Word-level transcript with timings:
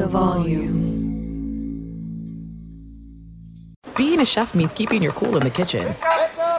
the 0.00 0.06
volume. 0.08 0.80
Being 3.96 4.20
a 4.20 4.24
chef 4.24 4.54
means 4.54 4.72
keeping 4.72 5.02
your 5.02 5.12
cool 5.12 5.36
in 5.36 5.42
the 5.42 5.50
kitchen. 5.50 5.94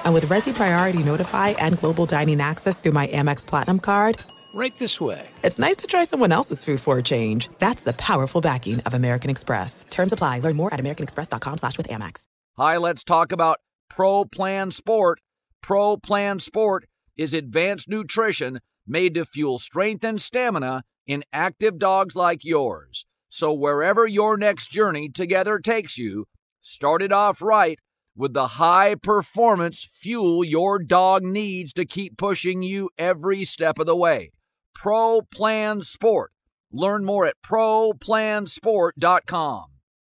And 0.06 0.14
with 0.14 0.28
Resy 0.28 0.54
Priority 0.54 1.02
Notify 1.04 1.50
and 1.50 1.78
Global 1.80 2.06
Dining 2.06 2.40
Access 2.40 2.80
through 2.80 2.92
my 2.92 3.08
Amex 3.08 3.46
Platinum 3.46 3.80
card, 3.80 4.20
Right 4.54 4.78
this 4.78 5.00
way. 5.00 5.30
it's 5.44 5.58
nice 5.58 5.78
to 5.78 5.88
try 5.88 6.04
someone 6.04 6.32
else's 6.32 6.64
food 6.66 6.80
for 6.82 6.98
a 6.98 7.04
change. 7.04 7.50
That's 7.58 7.84
the 7.84 7.94
powerful 7.94 8.42
backing 8.42 8.82
of 8.82 8.94
American 8.94 9.30
Express. 9.32 9.86
Terms 9.90 10.12
apply. 10.14 10.40
Learn 10.40 10.56
more 10.58 10.74
at 10.74 10.80
americanexpress.com 10.80 11.58
slash 11.58 11.78
with 11.78 11.88
Amex. 11.88 12.26
Hi, 12.58 12.78
let's 12.78 13.04
talk 13.04 13.32
about 13.32 13.58
Pro 13.90 14.26
Plan 14.26 14.70
Sport. 14.72 15.20
Pro 15.62 15.98
Plan 15.98 16.40
Sport 16.40 16.86
is 17.18 17.34
advanced 17.34 17.88
nutrition 17.90 18.60
made 18.86 19.14
to 19.16 19.26
fuel 19.26 19.58
strength 19.58 20.04
and 20.04 20.22
stamina 20.22 20.84
in 21.08 21.24
active 21.34 21.80
dogs 21.80 22.16
like 22.16 22.44
yours. 22.44 23.06
So 23.34 23.54
wherever 23.54 24.06
your 24.06 24.36
next 24.36 24.72
journey 24.72 25.08
together 25.08 25.58
takes 25.58 25.98
you, 25.98 26.26
start 26.60 27.02
it 27.02 27.14
off 27.14 27.42
right 27.42 27.80
with 28.14 28.34
the 28.34 28.48
high 28.60 28.96
performance 28.96 29.88
fuel 29.90 30.44
your 30.44 30.80
dog 30.80 31.24
needs 31.24 31.72
to 31.74 31.86
keep 31.86 32.18
pushing 32.18 32.62
you 32.62 32.90
every 32.98 33.46
step 33.46 33.80
of 33.80 33.86
the 33.86 33.96
way. 33.96 34.34
Pro 34.76 35.22
Plan 35.22 35.82
Sport. 35.82 36.34
Learn 36.74 37.06
more 37.06 37.26
at 37.26 37.42
ProPlansport.com. 37.42 39.66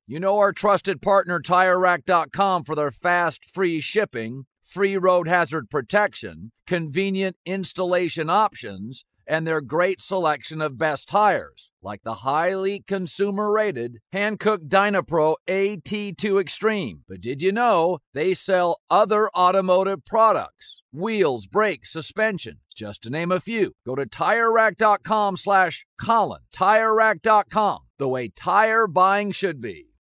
You 0.06 0.20
know 0.20 0.38
our 0.38 0.54
trusted 0.54 1.02
partner 1.02 1.40
TireRack.com 1.40 2.66
for 2.66 2.76
their 2.76 2.92
fast, 2.92 3.46
free 3.46 3.82
shipping, 3.82 4.46
free 4.62 4.96
road 4.96 5.28
hazard 5.28 5.72
protection, 5.72 6.52
convenient 6.68 7.38
installation 7.48 8.30
options, 8.30 9.06
and 9.28 9.46
their 9.46 9.62
great 9.62 10.02
selection 10.02 10.62
of 10.62 10.78
best 10.78 11.08
tires, 11.08 11.72
like 11.82 12.04
the 12.04 12.16
highly 12.16 12.80
consumer 12.88 13.52
rated 13.52 13.98
Hankook 14.14 14.68
Dynapro 14.68 15.36
AT2 15.48 16.40
Extreme. 16.40 17.04
But 17.08 17.22
did 17.22 17.42
you 17.42 17.52
know 17.52 18.00
they 18.14 18.34
sell 18.34 18.80
other 18.90 19.30
automotive 19.36 20.06
products? 20.06 20.82
Wheels, 20.92 21.46
brakes, 21.46 21.92
suspension, 21.92 22.60
just 22.76 23.04
to 23.04 23.10
name 23.10 23.32
a 23.32 23.40
few. 23.40 23.74
Go 23.86 23.96
to 23.96 24.06
TireRack.com 24.06 25.38
slash 25.38 25.86
Colin. 26.00 26.42
TireRack.com, 26.56 27.80
the 28.00 28.08
way 28.08 28.30
tire 28.30 28.88
buying 28.88 29.32
should 29.32 29.62
be. 29.62 29.88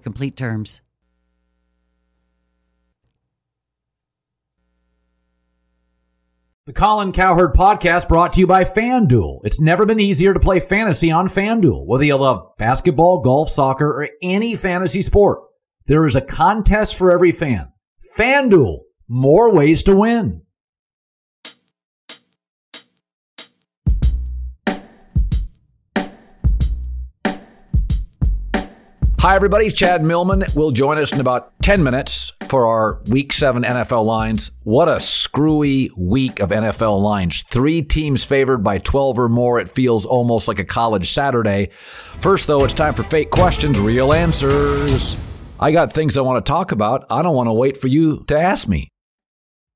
complete 0.00 0.36
terms. 0.36 0.80
The 6.66 6.74
Colin 6.74 7.10
Cowherd 7.12 7.54
podcast 7.54 8.06
brought 8.06 8.34
to 8.34 8.40
you 8.40 8.46
by 8.46 8.62
FanDuel. 8.62 9.40
It's 9.42 9.60
never 9.60 9.84
been 9.84 9.98
easier 9.98 10.32
to 10.32 10.38
play 10.38 10.60
fantasy 10.60 11.10
on 11.10 11.26
FanDuel. 11.26 11.84
Whether 11.84 12.04
you 12.04 12.16
love 12.16 12.56
basketball, 12.58 13.22
golf, 13.22 13.48
soccer, 13.48 13.88
or 13.90 14.08
any 14.22 14.54
fantasy 14.54 15.02
sport, 15.02 15.40
there 15.86 16.06
is 16.06 16.14
a 16.14 16.20
contest 16.20 16.94
for 16.94 17.10
every 17.10 17.32
fan. 17.32 17.72
FanDuel, 18.16 18.78
more 19.08 19.52
ways 19.52 19.82
to 19.82 19.96
win. 19.96 20.42
Hi, 29.20 29.36
everybody. 29.36 29.68
Chad 29.68 30.02
Millman 30.02 30.44
will 30.56 30.70
join 30.70 30.96
us 30.96 31.12
in 31.12 31.20
about 31.20 31.52
10 31.60 31.82
minutes 31.82 32.32
for 32.48 32.64
our 32.64 33.02
Week 33.10 33.34
7 33.34 33.64
NFL 33.64 34.06
lines. 34.06 34.50
What 34.62 34.88
a 34.88 34.98
screwy 34.98 35.90
week 35.94 36.40
of 36.40 36.48
NFL 36.48 37.02
lines. 37.02 37.42
Three 37.42 37.82
teams 37.82 38.24
favored 38.24 38.64
by 38.64 38.78
12 38.78 39.18
or 39.18 39.28
more. 39.28 39.60
It 39.60 39.68
feels 39.68 40.06
almost 40.06 40.48
like 40.48 40.58
a 40.58 40.64
college 40.64 41.10
Saturday. 41.10 41.68
First, 42.22 42.46
though, 42.46 42.64
it's 42.64 42.72
time 42.72 42.94
for 42.94 43.02
fake 43.02 43.28
questions, 43.30 43.78
real 43.78 44.14
answers. 44.14 45.18
I 45.60 45.70
got 45.70 45.92
things 45.92 46.16
I 46.16 46.22
want 46.22 46.42
to 46.42 46.50
talk 46.50 46.72
about. 46.72 47.04
I 47.10 47.20
don't 47.20 47.36
want 47.36 47.48
to 47.48 47.52
wait 47.52 47.76
for 47.76 47.88
you 47.88 48.24
to 48.28 48.38
ask 48.38 48.68
me. 48.68 48.88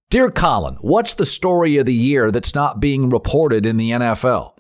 Dear 0.09 0.31
Colin, 0.31 0.77
what's 0.81 1.13
the 1.13 1.27
story 1.27 1.77
of 1.77 1.85
the 1.85 1.93
year 1.93 2.31
that's 2.31 2.55
not 2.55 2.81
being 2.81 3.11
reported 3.11 3.67
in 3.67 3.77
the 3.77 3.91
NFL? 3.91 4.55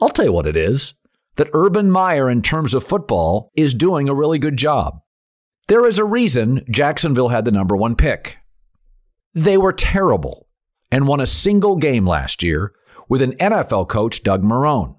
I'll 0.00 0.08
tell 0.08 0.24
you 0.24 0.32
what 0.32 0.48
it 0.48 0.56
is 0.56 0.92
that 1.36 1.50
Urban 1.52 1.90
Meyer, 1.90 2.30
in 2.30 2.42
terms 2.42 2.74
of 2.74 2.84
football, 2.84 3.50
is 3.56 3.74
doing 3.74 4.08
a 4.08 4.14
really 4.14 4.38
good 4.38 4.56
job. 4.56 5.00
There 5.68 5.86
is 5.86 5.98
a 5.98 6.04
reason 6.04 6.64
Jacksonville 6.70 7.28
had 7.28 7.44
the 7.44 7.50
number 7.50 7.76
one 7.76 7.96
pick. 7.96 8.38
They 9.34 9.56
were 9.56 9.72
terrible 9.72 10.48
and 10.90 11.08
won 11.08 11.20
a 11.20 11.26
single 11.26 11.76
game 11.76 12.06
last 12.06 12.42
year 12.42 12.72
with 13.08 13.22
an 13.22 13.32
NFL 13.36 13.88
coach, 13.88 14.22
Doug 14.22 14.42
Marrone. 14.42 14.96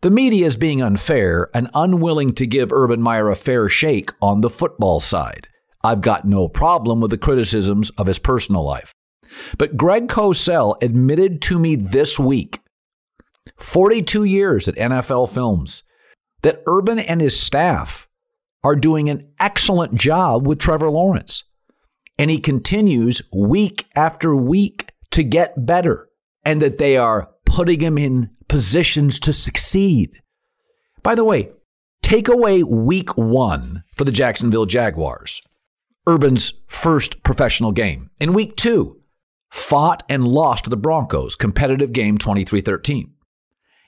The 0.00 0.10
media 0.10 0.46
is 0.46 0.56
being 0.56 0.80
unfair 0.80 1.50
and 1.52 1.68
unwilling 1.74 2.32
to 2.34 2.46
give 2.46 2.72
Urban 2.72 3.02
Meyer 3.02 3.28
a 3.28 3.36
fair 3.36 3.68
shake 3.68 4.10
on 4.22 4.40
the 4.40 4.50
football 4.50 5.00
side. 5.00 5.48
I've 5.82 6.00
got 6.00 6.24
no 6.24 6.48
problem 6.48 7.00
with 7.00 7.10
the 7.10 7.18
criticisms 7.18 7.90
of 7.90 8.06
his 8.06 8.18
personal 8.18 8.64
life. 8.64 8.94
But 9.58 9.76
Greg 9.76 10.08
Cosell 10.08 10.82
admitted 10.82 11.42
to 11.42 11.58
me 11.58 11.76
this 11.76 12.18
week 12.18 12.60
42 13.58 14.24
years 14.24 14.68
at 14.68 14.76
NFL 14.76 15.30
Films, 15.30 15.82
that 16.42 16.62
Urban 16.66 16.98
and 16.98 17.20
his 17.20 17.38
staff 17.38 18.08
are 18.62 18.76
doing 18.76 19.08
an 19.08 19.28
excellent 19.40 19.94
job 19.94 20.46
with 20.46 20.58
Trevor 20.58 20.90
Lawrence. 20.90 21.44
And 22.18 22.30
he 22.30 22.38
continues 22.38 23.22
week 23.32 23.86
after 23.94 24.34
week 24.34 24.92
to 25.10 25.22
get 25.22 25.66
better, 25.66 26.08
and 26.44 26.60
that 26.62 26.78
they 26.78 26.96
are 26.96 27.30
putting 27.44 27.80
him 27.80 27.96
in 27.98 28.30
positions 28.48 29.18
to 29.20 29.32
succeed. 29.32 30.20
By 31.02 31.14
the 31.14 31.24
way, 31.24 31.50
take 32.02 32.28
away 32.28 32.62
week 32.62 33.16
one 33.16 33.84
for 33.94 34.04
the 34.04 34.12
Jacksonville 34.12 34.66
Jaguars, 34.66 35.40
Urban's 36.08 36.54
first 36.66 37.22
professional 37.22 37.72
game. 37.72 38.10
In 38.20 38.32
week 38.32 38.56
two, 38.56 39.00
fought 39.50 40.02
and 40.08 40.26
lost 40.26 40.64
to 40.64 40.70
the 40.70 40.76
Broncos, 40.76 41.36
competitive 41.36 41.92
game 41.92 42.18
23 42.18 42.60
13. 42.60 43.12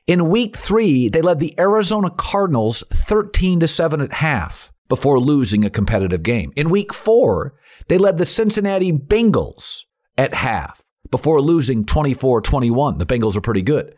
In 0.07 0.29
week 0.29 0.57
three, 0.57 1.09
they 1.09 1.23
led 1.23 1.39
the 1.39 1.59
Arizona 1.59 2.11
Cardinals 2.11 2.83
13 2.91 3.61
to 3.61 3.69
7 3.69 4.01
at 4.01 4.15
half 4.15 4.73
before 4.89 5.21
losing 5.21 5.65
a 5.65 5.71
competitive 5.71 6.23
game. 6.23 6.53
In 6.57 6.71
week 6.71 6.93
four, 6.93 7.55
they 7.89 7.99
led 7.99 8.19
the 8.19 8.27
Cincinnati 8.27 8.93
Bengals 8.93 9.83
at 10.19 10.35
half 10.35 10.83
before 11.11 11.41
losing 11.41 11.85
24 11.85 12.41
21. 12.41 12.99
The 12.99 13.07
Bengals 13.07 13.37
are 13.37 13.41
pretty 13.41 13.63
good. 13.63 13.95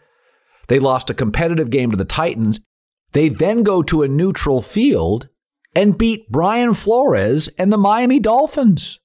They 0.68 0.78
lost 0.78 1.10
a 1.10 1.14
competitive 1.14 1.70
game 1.70 1.90
to 1.90 1.96
the 1.96 2.04
Titans. 2.04 2.60
They 3.12 3.28
then 3.28 3.62
go 3.62 3.82
to 3.82 4.02
a 4.02 4.08
neutral 4.08 4.62
field 4.62 5.28
and 5.74 5.98
beat 5.98 6.30
Brian 6.30 6.74
Flores 6.74 7.48
and 7.58 7.72
the 7.72 7.78
Miami 7.78 8.20
Dolphins. 8.20 9.00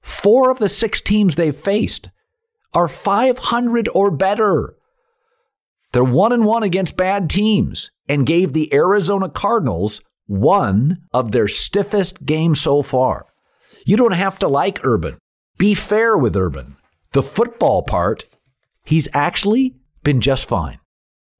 Four 0.00 0.50
of 0.50 0.58
the 0.58 0.68
six 0.68 1.00
teams 1.00 1.36
they've 1.36 1.56
faced 1.56 2.10
are 2.74 2.88
500 2.88 3.88
or 3.94 4.10
better. 4.10 4.76
They're 5.92 6.04
one 6.04 6.32
and 6.32 6.44
one 6.44 6.62
against 6.62 6.96
bad 6.96 7.28
teams 7.28 7.90
and 8.08 8.26
gave 8.26 8.52
the 8.52 8.72
Arizona 8.72 9.28
Cardinals 9.28 10.00
one 10.26 11.02
of 11.12 11.32
their 11.32 11.48
stiffest 11.48 12.24
games 12.24 12.60
so 12.60 12.82
far. 12.82 13.26
You 13.84 13.96
don't 13.96 14.14
have 14.14 14.38
to 14.38 14.48
like 14.48 14.84
Urban. 14.84 15.18
Be 15.58 15.74
fair 15.74 16.16
with 16.16 16.36
Urban. 16.36 16.76
The 17.12 17.22
football 17.22 17.82
part, 17.82 18.24
he's 18.84 19.08
actually 19.12 19.76
been 20.02 20.20
just 20.20 20.48
fine. 20.48 20.78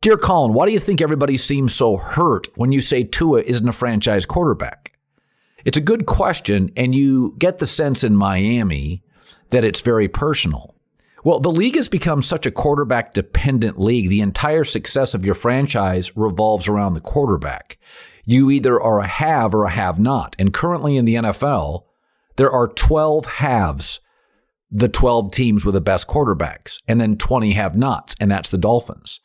Dear 0.02 0.16
Colin, 0.16 0.52
why 0.52 0.66
do 0.66 0.72
you 0.72 0.81
think 0.81 1.00
everybody 1.00 1.38
seems 1.38 1.72
so 1.72 1.96
hurt 1.96 2.48
when 2.56 2.72
you 2.72 2.81
say 2.81 3.05
Tua 3.05 3.43
isn't 3.43 3.69
a 3.69 3.72
franchise 3.72 4.26
quarterback? 4.26 4.93
It's 5.64 5.76
a 5.76 5.81
good 5.81 6.06
question, 6.06 6.70
and 6.76 6.94
you 6.94 7.37
get 7.38 7.58
the 7.58 7.66
sense 7.66 8.02
in 8.02 8.16
Miami 8.16 9.05
that 9.50 9.64
it's 9.64 9.81
very 9.81 10.08
personal. 10.08 10.75
Well, 11.24 11.38
the 11.38 11.52
league 11.52 11.76
has 11.76 11.88
become 11.88 12.20
such 12.20 12.46
a 12.46 12.50
quarterback 12.50 13.14
dependent 13.14 13.80
league. 13.80 14.08
The 14.08 14.20
entire 14.20 14.64
success 14.64 15.14
of 15.14 15.24
your 15.24 15.36
franchise 15.36 16.16
revolves 16.16 16.66
around 16.66 16.94
the 16.94 17.00
quarterback. 17.00 17.78
You 18.24 18.50
either 18.50 18.80
are 18.80 19.00
a 19.00 19.06
have 19.06 19.54
or 19.54 19.64
a 19.64 19.70
have 19.70 19.98
not. 20.00 20.34
And 20.38 20.52
currently 20.52 20.96
in 20.96 21.04
the 21.04 21.14
NFL, 21.14 21.84
there 22.36 22.50
are 22.50 22.69
12 22.69 23.26
halves, 23.26 24.00
the 24.70 24.88
12 24.88 25.30
teams 25.30 25.64
with 25.64 25.74
the 25.74 25.80
best 25.80 26.08
quarterbacks, 26.08 26.78
and 26.88 27.00
then 27.00 27.16
20 27.16 27.52
have 27.52 27.76
nots, 27.76 28.16
and 28.20 28.30
that's 28.30 28.50
the 28.50 28.58
Dolphins. 28.58 29.20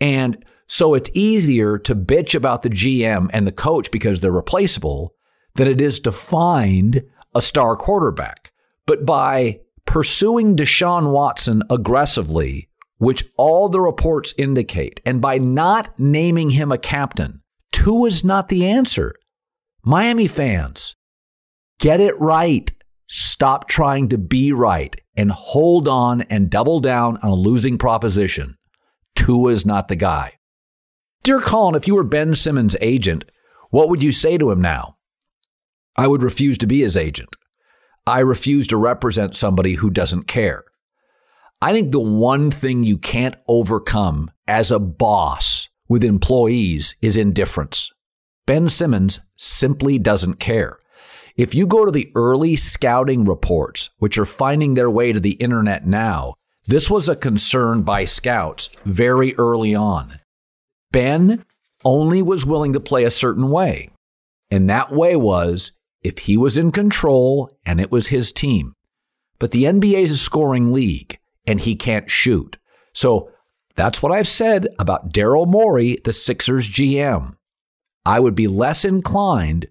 And 0.00 0.44
so 0.68 0.94
it's 0.94 1.10
easier 1.14 1.78
to 1.78 1.94
bitch 1.94 2.34
about 2.34 2.62
the 2.62 2.70
GM 2.70 3.30
and 3.32 3.46
the 3.46 3.52
coach 3.52 3.90
because 3.90 4.20
they're 4.20 4.30
replaceable 4.30 5.14
than 5.54 5.66
it 5.66 5.80
is 5.80 5.98
to 6.00 6.12
find 6.12 7.02
a 7.34 7.40
star 7.40 7.76
quarterback. 7.76 8.52
But 8.84 9.06
by 9.06 9.60
pursuing 9.86 10.56
Deshaun 10.56 11.10
Watson 11.10 11.62
aggressively, 11.70 12.68
which 12.98 13.24
all 13.36 13.68
the 13.68 13.80
reports 13.80 14.34
indicate, 14.36 15.00
and 15.06 15.20
by 15.20 15.38
not 15.38 15.98
naming 15.98 16.50
him 16.50 16.72
a 16.72 16.78
captain, 16.78 17.42
Tua 17.72 18.08
is 18.08 18.24
not 18.24 18.48
the 18.48 18.66
answer. 18.66 19.14
Miami 19.82 20.26
fans, 20.26 20.96
get 21.78 22.00
it 22.00 22.18
right. 22.20 22.72
Stop 23.08 23.68
trying 23.68 24.08
to 24.08 24.18
be 24.18 24.52
right 24.52 25.00
and 25.16 25.30
hold 25.30 25.86
on 25.86 26.22
and 26.22 26.50
double 26.50 26.80
down 26.80 27.16
on 27.18 27.30
a 27.30 27.34
losing 27.34 27.78
proposition. 27.78 28.56
Tua 29.14 29.52
is 29.52 29.64
not 29.64 29.88
the 29.88 29.96
guy. 29.96 30.32
Dear 31.22 31.40
Colin, 31.40 31.74
if 31.74 31.86
you 31.86 31.94
were 31.94 32.04
Ben 32.04 32.34
Simmons' 32.34 32.76
agent, 32.80 33.24
what 33.70 33.88
would 33.88 34.02
you 34.02 34.12
say 34.12 34.38
to 34.38 34.50
him 34.50 34.60
now? 34.60 34.96
I 35.96 36.06
would 36.06 36.22
refuse 36.22 36.58
to 36.58 36.66
be 36.66 36.80
his 36.80 36.96
agent. 36.96 37.36
I 38.06 38.20
refuse 38.20 38.66
to 38.68 38.76
represent 38.76 39.36
somebody 39.36 39.74
who 39.74 39.90
doesn't 39.90 40.28
care. 40.28 40.64
I 41.60 41.72
think 41.72 41.90
the 41.90 42.00
one 42.00 42.50
thing 42.50 42.84
you 42.84 42.98
can't 42.98 43.34
overcome 43.48 44.30
as 44.46 44.70
a 44.70 44.78
boss 44.78 45.68
with 45.88 46.04
employees 46.04 46.94
is 47.02 47.16
indifference. 47.16 47.90
Ben 48.46 48.68
Simmons 48.68 49.20
simply 49.36 49.98
doesn't 49.98 50.38
care. 50.38 50.78
If 51.36 51.54
you 51.54 51.66
go 51.66 51.84
to 51.84 51.90
the 51.90 52.12
early 52.14 52.54
scouting 52.56 53.24
reports, 53.24 53.90
which 53.98 54.16
are 54.18 54.24
finding 54.24 54.74
their 54.74 54.90
way 54.90 55.12
to 55.12 55.20
the 55.20 55.32
internet 55.32 55.84
now, 55.86 56.34
this 56.66 56.90
was 56.90 57.08
a 57.08 57.16
concern 57.16 57.82
by 57.82 58.04
scouts 58.04 58.70
very 58.84 59.34
early 59.36 59.74
on. 59.74 60.20
Ben 60.92 61.44
only 61.84 62.22
was 62.22 62.46
willing 62.46 62.72
to 62.72 62.80
play 62.80 63.04
a 63.04 63.10
certain 63.10 63.50
way. 63.50 63.90
And 64.50 64.70
that 64.70 64.92
way 64.92 65.16
was 65.16 65.72
if 66.02 66.18
he 66.18 66.36
was 66.36 66.56
in 66.56 66.70
control 66.70 67.50
and 67.64 67.80
it 67.80 67.90
was 67.90 68.08
his 68.08 68.32
team. 68.32 68.74
But 69.38 69.50
the 69.50 69.64
NBA 69.64 70.02
is 70.02 70.12
a 70.12 70.16
scoring 70.16 70.72
league 70.72 71.18
and 71.46 71.60
he 71.60 71.76
can't 71.76 72.10
shoot. 72.10 72.58
So 72.92 73.30
that's 73.76 74.02
what 74.02 74.12
I've 74.12 74.28
said 74.28 74.68
about 74.78 75.12
Daryl 75.12 75.46
Morey, 75.46 75.98
the 76.04 76.12
Sixers 76.12 76.68
GM. 76.68 77.36
I 78.04 78.20
would 78.20 78.34
be 78.34 78.48
less 78.48 78.84
inclined 78.84 79.66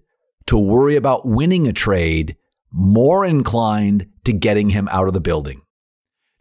to 0.46 0.58
worry 0.58 0.94
about 0.94 1.26
winning 1.26 1.66
a 1.66 1.72
trade, 1.72 2.36
more 2.70 3.24
inclined 3.24 4.06
to 4.24 4.32
getting 4.32 4.70
him 4.70 4.88
out 4.92 5.08
of 5.08 5.14
the 5.14 5.20
building. 5.20 5.62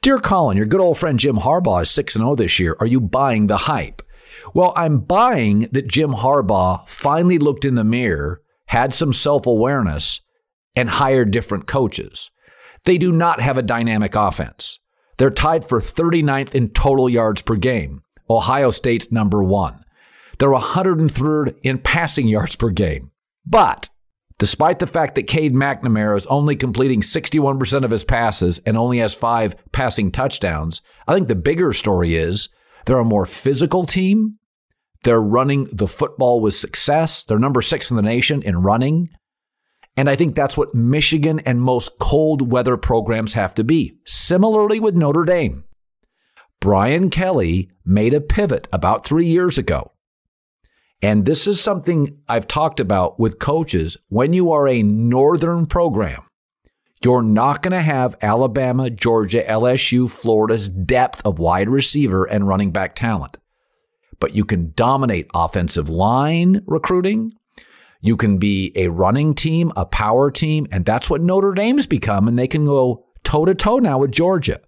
Dear 0.01 0.19
Colin, 0.19 0.57
your 0.57 0.67
good 0.67 0.81
old 0.81 0.99
friend 0.99 1.19
Jim 1.19 1.38
Harbaugh 1.38 1.81
is 1.81 1.89
6 1.89 2.13
0 2.13 2.35
this 2.35 2.59
year. 2.59 2.75
Are 2.79 2.85
you 2.85 3.01
buying 3.01 3.47
the 3.47 3.57
hype? 3.57 4.03
Well, 4.53 4.73
I'm 4.75 4.99
buying 4.99 5.61
that 5.71 5.88
Jim 5.88 6.11
Harbaugh 6.11 6.88
finally 6.88 7.39
looked 7.39 7.65
in 7.65 7.75
the 7.75 7.83
mirror, 7.83 8.41
had 8.67 8.94
some 8.94 9.13
self 9.13 9.45
awareness, 9.45 10.21
and 10.75 10.89
hired 10.89 11.31
different 11.31 11.67
coaches. 11.67 12.31
They 12.83 12.97
do 12.97 13.12
not 13.12 13.41
have 13.41 13.57
a 13.57 13.63
dynamic 13.63 14.15
offense. 14.15 14.79
They're 15.17 15.29
tied 15.29 15.67
for 15.67 15.79
39th 15.79 16.53
in 16.53 16.69
total 16.69 17.09
yards 17.09 17.41
per 17.41 17.56
game. 17.56 18.03
Ohio 18.29 18.71
State's 18.71 19.12
number 19.12 19.44
one. 19.44 19.83
They're 20.38 20.50
103rd 20.50 21.56
in 21.63 21.77
passing 21.79 22.27
yards 22.27 22.56
per 22.56 22.69
game. 22.69 23.12
But 23.45 23.89
despite 24.38 24.79
the 24.79 24.88
fact 24.88 25.15
that 25.15 25.27
Cade 25.27 25.53
McNamara 25.53 26.17
is 26.17 26.27
only 26.27 26.56
completing 26.56 27.01
61% 27.01 27.85
of 27.85 27.91
his 27.91 28.03
passes 28.03 28.59
and 28.65 28.77
only 28.77 28.97
has 28.97 29.13
five 29.13 29.56
passing 29.71 30.12
touchdowns, 30.12 30.81
I 31.07 31.13
think 31.13 31.27
the 31.27 31.35
bigger 31.35 31.71
story 31.71 32.15
is 32.15 32.50
they're 32.85 33.00
a 33.00 33.06
more 33.06 33.25
physical 33.25 33.85
team. 33.85 34.38
They're 35.05 35.21
running 35.21 35.65
the 35.71 35.87
football 35.87 36.41
with 36.41 36.55
success. 36.55 37.25
They're 37.25 37.37
number 37.37 37.61
six 37.61 37.91
in 37.91 37.95
the 37.95 38.01
nation 38.01 38.41
in 38.41 38.63
running. 38.63 39.11
And 39.95 40.09
I 40.09 40.15
think 40.15 40.35
that's 40.35 40.57
what 40.57 40.73
Michigan 40.73 41.39
and 41.41 41.61
most 41.61 41.99
cold 41.99 42.51
weather 42.51 42.75
programs 42.75 43.35
have 43.35 43.53
to 43.55 43.63
be. 43.63 43.99
Similarly 44.05 44.79
with 44.79 44.95
Notre 44.95 45.23
Dame. 45.23 45.63
Brian 46.59 47.11
Kelly 47.11 47.69
made 47.85 48.15
a 48.15 48.19
pivot 48.19 48.67
about 48.73 49.05
three 49.05 49.27
years 49.27 49.59
ago. 49.59 49.91
And 51.03 51.25
this 51.25 51.45
is 51.45 51.61
something 51.61 52.17
I've 52.27 52.47
talked 52.47 52.79
about 52.79 53.19
with 53.19 53.37
coaches. 53.37 53.97
When 54.09 54.33
you 54.33 54.51
are 54.53 54.67
a 54.67 54.81
northern 54.81 55.67
program, 55.67 56.23
you're 57.03 57.21
not 57.21 57.61
going 57.61 57.73
to 57.73 57.81
have 57.81 58.17
Alabama, 58.23 58.89
Georgia, 58.89 59.43
LSU, 59.43 60.09
Florida's 60.09 60.67
depth 60.67 61.21
of 61.23 61.37
wide 61.37 61.69
receiver 61.69 62.25
and 62.25 62.47
running 62.47 62.71
back 62.71 62.95
talent. 62.95 63.37
But 64.19 64.35
you 64.35 64.45
can 64.45 64.71
dominate 64.75 65.27
offensive 65.33 65.89
line 65.89 66.62
recruiting. 66.65 67.31
You 68.01 68.17
can 68.17 68.38
be 68.38 68.71
a 68.75 68.88
running 68.88 69.33
team, 69.33 69.71
a 69.75 69.85
power 69.85 70.31
team, 70.31 70.67
and 70.71 70.85
that's 70.85 71.09
what 71.09 71.21
Notre 71.21 71.53
Dame's 71.53 71.88
become. 71.88 72.27
And 72.27 72.38
they 72.38 72.47
can 72.47 72.65
go 72.65 73.06
toe 73.23 73.45
to 73.45 73.56
toe 73.56 73.79
now 73.79 74.00
with 74.00 74.12
Georgia. 74.12 74.62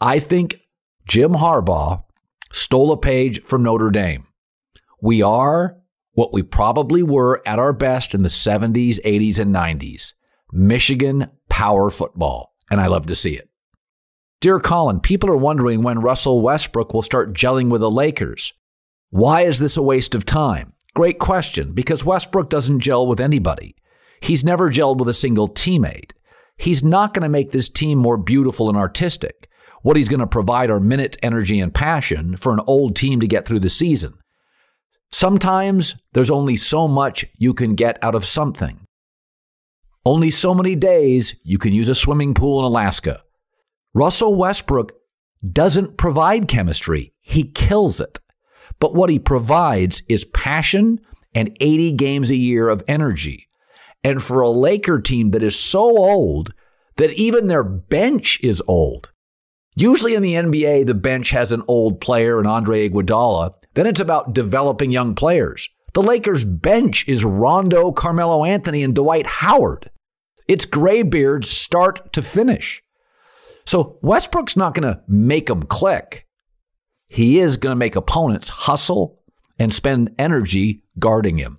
I 0.00 0.18
think 0.18 0.60
Jim 1.06 1.32
Harbaugh 1.32 2.04
stole 2.52 2.92
a 2.92 2.96
page 2.96 3.42
from 3.42 3.62
Notre 3.62 3.90
Dame. 3.90 4.26
We 5.00 5.22
are 5.22 5.76
what 6.12 6.32
we 6.32 6.42
probably 6.42 7.02
were 7.02 7.42
at 7.46 7.58
our 7.58 7.72
best 7.72 8.14
in 8.14 8.22
the 8.22 8.28
70s, 8.28 9.00
80s, 9.00 9.38
and 9.38 9.54
90s. 9.54 10.12
Michigan 10.52 11.28
power 11.48 11.90
football, 11.90 12.54
and 12.70 12.80
I 12.80 12.86
love 12.86 13.06
to 13.06 13.14
see 13.14 13.36
it. 13.36 13.48
Dear 14.40 14.60
Colin, 14.60 15.00
people 15.00 15.30
are 15.30 15.36
wondering 15.36 15.82
when 15.82 16.00
Russell 16.00 16.40
Westbrook 16.40 16.92
will 16.92 17.02
start 17.02 17.32
gelling 17.32 17.70
with 17.70 17.80
the 17.80 17.90
Lakers. 17.90 18.52
Why 19.12 19.42
is 19.42 19.58
this 19.58 19.76
a 19.76 19.82
waste 19.82 20.14
of 20.14 20.24
time? 20.24 20.72
Great 20.94 21.18
question, 21.18 21.74
because 21.74 22.02
Westbrook 22.02 22.48
doesn't 22.48 22.80
gel 22.80 23.06
with 23.06 23.20
anybody. 23.20 23.76
He's 24.22 24.42
never 24.42 24.70
gelled 24.70 24.96
with 24.96 25.08
a 25.10 25.12
single 25.12 25.50
teammate. 25.50 26.12
He's 26.56 26.82
not 26.82 27.12
going 27.12 27.22
to 27.22 27.28
make 27.28 27.50
this 27.50 27.68
team 27.68 27.98
more 27.98 28.16
beautiful 28.16 28.70
and 28.70 28.78
artistic. 28.78 29.50
What 29.82 29.98
he's 29.98 30.08
going 30.08 30.20
to 30.20 30.26
provide 30.26 30.70
are 30.70 30.80
minutes, 30.80 31.18
energy, 31.22 31.60
and 31.60 31.74
passion 31.74 32.38
for 32.38 32.54
an 32.54 32.60
old 32.66 32.96
team 32.96 33.20
to 33.20 33.26
get 33.26 33.46
through 33.46 33.58
the 33.58 33.68
season. 33.68 34.14
Sometimes 35.10 35.94
there's 36.14 36.30
only 36.30 36.56
so 36.56 36.88
much 36.88 37.26
you 37.36 37.52
can 37.52 37.74
get 37.74 38.02
out 38.02 38.14
of 38.14 38.24
something. 38.24 38.86
Only 40.06 40.30
so 40.30 40.54
many 40.54 40.74
days 40.74 41.36
you 41.44 41.58
can 41.58 41.74
use 41.74 41.90
a 41.90 41.94
swimming 41.94 42.32
pool 42.32 42.60
in 42.60 42.64
Alaska. 42.64 43.22
Russell 43.92 44.36
Westbrook 44.36 44.92
doesn't 45.46 45.98
provide 45.98 46.48
chemistry, 46.48 47.12
he 47.20 47.44
kills 47.44 48.00
it. 48.00 48.18
But 48.82 48.96
what 48.96 49.10
he 49.10 49.20
provides 49.20 50.02
is 50.08 50.24
passion 50.24 50.98
and 51.36 51.56
80 51.60 51.92
games 51.92 52.30
a 52.32 52.36
year 52.36 52.68
of 52.68 52.82
energy. 52.88 53.48
And 54.02 54.20
for 54.20 54.40
a 54.40 54.50
Laker 54.50 54.98
team 54.98 55.30
that 55.30 55.44
is 55.44 55.56
so 55.56 55.82
old 55.82 56.52
that 56.96 57.12
even 57.12 57.46
their 57.46 57.62
bench 57.62 58.40
is 58.42 58.60
old. 58.66 59.12
Usually 59.76 60.16
in 60.16 60.22
the 60.24 60.34
NBA, 60.34 60.86
the 60.86 60.96
bench 60.96 61.30
has 61.30 61.52
an 61.52 61.62
old 61.68 62.00
player, 62.00 62.40
and 62.40 62.48
Andre 62.48 62.88
Iguodala. 62.88 63.54
Then 63.74 63.86
it's 63.86 64.00
about 64.00 64.34
developing 64.34 64.90
young 64.90 65.14
players. 65.14 65.68
The 65.92 66.02
Lakers' 66.02 66.44
bench 66.44 67.06
is 67.06 67.24
Rondo, 67.24 67.92
Carmelo 67.92 68.44
Anthony, 68.44 68.82
and 68.82 68.96
Dwight 68.96 69.28
Howard. 69.28 69.92
It's 70.48 70.64
graybeards 70.64 71.48
start 71.48 72.12
to 72.14 72.20
finish. 72.20 72.82
So 73.64 74.00
Westbrook's 74.02 74.56
not 74.56 74.74
going 74.74 74.92
to 74.92 75.00
make 75.06 75.46
them 75.46 75.62
click. 75.62 76.26
He 77.12 77.40
is 77.40 77.58
going 77.58 77.72
to 77.72 77.76
make 77.76 77.94
opponents 77.94 78.48
hustle 78.48 79.20
and 79.58 79.74
spend 79.74 80.14
energy 80.18 80.82
guarding 80.98 81.36
him. 81.36 81.58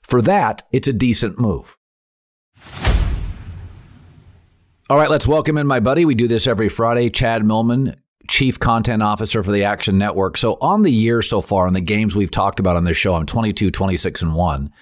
For 0.00 0.22
that, 0.22 0.62
it's 0.72 0.88
a 0.88 0.92
decent 0.94 1.38
move. 1.38 1.76
All 4.88 4.96
right, 4.96 5.10
let's 5.10 5.26
welcome 5.26 5.58
in 5.58 5.66
my 5.66 5.80
buddy. 5.80 6.06
We 6.06 6.14
do 6.14 6.26
this 6.26 6.46
every 6.46 6.70
Friday, 6.70 7.10
Chad 7.10 7.44
Millman, 7.44 7.96
Chief 8.26 8.58
Content 8.58 9.02
Officer 9.02 9.42
for 9.42 9.52
the 9.52 9.64
Action 9.64 9.98
Network. 9.98 10.38
So, 10.38 10.56
on 10.62 10.80
the 10.80 10.92
year 10.92 11.20
so 11.20 11.42
far, 11.42 11.66
on 11.66 11.74
the 11.74 11.82
games 11.82 12.16
we've 12.16 12.30
talked 12.30 12.58
about 12.58 12.76
on 12.76 12.84
this 12.84 12.96
show, 12.96 13.16
I'm 13.16 13.26
22, 13.26 13.70
26, 13.70 14.22
and 14.22 14.34
1, 14.34 14.72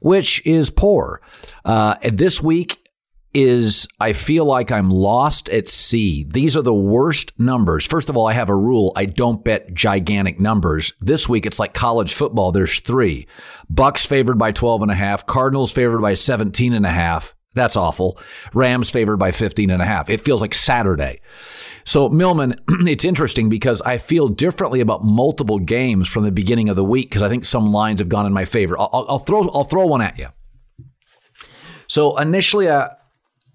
which 0.00 0.44
is 0.44 0.70
poor. 0.70 1.22
Uh, 1.64 1.94
this 2.02 2.42
week, 2.42 2.89
is 3.32 3.86
I 4.00 4.12
feel 4.12 4.44
like 4.44 4.72
I'm 4.72 4.90
lost 4.90 5.48
at 5.48 5.68
sea. 5.68 6.24
These 6.28 6.56
are 6.56 6.62
the 6.62 6.74
worst 6.74 7.38
numbers. 7.38 7.86
First 7.86 8.08
of 8.08 8.16
all, 8.16 8.26
I 8.26 8.32
have 8.32 8.48
a 8.48 8.56
rule. 8.56 8.92
I 8.96 9.04
don't 9.04 9.44
bet 9.44 9.72
gigantic 9.72 10.40
numbers. 10.40 10.92
This 11.00 11.28
week 11.28 11.46
it's 11.46 11.58
like 11.58 11.74
college 11.74 12.12
football. 12.12 12.52
There's 12.52 12.80
three. 12.80 13.26
Bucks 13.68 14.04
favored 14.04 14.38
by 14.38 14.52
12 14.52 14.82
and 14.82 14.90
a 14.90 14.96
half. 14.96 15.26
Cardinals 15.26 15.70
favored 15.70 16.00
by 16.00 16.14
17 16.14 16.72
and 16.72 16.86
a 16.86 16.90
half. 16.90 17.36
That's 17.54 17.76
awful. 17.76 18.18
Rams 18.54 18.90
favored 18.90 19.16
by 19.18 19.32
15 19.32 19.70
and 19.70 19.82
a 19.82 19.86
half. 19.86 20.08
It 20.08 20.20
feels 20.20 20.40
like 20.40 20.54
Saturday. 20.54 21.20
So, 21.84 22.08
Millman, 22.08 22.60
it's 22.68 23.04
interesting 23.04 23.48
because 23.48 23.80
I 23.82 23.98
feel 23.98 24.28
differently 24.28 24.80
about 24.80 25.04
multiple 25.04 25.58
games 25.58 26.08
from 26.08 26.24
the 26.24 26.30
beginning 26.30 26.68
of 26.68 26.76
the 26.76 26.84
week 26.84 27.08
because 27.08 27.22
I 27.22 27.28
think 27.28 27.44
some 27.44 27.72
lines 27.72 28.00
have 28.00 28.08
gone 28.08 28.26
in 28.26 28.32
my 28.32 28.44
favor. 28.44 28.78
I'll, 28.78 29.06
I'll, 29.08 29.18
throw 29.18 29.48
I'll 29.48 29.64
throw 29.64 29.86
one 29.86 30.02
at 30.02 30.18
you. 30.18 30.28
So 31.88 32.16
initially, 32.18 32.68
uh, 32.68 32.90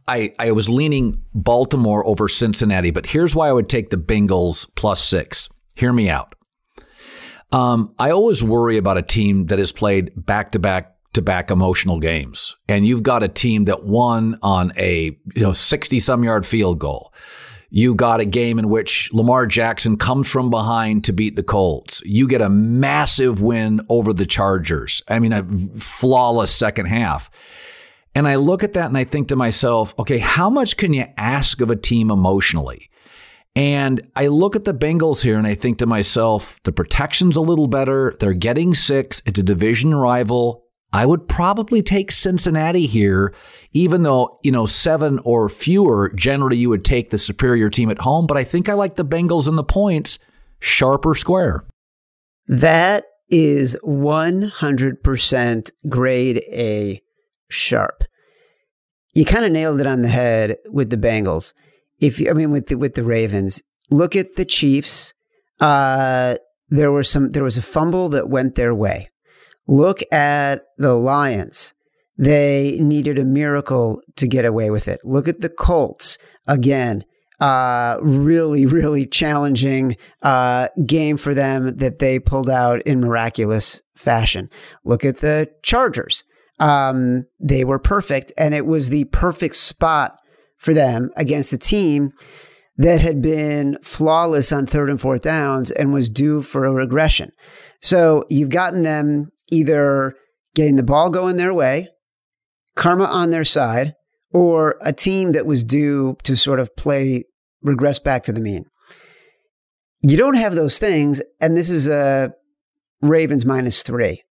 I, 0.08 0.34
I 0.38 0.52
was 0.52 0.70
leaning 0.70 1.24
Baltimore 1.34 2.06
over 2.06 2.28
Cincinnati, 2.28 2.92
but 2.92 3.08
here's 3.08 3.36
why 3.36 3.50
I 3.50 3.52
would 3.52 3.70
take 3.70 3.90
the 3.90 3.98
Bengals 3.98 4.68
plus 4.76 5.04
six. 5.04 5.50
Hear 5.76 5.92
me 5.92 6.10
out. 6.10 6.36
Um, 7.52 7.94
I 8.00 8.12
always 8.12 8.44
worry 8.44 8.78
about 8.78 8.98
a 8.98 9.02
team 9.02 9.48
that 9.48 9.60
has 9.60 9.72
played 9.72 10.12
back 10.16 10.52
to 10.52 10.60
back 10.60 10.96
to 11.14 11.22
back 11.22 11.50
emotional 11.50 12.00
games, 12.00 12.56
and 12.68 12.86
you've 12.86 13.04
got 13.04 13.24
a 13.24 13.28
team 13.28 13.66
that 13.66 13.84
won 13.84 14.38
on 14.42 14.74
a 14.78 15.18
you 15.36 15.42
know 15.42 15.54
sixty 15.54 16.00
some 16.00 16.24
yard 16.24 16.46
field 16.46 16.80
goal. 16.80 17.14
You 17.70 17.96
got 17.96 18.20
a 18.20 18.26
game 18.26 18.60
in 18.60 18.70
which 18.70 19.12
Lamar 19.12 19.48
Jackson 19.48 19.98
comes 19.98 20.30
from 20.30 20.50
behind 20.50 21.04
to 21.06 21.14
beat 21.14 21.36
the 21.36 21.44
Colts. 21.44 22.02
You 22.06 22.28
get 22.28 22.42
a 22.42 22.50
massive 22.50 23.42
win 23.42 23.82
over 23.90 24.14
the 24.14 24.26
Chargers. 24.26 25.02
I 25.10 25.20
mean, 25.20 25.34
a 25.34 25.44
flawless 25.78 26.54
second 26.56 26.86
half. 26.86 27.30
And 28.16 28.28
I 28.30 28.36
look 28.36 28.64
at 28.64 28.74
that 28.74 28.88
and 28.88 28.98
I 28.98 29.04
think 29.04 29.28
to 29.28 29.36
myself, 29.36 29.94
okay, 30.00 30.20
how 30.20 30.50
much 30.50 30.78
can 30.78 30.94
you 30.94 31.06
ask 31.18 31.60
of 31.60 31.70
a 31.70 31.76
team 31.76 32.10
emotionally? 32.10 32.90
And 33.58 34.02
I 34.16 34.28
look 34.28 34.56
at 34.56 34.64
the 34.64 34.74
Bengals 34.74 35.22
here 35.22 35.38
and 35.38 35.46
I 35.46 35.56
think 35.56 35.78
to 35.80 35.86
myself, 35.86 36.60
the 36.64 36.72
protection's 36.72 37.36
a 37.36 37.42
little 37.42 37.68
better. 37.68 38.16
They're 38.20 38.34
getting 38.34 38.74
six. 38.74 39.22
It's 39.26 39.40
a 39.40 39.44
division 39.44 39.94
rival. 39.94 40.64
I 40.94 41.06
would 41.06 41.28
probably 41.28 41.82
take 41.82 42.10
Cincinnati 42.10 42.86
here, 42.86 43.34
even 43.74 44.04
though, 44.04 44.38
you 44.44 44.52
know, 44.52 44.66
seven 44.66 45.20
or 45.26 45.50
fewer, 45.50 46.14
generally 46.16 46.56
you 46.58 46.70
would 46.70 46.86
take 46.86 47.10
the 47.10 47.18
superior 47.18 47.70
team 47.70 47.90
at 47.90 48.00
home. 48.00 48.28
But 48.28 48.38
I 48.38 48.46
think 48.46 48.70
I 48.70 48.74
like 48.74 48.96
the 48.96 49.04
Bengals 49.04 49.48
and 49.48 49.58
the 49.58 49.64
points, 49.64 50.20
sharper 50.60 51.14
square. 51.14 51.66
That 52.48 53.06
is 53.30 53.76
100% 53.84 55.72
grade 55.90 56.44
A 56.50 57.02
sharp. 57.50 58.04
You 59.14 59.26
kind 59.26 59.46
of 59.46 59.52
nailed 59.52 59.80
it 59.80 59.88
on 59.88 60.02
the 60.02 60.10
head 60.10 60.58
with 60.70 60.90
the 60.90 60.98
Bengals 60.98 61.54
if 62.00 62.20
you, 62.20 62.30
I 62.30 62.34
mean, 62.34 62.52
with 62.52 62.68
the, 62.68 62.76
with 62.76 62.94
the 62.94 63.04
Ravens, 63.04 63.62
look 63.90 64.16
at 64.16 64.36
the 64.36 64.46
Chiefs. 64.46 65.14
Uh, 65.60 66.36
there 66.70 66.92
was 66.92 67.10
some, 67.10 67.32
there 67.32 67.44
was 67.44 67.58
a 67.58 67.62
fumble 67.62 68.10
that 68.10 68.30
went 68.30 68.56
their 68.56 68.74
way. 68.74 69.10
Look 69.68 70.02
at 70.12 70.64
the 70.78 70.94
Lions. 70.94 71.74
They 72.18 72.78
needed 72.80 73.20
a 73.20 73.26
miracle 73.26 74.02
to 74.16 74.28
get 74.28 74.46
away 74.46 74.70
with 74.70 74.88
it. 74.88 75.00
Look 75.04 75.28
at 75.28 75.42
the 75.42 75.50
Colts 75.50 76.18
again. 76.48 77.04
Uh, 77.40 77.98
really, 78.02 78.66
really 78.66 79.06
challenging 79.06 79.98
uh, 80.22 80.70
game 80.86 81.18
for 81.18 81.34
them 81.34 81.76
that 81.78 82.00
they 82.00 82.18
pulled 82.18 82.50
out 82.50 82.82
in 82.84 83.02
miraculous 83.02 83.82
fashion. 83.96 84.50
Look 84.86 85.04
at 85.04 85.18
the 85.18 85.50
Chargers. 85.62 86.24
Um, 86.60 87.26
they 87.40 87.64
were 87.66 87.80
perfect, 87.80 88.32
and 88.38 88.54
it 88.54 88.66
was 88.66 88.90
the 88.90 89.06
perfect 89.06 89.56
spot 89.56 90.18
for 90.58 90.74
them 90.74 91.12
against 91.18 91.54
a 91.54 91.58
team 91.58 92.14
that 92.78 93.02
had 93.02 93.22
been 93.22 93.78
flawless 93.82 94.52
on 94.52 94.66
third 94.66 94.90
and 94.90 95.00
fourth 95.00 95.22
downs 95.22 95.72
and 95.72 95.94
was 95.94 96.10
due 96.10 96.42
for 96.42 96.66
a 96.66 96.72
regression. 96.74 97.32
So 97.82 98.26
you've 98.30 98.50
gotten 98.50 98.84
them 98.84 99.32
either 99.52 100.16
getting 100.56 100.76
the 100.76 100.84
ball 100.84 101.10
going 101.10 101.38
their 101.38 101.54
way, 101.54 101.90
karma 102.76 103.06
on 103.06 103.30
their 103.30 103.44
side, 103.44 103.96
or 104.32 104.76
a 104.82 104.92
team 104.92 105.32
that 105.32 105.46
was 105.46 105.64
due 105.64 106.18
to 106.24 106.36
sort 106.36 106.60
of 106.60 106.76
play 106.76 107.26
regress 107.62 108.00
back 108.00 108.24
to 108.24 108.34
the 108.34 108.42
mean. 108.42 108.66
You 110.02 110.18
don't 110.18 110.36
have 110.36 110.56
those 110.56 110.78
things, 110.78 111.22
and 111.40 111.56
this 111.56 111.70
is 111.70 111.88
a 111.88 112.34
Ravens 113.02 113.46
minus 113.46 113.84
three. 113.84 114.24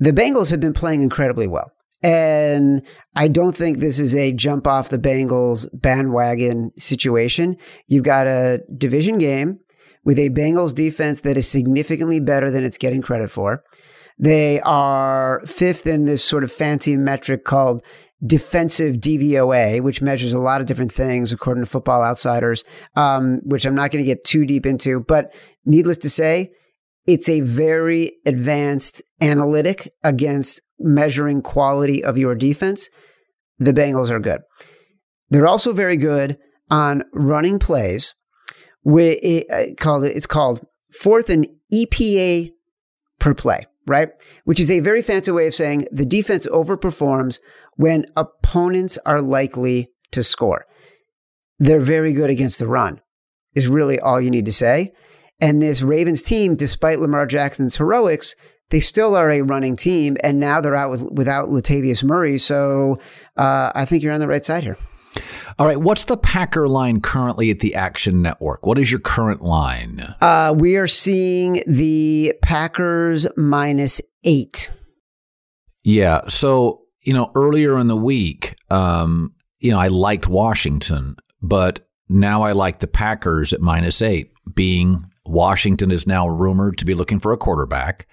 The 0.00 0.12
Bengals 0.12 0.50
have 0.50 0.60
been 0.60 0.72
playing 0.72 1.02
incredibly 1.02 1.46
well. 1.46 1.70
And 2.02 2.82
I 3.14 3.28
don't 3.28 3.54
think 3.54 3.78
this 3.78 3.98
is 3.98 4.16
a 4.16 4.32
jump 4.32 4.66
off 4.66 4.88
the 4.88 4.98
Bengals 4.98 5.68
bandwagon 5.74 6.72
situation. 6.78 7.58
You've 7.86 8.04
got 8.04 8.26
a 8.26 8.62
division 8.76 9.18
game 9.18 9.60
with 10.04 10.18
a 10.18 10.30
Bengals 10.30 10.74
defense 10.74 11.20
that 11.20 11.36
is 11.36 11.46
significantly 11.46 12.18
better 12.18 12.50
than 12.50 12.64
it's 12.64 12.78
getting 12.78 13.02
credit 13.02 13.30
for. 13.30 13.62
They 14.18 14.60
are 14.62 15.42
fifth 15.46 15.86
in 15.86 16.06
this 16.06 16.24
sort 16.24 16.44
of 16.44 16.50
fancy 16.50 16.96
metric 16.96 17.44
called 17.44 17.82
defensive 18.24 18.96
DVOA, 18.96 19.82
which 19.82 20.02
measures 20.02 20.32
a 20.32 20.38
lot 20.38 20.60
of 20.60 20.66
different 20.66 20.92
things 20.92 21.32
according 21.32 21.64
to 21.64 21.70
Football 21.70 22.02
Outsiders, 22.02 22.64
um, 22.96 23.40
which 23.44 23.64
I'm 23.64 23.74
not 23.74 23.90
going 23.90 24.04
to 24.04 24.08
get 24.08 24.24
too 24.24 24.44
deep 24.46 24.66
into. 24.66 25.00
But 25.00 25.34
needless 25.64 25.98
to 25.98 26.10
say, 26.10 26.52
it's 27.06 27.28
a 27.28 27.40
very 27.40 28.12
advanced 28.26 29.02
analytic 29.20 29.92
against 30.02 30.60
measuring 30.78 31.42
quality 31.42 32.02
of 32.02 32.18
your 32.18 32.34
defense. 32.34 32.90
The 33.58 33.72
Bengals 33.72 34.10
are 34.10 34.20
good. 34.20 34.40
They're 35.28 35.46
also 35.46 35.72
very 35.72 35.96
good 35.96 36.38
on 36.70 37.04
running 37.12 37.58
plays. 37.58 38.14
It, 38.84 39.46
uh, 39.50 39.74
called, 39.82 40.04
it's 40.04 40.26
called 40.26 40.64
fourth 40.90 41.28
and 41.28 41.46
EPA 41.72 42.52
per 43.18 43.34
play, 43.34 43.66
right? 43.86 44.10
Which 44.44 44.60
is 44.60 44.70
a 44.70 44.80
very 44.80 45.02
fancy 45.02 45.30
way 45.30 45.46
of 45.46 45.54
saying 45.54 45.86
the 45.92 46.06
defense 46.06 46.46
overperforms 46.46 47.40
when 47.76 48.06
opponents 48.16 48.98
are 49.04 49.20
likely 49.20 49.90
to 50.12 50.22
score. 50.22 50.66
They're 51.58 51.80
very 51.80 52.12
good 52.12 52.30
against 52.30 52.58
the 52.58 52.66
run, 52.66 53.00
is 53.54 53.68
really 53.68 54.00
all 54.00 54.20
you 54.20 54.30
need 54.30 54.46
to 54.46 54.52
say. 54.52 54.92
And 55.40 55.62
this 55.62 55.82
Ravens 55.82 56.22
team, 56.22 56.54
despite 56.54 57.00
Lamar 57.00 57.26
Jackson's 57.26 57.76
heroics, 57.76 58.36
they 58.70 58.80
still 58.80 59.16
are 59.16 59.30
a 59.30 59.42
running 59.42 59.76
team, 59.76 60.16
and 60.22 60.38
now 60.38 60.60
they're 60.60 60.76
out 60.76 60.90
with, 60.90 61.02
without 61.02 61.48
Latavius 61.48 62.04
Murray. 62.04 62.38
So 62.38 62.98
uh, 63.36 63.72
I 63.74 63.84
think 63.84 64.02
you're 64.02 64.12
on 64.12 64.20
the 64.20 64.28
right 64.28 64.44
side 64.44 64.62
here. 64.62 64.76
All 65.58 65.66
right. 65.66 65.80
What's 65.80 66.04
the 66.04 66.16
Packer 66.16 66.68
line 66.68 67.00
currently 67.00 67.50
at 67.50 67.58
the 67.58 67.74
Action 67.74 68.22
Network? 68.22 68.64
What 68.64 68.78
is 68.78 68.90
your 68.90 69.00
current 69.00 69.42
line? 69.42 70.14
Uh, 70.20 70.54
we 70.56 70.76
are 70.76 70.86
seeing 70.86 71.62
the 71.66 72.32
Packers 72.42 73.26
minus 73.36 74.00
eight. 74.22 74.70
Yeah. 75.82 76.20
So, 76.28 76.82
you 77.02 77.12
know, 77.12 77.32
earlier 77.34 77.76
in 77.78 77.88
the 77.88 77.96
week, 77.96 78.54
um, 78.70 79.34
you 79.58 79.72
know, 79.72 79.78
I 79.78 79.88
liked 79.88 80.28
Washington, 80.28 81.16
but 81.42 81.86
now 82.08 82.42
I 82.42 82.52
like 82.52 82.78
the 82.78 82.86
Packers 82.86 83.52
at 83.52 83.60
minus 83.60 84.00
eight, 84.02 84.32
being 84.54 85.04
Washington 85.30 85.90
is 85.90 86.06
now 86.06 86.28
rumored 86.28 86.78
to 86.78 86.84
be 86.84 86.94
looking 86.94 87.18
for 87.18 87.32
a 87.32 87.36
quarterback. 87.36 88.06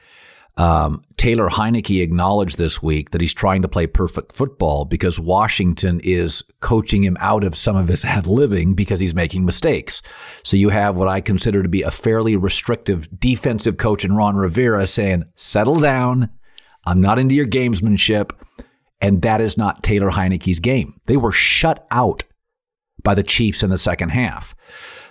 Um, 0.57 1.03
Taylor 1.17 1.49
Heinicke 1.49 2.01
acknowledged 2.01 2.57
this 2.57 2.81
week 2.81 3.11
that 3.11 3.21
he's 3.21 3.33
trying 3.33 3.61
to 3.61 3.67
play 3.67 3.85
perfect 3.85 4.31
football 4.31 4.85
because 4.85 5.19
Washington 5.19 5.99
is 6.03 6.43
coaching 6.61 7.03
him 7.03 7.15
out 7.19 7.43
of 7.43 7.55
some 7.55 7.75
of 7.75 7.87
his 7.87 8.03
ad 8.05 8.25
living 8.25 8.73
because 8.73 8.99
he's 8.99 9.13
making 9.13 9.45
mistakes. 9.45 10.01
So 10.43 10.57
you 10.57 10.69
have 10.69 10.95
what 10.95 11.07
I 11.07 11.21
consider 11.21 11.61
to 11.61 11.69
be 11.69 11.83
a 11.83 11.91
fairly 11.91 12.35
restrictive 12.35 13.07
defensive 13.19 13.77
coach 13.77 14.03
in 14.03 14.15
Ron 14.15 14.35
Rivera 14.35 14.87
saying, 14.87 15.25
settle 15.35 15.79
down. 15.79 16.29
I'm 16.85 17.01
not 17.01 17.19
into 17.19 17.35
your 17.35 17.47
gamesmanship. 17.47 18.31
And 18.99 19.21
that 19.21 19.41
is 19.41 19.57
not 19.57 19.83
Taylor 19.83 20.09
Heinicke's 20.09 20.59
game. 20.59 20.99
They 21.05 21.17
were 21.17 21.31
shut 21.31 21.85
out 21.91 22.23
by 23.03 23.13
the 23.13 23.21
Chiefs 23.21 23.61
in 23.61 23.69
the 23.69 23.77
second 23.77 24.09
half. 24.09 24.55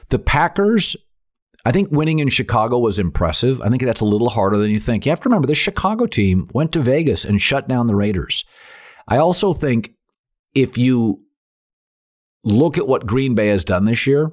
The 0.09 0.19
Packers 0.19 0.97
I 1.67 1.73
think 1.73 1.91
winning 1.91 2.21
in 2.21 2.29
Chicago 2.29 2.79
was 2.79 3.01
impressive. 3.01 3.61
I 3.61 3.69
think 3.69 3.83
that's 3.83 4.01
a 4.01 4.05
little 4.05 4.29
harder 4.29 4.57
than 4.57 4.71
you 4.71 4.79
think. 4.79 5.05
You 5.05 5.11
have 5.11 5.21
to 5.23 5.29
remember 5.29 5.49
the 5.49 5.55
Chicago 5.57 6.07
team 6.07 6.49
went 6.55 6.71
to 6.75 6.81
Vegas 6.81 7.25
and 7.25 7.43
shut 7.43 7.67
down 7.67 7.89
the 7.89 7.97
Raiders. 7.97 8.45
I 9.09 9.17
also 9.17 9.53
think 9.53 9.91
if 10.55 10.79
you 10.79 11.25
look 12.45 12.79
at 12.79 12.87
what 12.87 13.05
Green 13.05 13.35
Bay 13.35 13.49
has 13.49 13.65
done 13.65 13.85
this 13.85 14.07
year, 14.07 14.31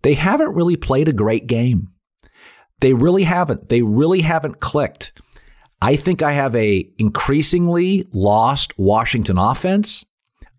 they 0.00 0.14
haven't 0.14 0.54
really 0.54 0.76
played 0.76 1.06
a 1.06 1.12
great 1.12 1.46
game. 1.46 1.88
They 2.80 2.94
really 2.94 3.24
haven't. 3.24 3.68
They 3.68 3.82
really 3.82 4.22
haven't 4.22 4.58
clicked. 4.58 5.12
I 5.82 5.96
think 5.96 6.22
I 6.22 6.32
have 6.32 6.56
a 6.56 6.88
increasingly 6.96 8.08
lost 8.10 8.72
Washington 8.78 9.36
offense, 9.36 10.02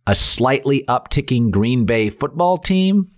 a 0.05 0.13
slightly 0.13 0.83
upticking 0.87 1.49
Green 1.49 1.85
Bay 1.85 2.11
football 2.11 2.59
team, 2.59 3.09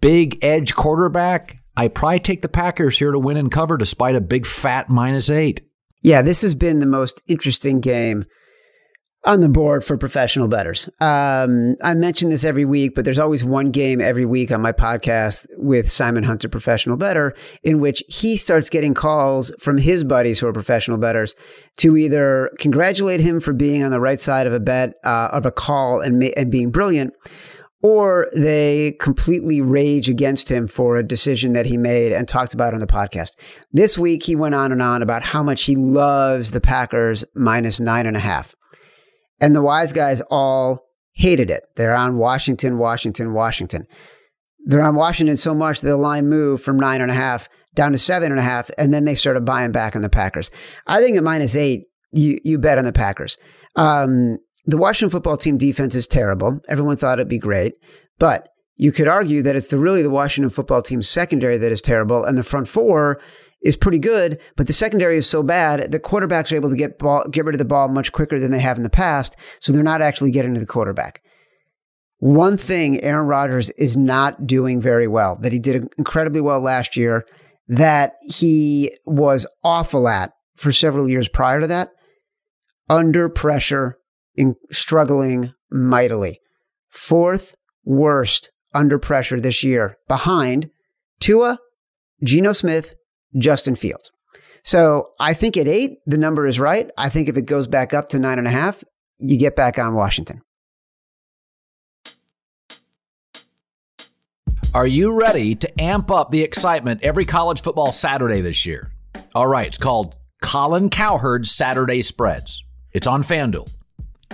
big 0.00 0.42
edge 0.44 0.74
quarterback, 0.74 1.56
I 1.76 1.88
probably 1.88 2.20
take 2.20 2.42
the 2.42 2.48
Packers 2.48 2.98
here 2.98 3.12
to 3.12 3.18
win 3.18 3.36
and 3.36 3.50
cover 3.50 3.76
despite 3.76 4.14
a 4.14 4.20
big 4.20 4.46
fat 4.46 4.88
minus 4.88 5.30
eight. 5.30 5.62
Yeah, 6.02 6.22
this 6.22 6.42
has 6.42 6.54
been 6.54 6.80
the 6.80 6.86
most 6.86 7.22
interesting 7.28 7.80
game 7.80 8.24
on 9.24 9.40
the 9.40 9.48
board 9.48 9.84
for 9.84 9.96
professional 9.96 10.48
bettors. 10.48 10.88
Um, 11.00 11.76
I 11.82 11.94
mention 11.94 12.30
this 12.30 12.44
every 12.44 12.64
week, 12.64 12.94
but 12.94 13.04
there's 13.04 13.20
always 13.20 13.44
one 13.44 13.70
game 13.70 14.00
every 14.00 14.24
week 14.24 14.50
on 14.50 14.60
my 14.60 14.72
podcast 14.72 15.46
with 15.58 15.88
Simon 15.88 16.24
Hunter, 16.24 16.48
professional 16.48 16.96
bettor, 16.96 17.34
in 17.62 17.78
which 17.78 18.02
he 18.08 18.36
starts 18.36 18.68
getting 18.68 18.94
calls 18.94 19.52
from 19.60 19.78
his 19.78 20.02
buddies 20.02 20.40
who 20.40 20.48
are 20.48 20.52
professional 20.52 20.98
bettors 20.98 21.36
to 21.76 21.96
either 21.96 22.50
congratulate 22.58 23.20
him 23.20 23.38
for 23.38 23.52
being 23.52 23.84
on 23.84 23.92
the 23.92 24.00
right 24.00 24.20
side 24.20 24.48
of 24.48 24.52
a 24.52 24.60
bet, 24.60 24.94
uh, 25.04 25.28
of 25.32 25.46
a 25.46 25.52
call 25.52 26.00
and, 26.00 26.18
ma- 26.18 26.34
and 26.36 26.50
being 26.50 26.72
brilliant, 26.72 27.14
or 27.82 28.28
they 28.32 28.96
completely 29.00 29.60
rage 29.60 30.08
against 30.08 30.50
him 30.50 30.66
for 30.68 30.96
a 30.96 31.06
decision 31.06 31.52
that 31.52 31.66
he 31.66 31.76
made 31.76 32.12
and 32.12 32.28
talked 32.28 32.54
about 32.54 32.74
on 32.74 32.80
the 32.80 32.86
podcast. 32.86 33.32
This 33.72 33.98
week, 33.98 34.22
he 34.22 34.36
went 34.36 34.54
on 34.54 34.70
and 34.70 34.80
on 34.80 35.02
about 35.02 35.22
how 35.22 35.42
much 35.42 35.64
he 35.64 35.74
loves 35.74 36.52
the 36.52 36.60
Packers 36.60 37.24
minus 37.34 37.80
nine 37.80 38.06
and 38.06 38.16
a 38.16 38.20
half. 38.20 38.54
And 39.40 39.56
the 39.56 39.62
wise 39.62 39.92
guys 39.92 40.20
all 40.30 40.86
hated 41.14 41.50
it. 41.50 41.64
They're 41.74 41.96
on 41.96 42.16
Washington, 42.16 42.78
Washington, 42.78 43.34
Washington. 43.34 43.86
They're 44.64 44.86
on 44.86 44.94
Washington 44.94 45.36
so 45.36 45.54
much 45.54 45.80
that 45.80 45.88
the 45.88 45.96
line 45.96 46.28
moved 46.28 46.62
from 46.62 46.78
nine 46.78 47.00
and 47.00 47.10
a 47.10 47.14
half 47.14 47.48
down 47.74 47.90
to 47.92 47.98
seven 47.98 48.30
and 48.30 48.38
a 48.38 48.44
half, 48.44 48.70
and 48.78 48.94
then 48.94 49.04
they 49.04 49.14
started 49.14 49.44
buying 49.44 49.72
back 49.72 49.96
on 49.96 50.02
the 50.02 50.08
Packers. 50.08 50.50
I 50.86 51.00
think 51.00 51.16
at 51.16 51.24
minus 51.24 51.56
eight, 51.56 51.86
you 52.12 52.38
you 52.44 52.58
bet 52.58 52.78
on 52.78 52.84
the 52.84 52.92
Packers. 52.92 53.38
Um, 53.74 54.38
the 54.64 54.76
Washington 54.76 55.10
football 55.10 55.36
team 55.36 55.58
defense 55.58 55.94
is 55.94 56.06
terrible. 56.06 56.60
Everyone 56.68 56.96
thought 56.96 57.18
it'd 57.18 57.28
be 57.28 57.38
great, 57.38 57.74
but 58.18 58.48
you 58.76 58.92
could 58.92 59.08
argue 59.08 59.42
that 59.42 59.56
it's 59.56 59.68
the 59.68 59.78
really 59.78 60.02
the 60.02 60.10
Washington 60.10 60.50
football 60.50 60.82
team's 60.82 61.08
secondary 61.08 61.58
that 61.58 61.72
is 61.72 61.80
terrible, 61.80 62.24
and 62.24 62.38
the 62.38 62.42
front 62.42 62.68
four 62.68 63.20
is 63.62 63.76
pretty 63.76 63.98
good, 63.98 64.40
but 64.56 64.66
the 64.66 64.72
secondary 64.72 65.16
is 65.16 65.28
so 65.28 65.42
bad 65.42 65.92
the 65.92 66.00
quarterbacks 66.00 66.52
are 66.52 66.56
able 66.56 66.70
to 66.70 66.76
get 66.76 66.98
ball, 66.98 67.24
get 67.30 67.44
rid 67.44 67.54
of 67.54 67.60
the 67.60 67.64
ball 67.64 67.88
much 67.88 68.12
quicker 68.12 68.40
than 68.40 68.50
they 68.50 68.60
have 68.60 68.76
in 68.76 68.82
the 68.82 68.90
past, 68.90 69.36
so 69.60 69.72
they're 69.72 69.82
not 69.82 70.02
actually 70.02 70.30
getting 70.30 70.54
to 70.54 70.60
the 70.60 70.66
quarterback. 70.66 71.22
One 72.18 72.56
thing 72.56 73.00
Aaron 73.02 73.26
Rodgers 73.26 73.70
is 73.70 73.96
not 73.96 74.46
doing 74.46 74.80
very 74.80 75.08
well 75.08 75.36
that 75.42 75.52
he 75.52 75.58
did 75.58 75.88
incredibly 75.98 76.40
well 76.40 76.60
last 76.60 76.96
year, 76.96 77.24
that 77.68 78.14
he 78.22 78.96
was 79.06 79.46
awful 79.64 80.08
at 80.08 80.32
for 80.56 80.72
several 80.72 81.08
years 81.08 81.28
prior 81.28 81.60
to 81.60 81.66
that, 81.66 81.90
under 82.88 83.28
pressure, 83.28 83.98
in 84.36 84.56
struggling 84.70 85.52
mightily. 85.70 86.40
Fourth 86.88 87.54
worst 87.84 88.50
under 88.74 88.98
pressure 88.98 89.40
this 89.40 89.62
year, 89.62 89.98
behind 90.08 90.70
Tua, 91.20 91.58
Geno 92.22 92.52
Smith, 92.52 92.94
Justin 93.36 93.74
Fields. 93.74 94.10
So 94.64 95.10
I 95.18 95.34
think 95.34 95.56
at 95.56 95.66
eight, 95.66 95.98
the 96.06 96.18
number 96.18 96.46
is 96.46 96.60
right. 96.60 96.90
I 96.96 97.08
think 97.08 97.28
if 97.28 97.36
it 97.36 97.46
goes 97.46 97.66
back 97.66 97.92
up 97.92 98.08
to 98.08 98.18
nine 98.18 98.38
and 98.38 98.46
a 98.46 98.50
half, 98.50 98.84
you 99.18 99.36
get 99.36 99.56
back 99.56 99.78
on 99.78 99.94
Washington. 99.94 100.42
Are 104.74 104.86
you 104.86 105.18
ready 105.18 105.54
to 105.56 105.80
amp 105.80 106.10
up 106.10 106.30
the 106.30 106.42
excitement 106.42 107.02
every 107.02 107.26
college 107.26 107.60
football 107.60 107.92
Saturday 107.92 108.40
this 108.40 108.64
year? 108.64 108.90
All 109.34 109.46
right, 109.46 109.66
it's 109.66 109.76
called 109.76 110.14
Colin 110.40 110.88
Cowherd's 110.88 111.50
Saturday 111.50 112.00
Spreads. 112.00 112.64
It's 112.92 113.06
on 113.06 113.22
FanDuel. 113.22 113.70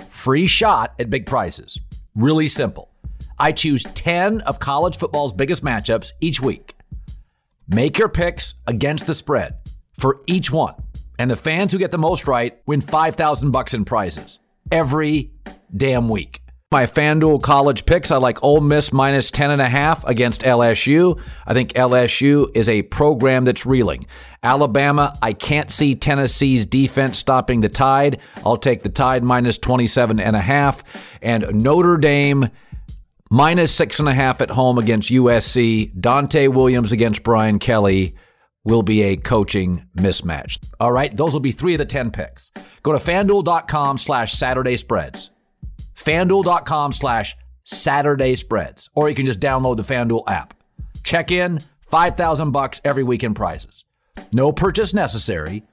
Free 0.09 0.47
shot 0.47 0.93
at 0.99 1.09
big 1.09 1.25
prices. 1.25 1.79
Really 2.15 2.47
simple. 2.47 2.89
I 3.37 3.51
choose 3.51 3.83
10 3.83 4.41
of 4.41 4.59
college 4.59 4.97
football's 4.97 5.33
biggest 5.33 5.63
matchups 5.63 6.11
each 6.21 6.41
week. 6.41 6.75
Make 7.67 7.97
your 7.97 8.09
picks 8.09 8.55
against 8.67 9.07
the 9.07 9.15
spread 9.15 9.57
for 9.93 10.21
each 10.27 10.51
one. 10.51 10.75
And 11.17 11.29
the 11.29 11.35
fans 11.35 11.71
who 11.71 11.77
get 11.77 11.91
the 11.91 11.97
most 11.97 12.27
right 12.27 12.59
win 12.65 12.81
5000 12.81 13.51
bucks 13.51 13.73
in 13.73 13.85
prizes 13.85 14.39
every 14.71 15.31
damn 15.75 16.09
week. 16.09 16.41
My 16.71 16.85
FanDuel 16.85 17.41
college 17.41 17.87
picks, 17.87 18.11
I 18.11 18.17
like 18.17 18.43
Ole 18.43 18.61
Miss 18.61 18.93
minus 18.93 19.31
10.5 19.31 20.03
against 20.07 20.41
LSU. 20.41 21.19
I 21.47 21.53
think 21.55 21.73
LSU 21.73 22.55
is 22.55 22.69
a 22.69 22.83
program 22.83 23.43
that's 23.43 23.65
reeling. 23.65 24.05
Alabama, 24.43 25.17
I 25.19 25.33
can't 25.33 25.71
see 25.71 25.95
Tennessee's 25.95 26.67
defense 26.67 27.17
stopping 27.17 27.61
the 27.61 27.69
tide. 27.69 28.19
I'll 28.45 28.55
take 28.55 28.83
the 28.83 28.89
tide 28.89 29.23
minus 29.23 29.57
27.5. 29.57 30.83
And 31.23 31.63
Notre 31.63 31.97
Dame 31.97 32.49
minus 33.31 33.75
6.5 33.75 34.41
at 34.41 34.51
home 34.51 34.77
against 34.77 35.09
USC. 35.09 35.99
Donte 35.99 36.53
Williams 36.53 36.91
against 36.91 37.23
Brian 37.23 37.57
Kelly 37.57 38.13
will 38.63 38.83
be 38.83 39.01
a 39.01 39.17
coaching 39.17 39.87
mismatch. 39.97 40.63
All 40.79 40.91
right, 40.91 41.17
those 41.17 41.33
will 41.33 41.39
be 41.39 41.51
three 41.51 41.73
of 41.73 41.79
the 41.79 41.85
10 41.85 42.11
picks. 42.11 42.51
Go 42.83 42.91
to 42.91 42.99
fanduel.com 42.99 43.97
slash 43.97 44.33
Saturday 44.33 44.77
spreads 44.77 45.31
fanduel.com 45.99 46.93
slash 46.93 47.35
Saturday 47.63 48.35
spreads, 48.35 48.89
or 48.95 49.09
you 49.09 49.15
can 49.15 49.25
just 49.25 49.39
download 49.39 49.77
the 49.77 49.83
FanDuel 49.83 50.23
app. 50.27 50.53
Check 51.03 51.31
in, 51.31 51.59
5000 51.81 52.51
bucks 52.51 52.81
every 52.83 53.03
week 53.03 53.23
in 53.23 53.33
prizes. 53.33 53.83
No 54.33 54.51
purchase 54.51 54.93
necessary. 54.93 55.63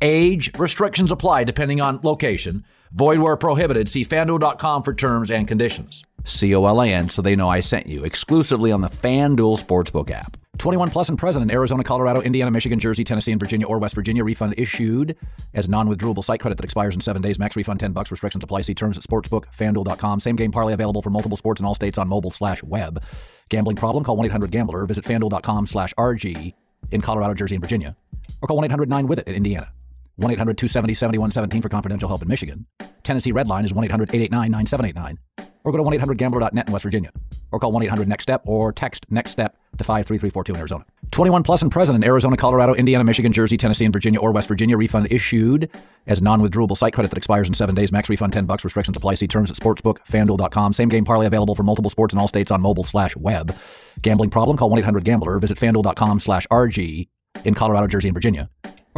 Age 0.00 0.50
restrictions 0.58 1.10
apply 1.10 1.44
depending 1.44 1.80
on 1.80 2.00
location. 2.02 2.64
Void 2.92 3.18
where 3.18 3.36
prohibited. 3.36 3.88
See 3.88 4.04
fanduel.com 4.04 4.82
for 4.82 4.94
terms 4.94 5.30
and 5.30 5.46
conditions. 5.46 6.02
C 6.24 6.54
O 6.54 6.64
L 6.64 6.80
A 6.82 6.88
N, 6.88 7.08
so 7.08 7.22
they 7.22 7.36
know 7.36 7.48
I 7.48 7.60
sent 7.60 7.86
you 7.86 8.04
exclusively 8.04 8.72
on 8.72 8.80
the 8.80 8.88
FanDuel 8.88 9.62
Sportsbook 9.62 10.10
app. 10.10 10.37
21 10.56 10.90
plus 10.90 11.08
and 11.08 11.18
present 11.18 11.42
in 11.42 11.50
Arizona, 11.50 11.84
Colorado, 11.84 12.20
Indiana, 12.20 12.50
Michigan, 12.50 12.78
Jersey, 12.78 13.04
Tennessee, 13.04 13.32
and 13.32 13.40
Virginia 13.40 13.66
or 13.66 13.78
West 13.78 13.94
Virginia. 13.94 14.24
Refund 14.24 14.54
issued 14.56 15.16
as 15.54 15.68
non-withdrawable 15.68 16.24
site 16.24 16.40
credit 16.40 16.56
that 16.56 16.64
expires 16.64 16.94
in 16.94 17.00
seven 17.00 17.22
days. 17.22 17.38
Max 17.38 17.54
refund 17.54 17.80
10 17.80 17.92
bucks. 17.92 18.10
Restrictions 18.10 18.42
apply. 18.42 18.62
See 18.62 18.74
terms 18.74 18.96
at 18.96 19.02
sportsbook.fanduel.com. 19.02 20.20
Same 20.20 20.36
game 20.36 20.50
parlay 20.50 20.72
available 20.72 21.02
for 21.02 21.10
multiple 21.10 21.36
sports 21.36 21.60
in 21.60 21.66
all 21.66 21.74
states 21.74 21.98
on 21.98 22.08
mobile 22.08 22.30
slash 22.30 22.62
web. 22.62 23.02
Gambling 23.48 23.76
problem? 23.76 24.04
Call 24.04 24.16
1-800-GAMBLER. 24.16 24.86
Visit 24.86 25.04
fanduel.com 25.04 25.66
slash 25.66 25.94
RG 25.94 26.54
in 26.90 27.00
Colorado, 27.00 27.34
Jersey, 27.34 27.56
and 27.56 27.62
Virginia. 27.62 27.96
Or 28.42 28.48
call 28.48 28.60
1-800-9-WITH-IT 28.60 29.28
in 29.28 29.34
Indiana. 29.34 29.72
1-800-270-7117 30.20 31.62
for 31.62 31.68
confidential 31.68 32.08
help 32.08 32.22
in 32.22 32.28
Michigan. 32.28 32.66
Tennessee 33.02 33.32
Red 33.32 33.48
Line 33.48 33.64
is 33.64 33.72
1-800-889-9789 33.72 35.18
or 35.64 35.72
go 35.72 35.78
to 35.78 35.84
1-800-GAMBLER.net 35.98 36.66
in 36.66 36.72
West 36.72 36.82
Virginia, 36.82 37.10
or 37.52 37.58
call 37.58 37.72
1-800-NEXT-STEP, 37.72 38.42
or 38.46 38.72
text 38.72 39.06
NEXT-STEP 39.10 39.56
to 39.76 39.84
53342 39.84 40.52
in 40.52 40.58
Arizona. 40.58 40.84
21 41.10 41.42
plus 41.42 41.62
and 41.62 41.70
present 41.70 41.96
in 41.96 42.04
Arizona, 42.04 42.36
Colorado, 42.36 42.74
Indiana, 42.74 43.04
Michigan, 43.04 43.32
Jersey, 43.32 43.56
Tennessee, 43.56 43.84
and 43.84 43.92
Virginia, 43.92 44.20
or 44.20 44.32
West 44.32 44.48
Virginia. 44.48 44.76
Refund 44.76 45.08
issued 45.10 45.70
as 46.06 46.22
non-withdrawable 46.22 46.76
site 46.76 46.92
credit 46.92 47.10
that 47.10 47.18
expires 47.18 47.48
in 47.48 47.54
seven 47.54 47.74
days. 47.74 47.92
Max 47.92 48.08
refund 48.08 48.32
10 48.32 48.46
bucks. 48.46 48.64
Restrictions 48.64 48.96
apply. 48.96 49.14
See 49.14 49.28
terms 49.28 49.50
at 49.50 49.56
sportsbook.fanduel.com. 49.56 50.72
Same 50.72 50.88
game 50.88 51.04
parlay 51.04 51.26
available 51.26 51.54
for 51.54 51.62
multiple 51.62 51.90
sports 51.90 52.14
in 52.14 52.18
all 52.18 52.28
states 52.28 52.50
on 52.50 52.60
mobile 52.60 52.84
slash 52.84 53.16
web. 53.16 53.54
Gambling 54.02 54.30
problem? 54.30 54.56
Call 54.56 54.70
1-800-GAMBLER. 54.70 55.38
Visit 55.38 55.58
fanduel.com 55.58 56.20
slash 56.20 56.46
RG 56.48 57.08
in 57.44 57.54
Colorado, 57.54 57.86
Jersey, 57.86 58.08
and 58.08 58.14
Virginia, 58.14 58.48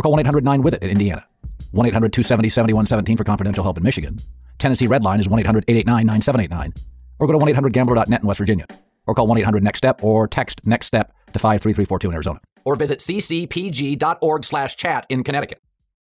or 0.00 0.02
call 0.02 0.16
1-800-9-WITH-IT 0.16 0.82
in 0.82 0.90
Indiana. 0.90 1.26
1-800-270-7117 1.74 3.18
for 3.18 3.24
confidential 3.24 3.62
help 3.62 3.76
in 3.76 3.84
Michigan. 3.84 4.16
Tennessee 4.58 4.86
Red 4.86 5.04
Line 5.04 5.20
is 5.20 5.28
1-800-889-9789 5.28 6.72
or 7.18 7.26
go 7.26 7.38
to 7.38 7.38
1-800-GAMBLER.net 7.38 8.22
in 8.22 8.26
West 8.26 8.38
Virginia, 8.38 8.66
or 9.06 9.14
call 9.14 9.28
1-800-NEXT-STEP, 9.28 10.02
or 10.02 10.26
text 10.26 10.66
NEXT-STEP 10.66 11.12
to 11.34 11.38
53342 11.38 12.08
in 12.08 12.14
Arizona, 12.14 12.40
or 12.64 12.76
visit 12.76 12.98
ccpg.org 12.98 14.44
slash 14.44 14.74
chat 14.74 15.06
in 15.08 15.22
Connecticut. 15.22 15.60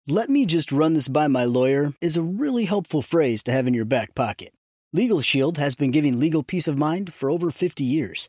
Let 0.06 0.28
me 0.28 0.46
just 0.46 0.70
run 0.70 0.94
this 0.94 1.08
by 1.08 1.26
my 1.26 1.44
lawyer 1.44 1.94
is 2.00 2.16
a 2.16 2.22
really 2.22 2.66
helpful 2.66 3.02
phrase 3.02 3.42
to 3.44 3.52
have 3.52 3.66
in 3.66 3.74
your 3.74 3.86
back 3.86 4.14
pocket. 4.14 4.52
Legal 4.92 5.20
Shield 5.20 5.58
has 5.58 5.74
been 5.74 5.90
giving 5.90 6.20
legal 6.20 6.44
peace 6.44 6.68
of 6.68 6.78
mind 6.78 7.12
for 7.12 7.28
over 7.28 7.50
50 7.50 7.82
years. 7.82 8.28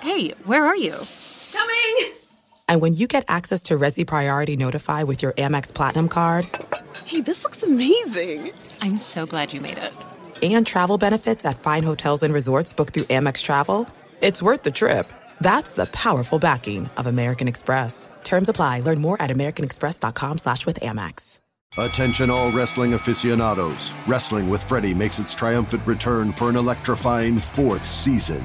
Hey, 0.00 0.30
where 0.44 0.64
are 0.66 0.76
you? 0.76 0.94
Coming! 1.52 2.14
And 2.68 2.80
when 2.80 2.94
you 2.94 3.06
get 3.06 3.24
access 3.28 3.62
to 3.64 3.76
Resy 3.76 4.06
Priority 4.06 4.56
Notify 4.56 5.02
with 5.02 5.22
your 5.22 5.32
Amex 5.32 5.74
Platinum 5.74 6.08
card. 6.08 6.48
Hey, 7.04 7.20
this 7.20 7.44
looks 7.44 7.62
amazing! 7.62 8.52
I'm 8.80 8.96
so 8.96 9.26
glad 9.26 9.52
you 9.52 9.60
made 9.60 9.78
it. 9.78 9.92
And 10.42 10.66
travel 10.66 10.96
benefits 10.96 11.44
at 11.44 11.60
fine 11.60 11.82
hotels 11.82 12.22
and 12.22 12.32
resorts 12.32 12.72
booked 12.72 12.94
through 12.94 13.04
Amex 13.04 13.42
Travel. 13.42 13.86
It's 14.22 14.42
worth 14.42 14.62
the 14.62 14.70
trip. 14.70 15.12
That's 15.40 15.74
the 15.74 15.86
powerful 15.86 16.38
backing 16.38 16.88
of 16.96 17.06
American 17.06 17.48
Express. 17.48 18.08
Terms 18.24 18.48
apply. 18.48 18.80
Learn 18.80 19.00
more 19.00 19.20
at 19.20 19.30
americanexpress.com 19.30 20.38
slash 20.38 20.64
with 20.64 20.80
Amex. 20.80 21.40
Attention 21.78 22.30
all 22.30 22.50
wrestling 22.50 22.94
aficionados. 22.94 23.92
Wrestling 24.06 24.48
with 24.48 24.64
Freddie 24.64 24.94
makes 24.94 25.18
its 25.18 25.34
triumphant 25.34 25.86
return 25.86 26.32
for 26.32 26.48
an 26.48 26.56
electrifying 26.56 27.38
fourth 27.38 27.86
season. 27.86 28.44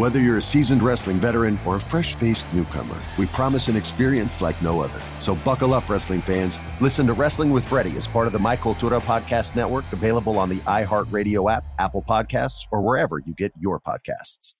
Whether 0.00 0.18
you're 0.18 0.38
a 0.38 0.42
seasoned 0.42 0.82
wrestling 0.82 1.18
veteran 1.18 1.58
or 1.66 1.76
a 1.76 1.78
fresh 1.78 2.14
faced 2.14 2.46
newcomer, 2.54 2.96
we 3.18 3.26
promise 3.26 3.68
an 3.68 3.76
experience 3.76 4.40
like 4.40 4.62
no 4.62 4.80
other. 4.80 4.98
So 5.18 5.34
buckle 5.34 5.74
up, 5.74 5.90
wrestling 5.90 6.22
fans. 6.22 6.58
Listen 6.80 7.06
to 7.06 7.12
Wrestling 7.12 7.50
with 7.50 7.68
Freddie 7.68 7.94
as 7.98 8.08
part 8.08 8.26
of 8.26 8.32
the 8.32 8.38
My 8.38 8.56
Cultura 8.56 8.98
Podcast 9.02 9.56
Network, 9.56 9.84
available 9.92 10.38
on 10.38 10.48
the 10.48 10.56
iHeartRadio 10.60 11.52
app, 11.52 11.64
Apple 11.78 12.02
Podcasts, 12.08 12.66
or 12.70 12.80
wherever 12.80 13.18
you 13.18 13.34
get 13.34 13.52
your 13.60 13.78
podcasts. 13.78 14.54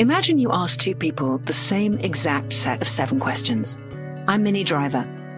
Imagine 0.00 0.40
you 0.40 0.50
ask 0.50 0.80
two 0.80 0.96
people 0.96 1.38
the 1.38 1.52
same 1.52 1.96
exact 1.98 2.52
set 2.52 2.82
of 2.82 2.88
seven 2.88 3.20
questions. 3.20 3.78
I'm 4.26 4.42
Minnie 4.42 4.64
Driver. 4.64 5.06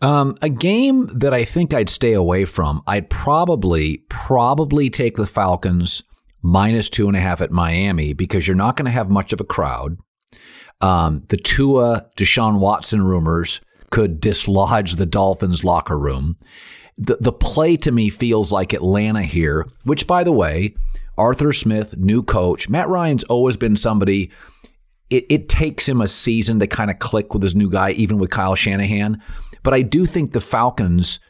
Um, 0.00 0.36
a 0.42 0.48
game 0.48 1.08
that 1.12 1.34
I 1.34 1.44
think 1.44 1.74
I'd 1.74 1.88
stay 1.88 2.12
away 2.12 2.44
from, 2.44 2.82
I'd 2.86 3.10
probably, 3.10 4.04
probably 4.08 4.90
take 4.90 5.16
the 5.16 5.26
Falcons 5.26 6.02
minus 6.40 6.88
two 6.88 7.08
and 7.08 7.16
a 7.16 7.20
half 7.20 7.40
at 7.40 7.50
Miami 7.50 8.12
because 8.12 8.46
you're 8.46 8.56
not 8.56 8.76
going 8.76 8.86
to 8.86 8.92
have 8.92 9.10
much 9.10 9.32
of 9.32 9.40
a 9.40 9.44
crowd. 9.44 9.98
Um, 10.80 11.24
the 11.28 11.36
Tua 11.36 12.06
Deshaun 12.16 12.60
Watson 12.60 13.02
rumors 13.02 13.60
could 13.90 14.20
dislodge 14.20 14.94
the 14.94 15.06
Dolphins 15.06 15.64
locker 15.64 15.98
room. 15.98 16.36
The, 16.96 17.16
the 17.20 17.32
play 17.32 17.76
to 17.78 17.90
me 17.90 18.10
feels 18.10 18.52
like 18.52 18.72
Atlanta 18.72 19.22
here, 19.22 19.66
which, 19.84 20.06
by 20.06 20.22
the 20.22 20.32
way, 20.32 20.76
Arthur 21.16 21.52
Smith, 21.52 21.96
new 21.96 22.22
coach. 22.22 22.68
Matt 22.68 22.88
Ryan's 22.88 23.24
always 23.24 23.56
been 23.56 23.74
somebody, 23.74 24.30
it, 25.10 25.26
it 25.28 25.48
takes 25.48 25.88
him 25.88 26.00
a 26.00 26.08
season 26.08 26.60
to 26.60 26.66
kind 26.68 26.90
of 26.90 27.00
click 27.00 27.34
with 27.34 27.42
his 27.42 27.56
new 27.56 27.70
guy, 27.70 27.90
even 27.92 28.18
with 28.18 28.30
Kyle 28.30 28.54
Shanahan. 28.54 29.20
But 29.68 29.74
I 29.74 29.82
do 29.82 30.06
think 30.06 30.32
the 30.32 30.40
Falcons 30.40 31.20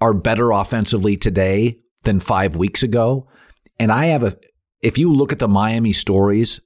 are 0.00 0.12
better 0.12 0.50
offensively 0.50 1.16
today 1.16 1.78
than 2.02 2.18
five 2.18 2.56
weeks 2.56 2.82
ago. 2.82 3.28
And 3.78 3.92
I 3.92 4.06
have 4.06 4.24
a, 4.24 4.36
if 4.82 4.98
you 4.98 5.12
look 5.12 5.30
at 5.30 5.38
the 5.38 5.46
Miami 5.46 5.92
stories 5.92 6.58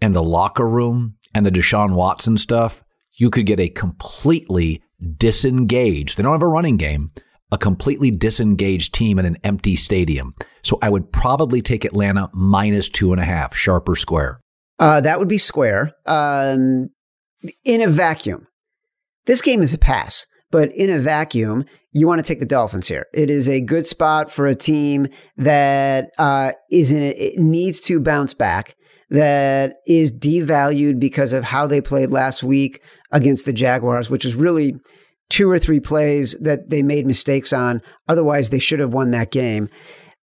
and 0.00 0.14
the 0.14 0.22
locker 0.22 0.68
room 0.68 1.16
and 1.34 1.44
the 1.44 1.50
Deshaun 1.50 1.96
Watson 1.96 2.38
stuff, 2.38 2.84
you 3.14 3.28
could 3.28 3.44
get 3.44 3.58
a 3.58 3.68
completely 3.68 4.84
disengaged, 5.18 6.16
they 6.16 6.22
don't 6.22 6.30
have 6.30 6.42
a 6.42 6.46
running 6.46 6.76
game, 6.76 7.10
a 7.50 7.58
completely 7.58 8.12
disengaged 8.12 8.94
team 8.94 9.18
in 9.18 9.26
an 9.26 9.38
empty 9.42 9.74
stadium. 9.74 10.32
So 10.62 10.78
I 10.80 10.90
would 10.90 11.10
probably 11.10 11.60
take 11.60 11.84
Atlanta 11.84 12.30
minus 12.32 12.88
two 12.88 13.10
and 13.10 13.20
a 13.20 13.24
half, 13.24 13.56
sharper 13.56 13.96
square. 13.96 14.38
Uh, 14.78 15.00
that 15.00 15.18
would 15.18 15.26
be 15.26 15.38
square. 15.38 15.90
Um, 16.06 16.90
in 17.64 17.80
a 17.80 17.88
vacuum, 17.88 18.46
this 19.24 19.42
game 19.42 19.60
is 19.60 19.74
a 19.74 19.78
pass, 19.78 20.28
but 20.50 20.72
in 20.72 20.90
a 20.90 20.98
vacuum, 20.98 21.64
you 21.92 22.06
want 22.06 22.18
to 22.18 22.26
take 22.26 22.40
the 22.40 22.46
Dolphins 22.46 22.88
here. 22.88 23.06
It 23.12 23.30
is 23.30 23.48
a 23.48 23.60
good 23.60 23.86
spot 23.86 24.30
for 24.30 24.46
a 24.46 24.54
team 24.54 25.08
that 25.36 26.10
uh, 26.18 26.52
is 26.70 26.92
in 26.92 27.02
it, 27.02 27.16
it 27.18 27.38
needs 27.38 27.80
to 27.82 28.00
bounce 28.00 28.34
back. 28.34 28.76
That 29.08 29.76
is 29.86 30.10
devalued 30.12 30.98
because 30.98 31.32
of 31.32 31.44
how 31.44 31.66
they 31.66 31.80
played 31.80 32.10
last 32.10 32.42
week 32.42 32.82
against 33.12 33.46
the 33.46 33.52
Jaguars, 33.52 34.10
which 34.10 34.24
is 34.24 34.34
really 34.34 34.74
two 35.28 35.50
or 35.50 35.58
three 35.58 35.80
plays 35.80 36.36
that 36.40 36.70
they 36.70 36.82
made 36.82 37.06
mistakes 37.06 37.52
on. 37.52 37.82
Otherwise, 38.08 38.50
they 38.50 38.58
should 38.58 38.80
have 38.80 38.92
won 38.92 39.12
that 39.12 39.30
game. 39.30 39.68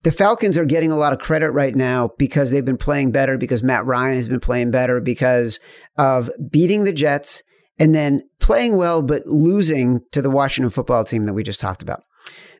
The 0.04 0.12
Falcons 0.12 0.58
are 0.58 0.66
getting 0.66 0.92
a 0.92 0.98
lot 0.98 1.14
of 1.14 1.20
credit 1.20 1.52
right 1.52 1.76
now 1.76 2.10
because 2.18 2.50
they've 2.50 2.66
been 2.66 2.78
playing 2.78 3.12
better, 3.12 3.38
because 3.38 3.62
Matt 3.62 3.86
Ryan 3.86 4.16
has 4.16 4.28
been 4.28 4.40
playing 4.40 4.72
better, 4.72 5.00
because 5.00 5.60
of 5.96 6.30
beating 6.50 6.84
the 6.84 6.92
Jets 6.92 7.44
and 7.82 7.96
then 7.96 8.22
playing 8.39 8.78
well, 8.78 9.02
but 9.02 9.26
losing 9.26 10.02
to 10.12 10.22
the 10.22 10.30
Washington 10.30 10.70
football 10.70 11.04
team 11.04 11.26
that 11.26 11.34
we 11.34 11.41
just 11.41 11.60
talked 11.60 11.82
about. 11.82 12.04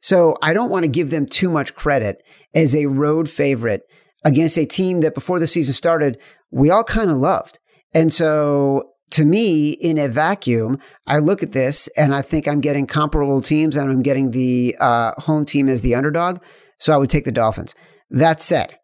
So 0.02 0.36
I 0.42 0.52
don't 0.52 0.72
want 0.72 0.84
to 0.84 0.90
give 0.90 1.12
them 1.12 1.28
too 1.28 1.48
much 1.48 1.76
credit 1.76 2.24
as 2.56 2.76
a 2.76 2.88
road 2.88 3.30
favorite 3.30 3.84
against 4.26 4.58
a 4.58 4.66
team 4.66 5.02
that 5.02 5.14
before 5.14 5.38
the 5.38 5.46
season 5.46 5.76
started, 5.76 6.18
we 6.50 6.72
all 6.72 6.84
kind 6.84 7.12
of 7.12 7.18
loved. 7.18 7.60
And 7.94 8.12
so 8.12 8.90
to 9.12 9.24
me, 9.24 9.70
in 9.70 10.00
a 10.00 10.08
vacuum, 10.08 10.80
I 11.06 11.20
look 11.20 11.44
at 11.44 11.52
this 11.52 11.88
and 11.90 12.16
I 12.16 12.24
think 12.24 12.48
I'm 12.48 12.60
getting 12.60 12.88
comparable 12.88 13.44
teams 13.44 13.78
and 13.78 13.92
I'm 13.92 14.02
getting 14.02 14.32
the 14.32 14.76
uh, 14.80 15.12
home 15.20 15.46
team 15.46 15.70
as 15.70 15.84
the 15.84 15.94
underdog. 15.94 16.40
So 16.80 16.94
I 16.94 16.98
would 16.98 17.12
take 17.12 17.26
the 17.26 17.32
Dolphins. 17.32 17.76
That 18.10 18.42
said, 18.42 18.80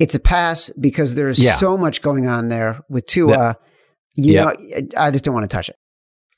it's 0.00 0.16
a 0.16 0.20
pass 0.20 0.72
because 0.80 1.14
there's 1.14 1.38
yeah. 1.38 1.54
so 1.54 1.76
much 1.76 2.02
going 2.02 2.26
on 2.26 2.48
there 2.48 2.80
with 2.88 3.06
Tua. 3.06 3.36
That, 3.36 3.60
you 4.18 4.34
know, 4.34 4.52
I 4.96 5.10
just 5.10 5.24
don't 5.24 5.34
want 5.34 5.48
to 5.48 5.54
touch 5.54 5.68
it. 5.68 5.76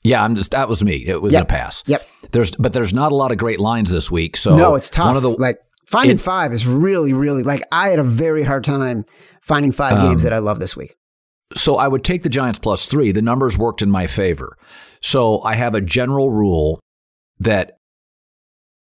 Yeah, 0.03 0.23
I'm 0.23 0.35
just 0.35 0.51
that 0.51 0.67
was 0.67 0.83
me. 0.83 1.03
It 1.05 1.21
was 1.21 1.33
yep. 1.33 1.43
a 1.43 1.45
pass. 1.45 1.83
Yep. 1.85 2.05
There's 2.31 2.51
but 2.51 2.73
there's 2.73 2.93
not 2.93 3.11
a 3.11 3.15
lot 3.15 3.31
of 3.31 3.37
great 3.37 3.59
lines 3.59 3.91
this 3.91 4.09
week. 4.09 4.35
So 4.35 4.55
no, 4.55 4.75
it's 4.75 4.89
tough. 4.89 5.07
One 5.07 5.17
of 5.17 5.23
the 5.23 5.29
like 5.29 5.59
finding 5.85 6.15
it, 6.15 6.21
five 6.21 6.53
is 6.53 6.65
really 6.65 7.13
really 7.13 7.43
like 7.43 7.61
I 7.71 7.89
had 7.89 7.99
a 7.99 8.03
very 8.03 8.43
hard 8.43 8.63
time 8.63 9.05
finding 9.41 9.71
five 9.71 9.97
um, 9.97 10.09
games 10.09 10.23
that 10.23 10.33
I 10.33 10.39
love 10.39 10.59
this 10.59 10.75
week. 10.75 10.95
So 11.55 11.75
I 11.75 11.87
would 11.87 12.03
take 12.03 12.23
the 12.23 12.29
Giants 12.29 12.59
plus 12.59 12.87
three. 12.87 13.11
The 13.11 13.21
numbers 13.21 13.57
worked 13.57 13.81
in 13.81 13.91
my 13.91 14.07
favor. 14.07 14.57
So 15.01 15.41
I 15.41 15.55
have 15.55 15.75
a 15.75 15.81
general 15.81 16.31
rule 16.31 16.79
that 17.39 17.77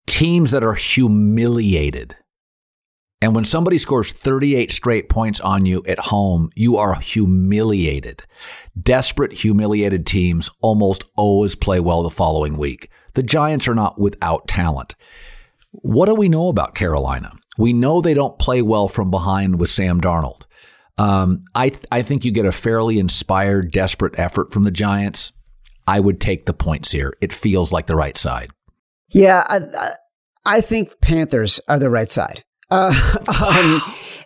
teams 0.05 0.51
that 0.51 0.63
are 0.63 0.73
humiliated 0.73 2.15
and 3.21 3.33
when 3.33 3.45
somebody 3.45 3.77
scores 3.79 4.11
38 4.11 4.71
straight 4.71 5.09
points 5.09 5.39
on 5.39 5.65
you 5.65 5.83
at 5.87 5.97
home, 5.97 6.51
you 6.55 6.77
are 6.77 6.95
humiliated. 6.95 8.23
Desperate, 8.79 9.33
humiliated 9.33 10.05
teams 10.05 10.49
almost 10.61 11.03
always 11.15 11.55
play 11.55 11.79
well 11.79 12.03
the 12.03 12.11
following 12.11 12.57
week. 12.57 12.91
The 13.13 13.23
Giants 13.23 13.67
are 13.67 13.73
not 13.73 13.99
without 13.99 14.47
talent. 14.47 14.93
What 15.71 16.05
do 16.05 16.13
we 16.13 16.29
know 16.29 16.49
about 16.49 16.75
Carolina? 16.75 17.33
We 17.57 17.73
know 17.73 18.01
they 18.01 18.13
don't 18.13 18.37
play 18.37 18.61
well 18.61 18.87
from 18.87 19.09
behind 19.09 19.59
with 19.59 19.71
Sam 19.71 19.99
Darnold. 19.99 20.43
Um, 20.99 21.41
I 21.55 21.69
th- 21.69 21.85
I 21.91 22.03
think 22.03 22.25
you 22.25 22.31
get 22.31 22.45
a 22.45 22.51
fairly 22.51 22.99
inspired, 22.99 23.71
desperate 23.71 24.17
effort 24.17 24.51
from 24.51 24.63
the 24.63 24.71
Giants. 24.71 25.31
I 25.87 25.99
would 25.99 26.19
take 26.19 26.45
the 26.45 26.53
points 26.53 26.91
here. 26.91 27.15
It 27.21 27.33
feels 27.33 27.71
like 27.71 27.87
the 27.87 27.95
right 27.95 28.17
side. 28.17 28.51
Yeah, 29.09 29.43
I, 29.47 29.91
I 30.45 30.61
think 30.61 30.99
Panthers 31.01 31.59
are 31.67 31.79
the 31.79 31.89
right 31.89 32.11
side. 32.11 32.43
Uh, 32.69 32.93
um, 33.27 33.81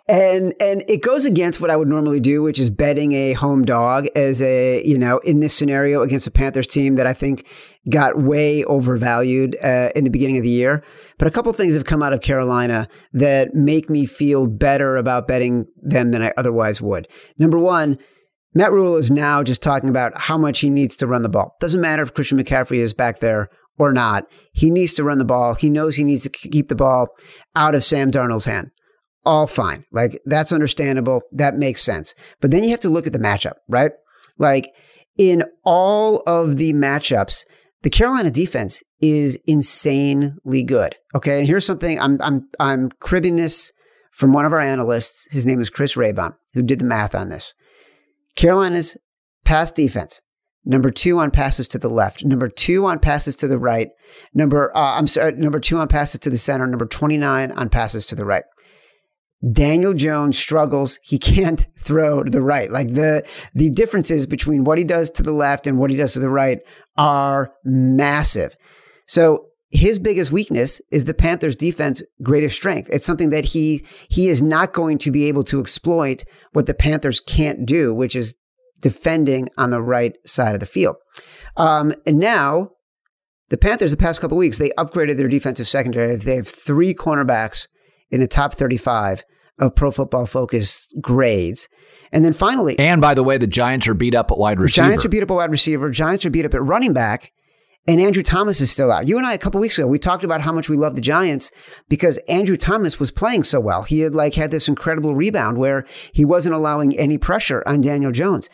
and 0.08 0.52
and 0.60 0.84
it 0.88 1.00
goes 1.00 1.24
against 1.24 1.60
what 1.60 1.70
I 1.70 1.76
would 1.76 1.88
normally 1.88 2.20
do, 2.20 2.42
which 2.42 2.58
is 2.58 2.70
betting 2.70 3.12
a 3.12 3.34
home 3.34 3.64
dog 3.64 4.06
as 4.16 4.42
a 4.42 4.84
you 4.84 4.98
know 4.98 5.18
in 5.18 5.40
this 5.40 5.54
scenario 5.54 6.02
against 6.02 6.26
a 6.26 6.30
Panthers 6.30 6.66
team 6.66 6.96
that 6.96 7.06
I 7.06 7.12
think 7.12 7.46
got 7.88 8.20
way 8.20 8.64
overvalued 8.64 9.56
uh, 9.62 9.90
in 9.94 10.04
the 10.04 10.10
beginning 10.10 10.38
of 10.38 10.42
the 10.42 10.50
year. 10.50 10.82
But 11.18 11.28
a 11.28 11.30
couple 11.30 11.52
things 11.52 11.74
have 11.74 11.84
come 11.84 12.02
out 12.02 12.12
of 12.12 12.20
Carolina 12.20 12.88
that 13.12 13.54
make 13.54 13.88
me 13.88 14.06
feel 14.06 14.46
better 14.46 14.96
about 14.96 15.28
betting 15.28 15.66
them 15.76 16.10
than 16.10 16.22
I 16.22 16.32
otherwise 16.36 16.80
would. 16.80 17.08
Number 17.38 17.58
one. 17.58 17.98
Matt 18.54 18.70
Rhule 18.70 18.98
is 18.98 19.10
now 19.10 19.42
just 19.42 19.62
talking 19.62 19.88
about 19.88 20.12
how 20.14 20.36
much 20.36 20.60
he 20.60 20.68
needs 20.68 20.94
to 20.98 21.06
run 21.06 21.22
the 21.22 21.30
ball. 21.30 21.56
Doesn't 21.58 21.80
matter 21.80 22.02
if 22.02 22.12
Christian 22.12 22.36
McCaffrey 22.36 22.80
is 22.80 22.92
back 22.92 23.20
there 23.20 23.48
or 23.78 23.92
not. 23.92 24.26
He 24.52 24.70
needs 24.70 24.92
to 24.94 25.04
run 25.04 25.18
the 25.18 25.24
ball. 25.24 25.54
He 25.54 25.70
knows 25.70 25.96
he 25.96 26.04
needs 26.04 26.22
to 26.22 26.30
keep 26.30 26.68
the 26.68 26.74
ball 26.74 27.08
out 27.56 27.74
of 27.74 27.84
Sam 27.84 28.10
Darnold's 28.10 28.44
hand. 28.44 28.70
All 29.24 29.46
fine. 29.46 29.84
Like 29.92 30.20
that's 30.24 30.52
understandable. 30.52 31.22
That 31.32 31.56
makes 31.56 31.82
sense. 31.82 32.14
But 32.40 32.50
then 32.50 32.64
you 32.64 32.70
have 32.70 32.80
to 32.80 32.90
look 32.90 33.06
at 33.06 33.12
the 33.12 33.18
matchup, 33.18 33.54
right? 33.68 33.92
Like 34.38 34.72
in 35.16 35.44
all 35.64 36.22
of 36.26 36.56
the 36.56 36.72
matchups, 36.72 37.44
the 37.82 37.90
Carolina 37.90 38.30
defense 38.30 38.82
is 39.00 39.38
insanely 39.46 40.62
good. 40.62 40.96
Okay. 41.14 41.38
And 41.38 41.46
here's 41.46 41.66
something 41.66 42.00
I'm, 42.00 42.20
I'm, 42.20 42.48
I'm 42.58 42.90
cribbing 43.00 43.36
this 43.36 43.72
from 44.10 44.32
one 44.32 44.44
of 44.44 44.52
our 44.52 44.60
analysts. 44.60 45.28
His 45.32 45.46
name 45.46 45.60
is 45.60 45.70
Chris 45.70 45.94
Raybon, 45.94 46.34
who 46.54 46.62
did 46.62 46.78
the 46.78 46.84
math 46.84 47.14
on 47.14 47.28
this. 47.28 47.54
Carolina's 48.36 48.96
pass 49.44 49.72
defense 49.72 50.20
number 50.64 50.90
two 50.90 51.18
on 51.18 51.30
passes 51.30 51.68
to 51.68 51.78
the 51.78 51.88
left, 51.88 52.24
number 52.24 52.48
two 52.48 52.86
on 52.86 52.98
passes 52.98 53.36
to 53.36 53.48
the 53.48 53.58
right, 53.58 53.88
number 54.34 54.76
uh, 54.76 54.94
I'm 54.96 55.06
sorry, 55.06 55.32
number 55.32 55.60
two 55.60 55.78
on 55.78 55.88
passes 55.88 56.20
to 56.20 56.30
the 56.30 56.38
center, 56.38 56.66
number 56.66 56.86
29 56.86 57.52
on 57.52 57.68
passes 57.68 58.06
to 58.06 58.14
the 58.14 58.24
right. 58.24 58.44
Daniel 59.50 59.92
Jones 59.92 60.38
struggles. 60.38 60.98
He 61.02 61.18
can't 61.18 61.66
throw 61.78 62.22
to 62.22 62.30
the 62.30 62.42
right. 62.42 62.70
Like 62.70 62.94
the 62.94 63.26
the 63.54 63.70
differences 63.70 64.26
between 64.26 64.64
what 64.64 64.78
he 64.78 64.84
does 64.84 65.10
to 65.10 65.22
the 65.22 65.32
left 65.32 65.66
and 65.66 65.78
what 65.78 65.90
he 65.90 65.96
does 65.96 66.12
to 66.14 66.20
the 66.20 66.30
right 66.30 66.60
are 66.96 67.52
massive. 67.64 68.56
So 69.06 69.46
his 69.70 69.98
biggest 69.98 70.30
weakness 70.30 70.82
is 70.90 71.06
the 71.06 71.14
Panthers 71.14 71.56
defense 71.56 72.02
greatest 72.22 72.54
strength. 72.56 72.90
It's 72.92 73.06
something 73.06 73.30
that 73.30 73.46
he 73.46 73.84
he 74.08 74.28
is 74.28 74.42
not 74.42 74.72
going 74.72 74.98
to 74.98 75.10
be 75.10 75.24
able 75.24 75.42
to 75.44 75.60
exploit 75.60 76.24
what 76.52 76.66
the 76.66 76.74
Panthers 76.74 77.20
can't 77.20 77.66
do, 77.66 77.94
which 77.94 78.14
is 78.14 78.34
defending 78.82 79.48
on 79.56 79.70
the 79.70 79.80
right 79.80 80.16
side 80.26 80.54
of 80.54 80.60
the 80.60 80.66
field. 80.66 80.96
Um, 81.56 81.94
and 82.06 82.18
now 82.18 82.70
the 83.48 83.56
Panthers, 83.56 83.90
the 83.90 83.96
past 83.96 84.20
couple 84.20 84.36
weeks, 84.36 84.58
they 84.58 84.70
upgraded 84.78 85.16
their 85.16 85.28
defensive 85.28 85.68
secondary. 85.68 86.16
They 86.16 86.36
have 86.36 86.48
three 86.48 86.94
cornerbacks 86.94 87.68
in 88.10 88.20
the 88.20 88.28
top 88.28 88.54
35 88.54 89.24
of 89.58 89.74
Pro 89.74 89.90
Football 89.90 90.26
Focus 90.26 90.88
grades. 91.00 91.68
And 92.10 92.24
then 92.24 92.32
finally, 92.32 92.78
and 92.78 93.00
by 93.00 93.14
the 93.14 93.22
way, 93.22 93.38
the 93.38 93.46
Giants 93.46 93.88
are 93.88 93.94
beat 93.94 94.14
up 94.14 94.30
at 94.30 94.38
wide 94.38 94.60
receiver. 94.60 94.86
Giants 94.86 95.04
are 95.04 95.08
beat 95.08 95.22
up 95.22 95.30
at 95.30 95.34
wide 95.34 95.50
receiver. 95.50 95.90
Giants 95.90 96.26
are 96.26 96.30
beat 96.30 96.44
up 96.44 96.54
at 96.54 96.62
running 96.62 96.92
back. 96.92 97.32
And 97.88 98.00
Andrew 98.00 98.22
Thomas 98.22 98.60
is 98.60 98.70
still 98.70 98.92
out. 98.92 99.08
You 99.08 99.18
and 99.18 99.26
I, 99.26 99.34
a 99.34 99.38
couple 99.38 99.60
weeks 99.60 99.76
ago, 99.76 99.88
we 99.88 99.98
talked 99.98 100.22
about 100.22 100.40
how 100.40 100.52
much 100.52 100.68
we 100.68 100.76
love 100.76 100.94
the 100.94 101.00
Giants 101.00 101.50
because 101.88 102.16
Andrew 102.28 102.56
Thomas 102.56 103.00
was 103.00 103.10
playing 103.10 103.42
so 103.42 103.58
well. 103.58 103.82
He 103.82 104.00
had 104.00 104.14
like 104.14 104.34
had 104.34 104.52
this 104.52 104.68
incredible 104.68 105.16
rebound 105.16 105.58
where 105.58 105.84
he 106.12 106.24
wasn't 106.24 106.54
allowing 106.54 106.96
any 106.96 107.18
pressure 107.18 107.62
on 107.66 107.80
Daniel 107.80 108.12
Jones. 108.12 108.48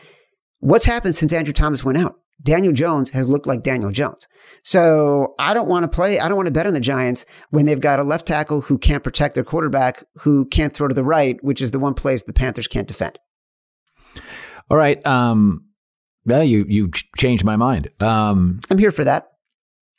What's 0.61 0.85
happened 0.85 1.17
since 1.17 1.33
Andrew 1.33 1.53
Thomas 1.53 1.85
went 1.85 1.99
out? 1.99 2.17
Daniel 2.43 2.73
Jones 2.73 3.11
has 3.11 3.27
looked 3.27 3.47
like 3.47 3.63
Daniel 3.63 3.91
Jones. 3.91 4.29
So 4.63 5.35
I 5.39 5.55
don't 5.55 5.69
want 5.69 5.85
to 5.85 5.89
play, 5.89 6.21
I 6.21 6.29
don't 6.29 6.37
want 6.37 6.47
to 6.47 6.53
bet 6.53 6.67
on 6.67 6.73
the 6.73 6.81
Giants 6.81 7.27
when 7.51 7.67
they've 7.67 7.81
got 7.81 7.99
a 7.99 8.05
left 8.05 8.27
tackle 8.27 8.61
who 8.63 8.79
can't 8.79 9.03
protect 9.03 9.35
their 9.35 9.45
quarterback, 9.45 10.05
who 10.19 10.47
can't 10.47 10.73
throw 10.73 10.89
to 10.89 10.95
the 10.95 11.05
right, 11.05 11.43
which 11.43 11.61
is 11.61 11.73
the 11.73 11.79
one 11.81 11.95
place 11.95 12.23
the 12.23 12.33
Panthers 12.33 12.69
can't 12.69 12.87
defend. 12.87 13.19
All 14.71 14.77
right. 14.77 15.05
Um, 15.07 15.67
well, 16.27 16.45
you 16.45 16.67
you 16.69 16.91
changed 17.17 17.45
my 17.45 17.57
mind. 17.57 17.91
Um, 18.01 18.61
I'm 18.71 18.79
here 18.79 18.91
for 18.91 19.05
that. 19.05 19.29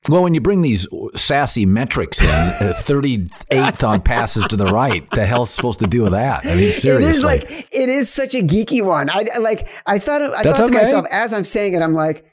Well, 0.09 0.23
when 0.23 0.33
you 0.33 0.41
bring 0.41 0.61
these 0.61 0.87
sassy 1.15 1.65
metrics 1.65 2.21
in, 2.21 2.27
uh, 2.27 2.73
38th 2.79 3.87
on 3.87 4.01
passes 4.01 4.45
to 4.47 4.55
the 4.55 4.65
right, 4.65 5.07
the 5.11 5.25
hell's 5.25 5.51
supposed 5.51 5.79
to 5.79 5.87
do 5.87 6.01
with 6.01 6.13
that? 6.13 6.45
I 6.45 6.55
mean, 6.55 6.71
seriously. 6.71 7.05
It 7.05 7.09
is 7.09 7.23
like 7.23 7.67
it 7.71 7.89
is 7.89 8.11
such 8.11 8.33
a 8.33 8.39
geeky 8.39 8.83
one. 8.83 9.09
I 9.09 9.25
like 9.39 9.69
I 9.85 9.99
thought 9.99 10.21
I 10.21 10.43
That's 10.43 10.43
thought 10.43 10.57
to 10.57 10.63
okay. 10.63 10.77
myself 10.79 11.05
as 11.11 11.33
I'm 11.33 11.43
saying 11.43 11.73
it, 11.73 11.81
I'm 11.81 11.93
like, 11.93 12.25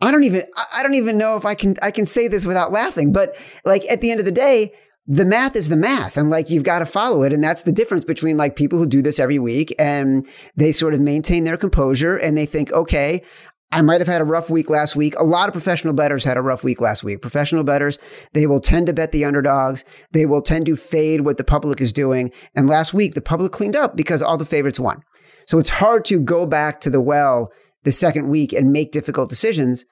I 0.00 0.10
don't 0.10 0.24
even 0.24 0.44
I 0.74 0.82
don't 0.82 0.94
even 0.94 1.18
know 1.18 1.36
if 1.36 1.44
I 1.44 1.54
can 1.54 1.76
I 1.82 1.90
can 1.90 2.06
say 2.06 2.26
this 2.26 2.46
without 2.46 2.72
laughing. 2.72 3.12
But 3.12 3.36
like 3.64 3.84
at 3.90 4.00
the 4.00 4.10
end 4.10 4.20
of 4.20 4.26
the 4.26 4.32
day, 4.32 4.72
the 5.06 5.24
math 5.24 5.56
is 5.56 5.70
the 5.70 5.76
math 5.76 6.16
and 6.16 6.30
like 6.30 6.50
you've 6.50 6.64
got 6.64 6.80
to 6.80 6.86
follow 6.86 7.22
it 7.22 7.32
and 7.32 7.42
that's 7.42 7.62
the 7.62 7.72
difference 7.72 8.04
between 8.04 8.36
like 8.36 8.56
people 8.56 8.78
who 8.78 8.86
do 8.86 9.00
this 9.00 9.18
every 9.18 9.38
week 9.38 9.74
and 9.78 10.26
they 10.54 10.70
sort 10.70 10.92
of 10.92 11.00
maintain 11.00 11.44
their 11.44 11.56
composure 11.56 12.14
and 12.14 12.36
they 12.36 12.44
think 12.44 12.70
okay 12.72 13.22
I 13.70 13.82
might 13.82 14.00
have 14.00 14.08
had 14.08 14.22
a 14.22 14.24
rough 14.24 14.48
week 14.48 14.70
last 14.70 14.96
week. 14.96 15.14
A 15.18 15.24
lot 15.24 15.48
of 15.48 15.52
professional 15.52 15.92
bettors 15.92 16.24
had 16.24 16.38
a 16.38 16.42
rough 16.42 16.64
week 16.64 16.80
last 16.80 17.04
week. 17.04 17.20
Professional 17.20 17.64
bettors, 17.64 17.98
they 18.32 18.46
will 18.46 18.60
tend 18.60 18.86
to 18.86 18.94
bet 18.94 19.12
the 19.12 19.26
underdogs. 19.26 19.84
They 20.12 20.24
will 20.24 20.40
tend 20.40 20.66
to 20.66 20.76
fade 20.76 21.20
what 21.20 21.36
the 21.36 21.44
public 21.44 21.80
is 21.80 21.92
doing. 21.92 22.32
And 22.54 22.68
last 22.68 22.94
week, 22.94 23.12
the 23.12 23.20
public 23.20 23.52
cleaned 23.52 23.76
up 23.76 23.94
because 23.94 24.22
all 24.22 24.38
the 24.38 24.46
favorites 24.46 24.80
won. 24.80 25.02
So 25.46 25.58
it's 25.58 25.68
hard 25.68 26.06
to 26.06 26.18
go 26.20 26.46
back 26.46 26.80
to 26.80 26.90
the 26.90 27.00
well 27.00 27.52
the 27.84 27.92
second 27.92 28.28
week 28.28 28.52
and 28.52 28.72
make 28.72 28.92
difficult 28.92 29.28
decisions, 29.28 29.84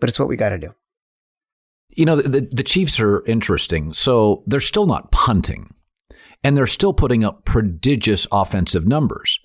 but 0.00 0.08
it's 0.08 0.18
what 0.18 0.28
we 0.28 0.36
got 0.36 0.50
to 0.50 0.58
do. 0.58 0.74
You 1.90 2.04
know, 2.04 2.16
the, 2.16 2.48
the 2.50 2.62
Chiefs 2.62 3.00
are 3.00 3.24
interesting. 3.26 3.92
So 3.92 4.44
they're 4.46 4.60
still 4.60 4.86
not 4.86 5.10
punting, 5.10 5.74
and 6.44 6.56
they're 6.56 6.66
still 6.66 6.92
putting 6.92 7.24
up 7.24 7.44
prodigious 7.44 8.26
offensive 8.30 8.86
numbers. 8.86 9.40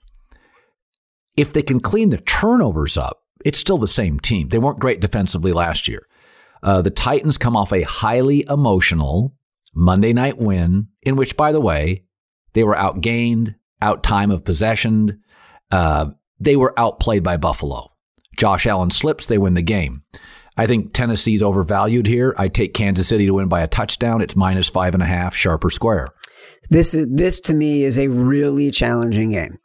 If 1.35 1.51
they 1.51 1.63
can 1.63 1.79
clean 1.79 2.09
the 2.09 2.17
turnovers 2.17 2.97
up, 2.97 3.22
it's 3.45 3.59
still 3.59 3.77
the 3.77 3.87
same 3.87 4.19
team. 4.19 4.49
They 4.49 4.57
weren't 4.57 4.79
great 4.79 4.99
defensively 4.99 5.51
last 5.51 5.87
year. 5.87 6.07
Uh, 6.61 6.81
the 6.81 6.89
Titans 6.89 7.37
come 7.37 7.55
off 7.55 7.73
a 7.73 7.81
highly 7.81 8.45
emotional 8.49 9.35
Monday 9.75 10.13
night 10.13 10.37
win, 10.37 10.87
in 11.01 11.15
which, 11.15 11.35
by 11.35 11.51
the 11.51 11.61
way, 11.61 12.05
they 12.53 12.63
were 12.63 12.75
outgained, 12.75 13.55
out 13.81 14.03
time 14.03 14.31
of 14.31 14.45
possession. 14.45 15.21
Uh, 15.71 16.11
they 16.39 16.55
were 16.55 16.77
outplayed 16.79 17.23
by 17.23 17.37
Buffalo. 17.37 17.91
Josh 18.37 18.65
Allen 18.65 18.91
slips, 18.91 19.25
they 19.25 19.37
win 19.37 19.53
the 19.55 19.61
game. 19.61 20.03
I 20.55 20.67
think 20.67 20.93
Tennessee's 20.93 21.41
overvalued 21.41 22.05
here. 22.05 22.35
I 22.37 22.47
take 22.47 22.73
Kansas 22.73 23.07
City 23.07 23.25
to 23.25 23.33
win 23.33 23.47
by 23.47 23.61
a 23.61 23.67
touchdown. 23.67 24.21
It's 24.21 24.35
minus 24.35 24.69
five 24.69 24.93
and 24.93 25.03
a 25.03 25.07
half, 25.07 25.35
sharper 25.35 25.69
square. 25.69 26.09
This 26.69 26.93
is 26.93 27.07
this 27.09 27.39
to 27.41 27.53
me 27.53 27.83
is 27.83 27.97
a 27.97 28.07
really 28.07 28.69
challenging 28.71 29.31
game. 29.31 29.57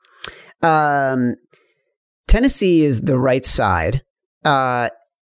Um, 0.62 1.36
Tennessee 2.28 2.84
is 2.84 3.00
the 3.00 3.18
right 3.18 3.44
side. 3.44 4.02
Uh, 4.44 4.90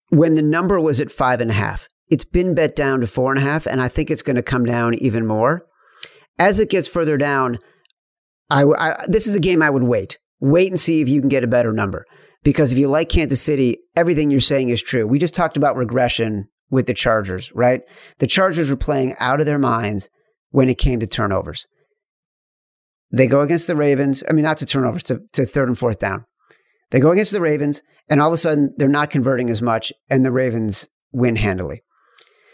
when 0.10 0.36
the 0.36 0.42
number 0.42 0.80
was 0.80 1.00
at 1.00 1.12
five 1.12 1.42
and 1.42 1.52
a 1.52 1.54
half, 1.54 1.88
it's 2.10 2.26
been 2.26 2.56
bet 2.56 2.76
down 2.76 3.02
to 3.02 3.08
four 3.08 3.32
and 3.32 3.40
a 3.40 3.46
half, 3.46 3.68
and 3.68 3.82
I 3.82 3.88
think 3.88 4.10
it's 4.10 4.22
going 4.22 4.36
to 4.38 4.44
come 4.44 4.66
down 4.66 4.96
even 4.96 5.28
more. 5.28 5.66
As 6.40 6.60
it 6.60 6.70
gets 6.70 6.88
further 6.88 7.18
down, 7.18 7.58
I, 8.50 8.64
I, 8.64 9.06
this 9.08 9.28
is 9.28 9.36
a 9.36 9.40
game 9.40 9.62
I 9.62 9.70
would 9.70 9.84
wait. 9.84 10.20
Wait 10.40 10.72
and 10.72 10.80
see 10.80 11.02
if 11.02 11.10
you 11.10 11.20
can 11.20 11.30
get 11.30 11.44
a 11.44 11.48
better 11.48 11.74
number. 11.74 12.06
Because 12.44 12.72
if 12.72 12.78
you 12.78 12.88
like 12.88 13.10
Kansas 13.10 13.42
City, 13.42 13.78
everything 13.96 14.30
you're 14.30 14.40
saying 14.40 14.70
is 14.70 14.82
true. 14.82 15.08
We 15.08 15.18
just 15.18 15.34
talked 15.34 15.58
about 15.58 15.76
regression 15.76 16.48
with 16.70 16.86
the 16.86 16.94
Chargers, 16.94 17.52
right? 17.54 17.82
The 18.20 18.28
Chargers 18.28 18.70
were 18.70 18.76
playing 18.76 19.16
out 19.20 19.40
of 19.40 19.46
their 19.46 19.60
minds 19.60 20.10
when 20.52 20.70
it 20.70 20.78
came 20.78 21.00
to 21.00 21.08
turnovers. 21.08 21.66
They 23.12 23.28
go 23.28 23.42
against 23.42 23.68
the 23.68 23.76
Ravens. 23.76 24.24
I 24.30 24.34
mean, 24.34 24.44
not 24.44 24.58
to 24.58 24.66
turnovers, 24.66 25.04
to, 25.04 25.22
to 25.34 25.46
third 25.46 25.68
and 25.68 25.78
fourth 25.78 26.00
down. 26.00 26.26
They 26.92 27.00
go 27.00 27.12
against 27.12 27.32
the 27.32 27.42
Ravens, 27.42 27.82
and 28.10 28.22
all 28.22 28.28
of 28.28 28.34
a 28.34 28.38
sudden 28.38 28.72
they're 28.78 28.88
not 28.88 29.10
converting 29.10 29.50
as 29.50 29.62
much, 29.62 29.92
and 30.10 30.24
the 30.24 30.32
Ravens 30.32 30.90
win 31.12 31.38
handily. 31.38 31.82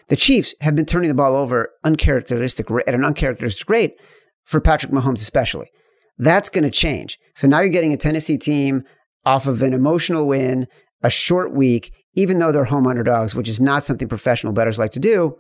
The 0.08 0.15
Chiefs 0.15 0.56
have 0.62 0.76
been 0.76 0.86
turning 0.86 1.08
the 1.08 1.15
ball 1.15 1.36
over 1.36 1.70
uncharacteristic 1.84 2.70
at 2.72 2.94
an 2.94 3.06
uncharacteristic 3.06 3.70
rate 3.70 3.94
for 4.44 4.60
Patrick 4.60 4.91
Mahomes, 4.91 5.22
especially. 5.22 5.70
That's 6.17 6.50
going 6.50 6.63
to 6.63 6.72
change. 6.72 7.17
So 7.36 7.48
now 7.48 7.62
you're 7.62 7.70
getting 7.70 7.94
a 7.94 7.98
Tennessee 7.98 8.38
team 8.38 8.84
off 9.26 9.48
of 9.48 9.62
an 9.62 9.74
emotional 9.74 10.26
win, 10.26 10.67
a 11.02 11.10
short 11.10 11.54
week, 11.54 11.94
even 12.13 12.39
though 12.39 12.52
they're 12.52 12.65
home 12.65 12.88
underdogs, 12.88 13.36
which 13.36 13.48
is 13.48 13.60
not 13.60 13.84
something 13.84 14.08
professional 14.08 14.54
bettors 14.54 14.78
like 14.78 14.91
to 14.91 15.00
do 15.00 15.38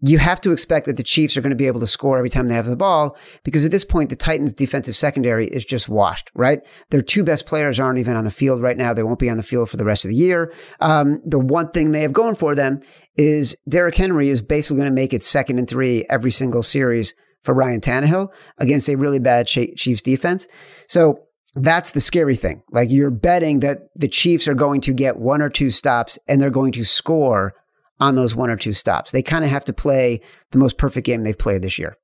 you 0.00 0.18
have 0.18 0.40
to 0.42 0.52
expect 0.52 0.86
that 0.86 0.96
the 0.96 1.02
Chiefs 1.02 1.36
are 1.36 1.40
going 1.40 1.50
to 1.50 1.56
be 1.56 1.66
able 1.66 1.80
to 1.80 1.86
score 1.86 2.18
every 2.18 2.28
time 2.28 2.48
they 2.48 2.54
have 2.54 2.66
the 2.66 2.76
ball 2.76 3.16
because 3.44 3.64
at 3.64 3.70
this 3.70 3.84
point, 3.84 4.10
the 4.10 4.16
Titans' 4.16 4.52
defensive 4.52 4.94
secondary 4.94 5.46
is 5.46 5.64
just 5.64 5.88
washed, 5.88 6.30
right? 6.34 6.60
Their 6.90 7.00
two 7.00 7.24
best 7.24 7.46
players 7.46 7.80
aren't 7.80 7.98
even 7.98 8.16
on 8.16 8.24
the 8.24 8.30
field 8.30 8.60
right 8.60 8.76
now. 8.76 8.92
They 8.92 9.02
won't 9.02 9.18
be 9.18 9.30
on 9.30 9.38
the 9.38 9.42
field 9.42 9.70
for 9.70 9.78
the 9.78 9.84
rest 9.84 10.04
of 10.04 10.10
the 10.10 10.16
year. 10.16 10.52
Um, 10.80 11.22
the 11.24 11.38
one 11.38 11.70
thing 11.70 11.92
they 11.92 12.02
have 12.02 12.12
going 12.12 12.34
for 12.34 12.54
them 12.54 12.80
is 13.16 13.56
Derrick 13.68 13.96
Henry 13.96 14.28
is 14.28 14.42
basically 14.42 14.76
going 14.76 14.90
to 14.90 14.94
make 14.94 15.14
it 15.14 15.22
second 15.22 15.58
and 15.58 15.68
three 15.68 16.04
every 16.10 16.30
single 16.30 16.62
series 16.62 17.14
for 17.42 17.54
Ryan 17.54 17.80
Tannehill 17.80 18.28
against 18.58 18.88
a 18.88 18.96
really 18.96 19.18
bad 19.18 19.46
Chiefs 19.46 20.02
defense. 20.02 20.46
So 20.88 21.26
that's 21.54 21.92
the 21.92 22.00
scary 22.00 22.36
thing. 22.36 22.62
Like 22.70 22.90
you're 22.90 23.10
betting 23.10 23.60
that 23.60 23.88
the 23.94 24.08
Chiefs 24.08 24.46
are 24.46 24.54
going 24.54 24.82
to 24.82 24.92
get 24.92 25.16
one 25.16 25.40
or 25.40 25.48
two 25.48 25.70
stops 25.70 26.18
and 26.28 26.40
they're 26.40 26.50
going 26.50 26.72
to 26.72 26.84
score 26.84 27.54
on 28.00 28.14
those 28.14 28.36
one 28.36 28.50
or 28.50 28.56
two 28.56 28.72
stops. 28.72 29.10
They 29.10 29.22
kind 29.22 29.44
of 29.44 29.50
have 29.50 29.64
to 29.64 29.72
play 29.72 30.20
the 30.50 30.58
most 30.58 30.78
perfect 30.78 31.06
game 31.06 31.22
they've 31.22 31.38
played 31.38 31.62
this 31.62 31.78
year. 31.78 31.96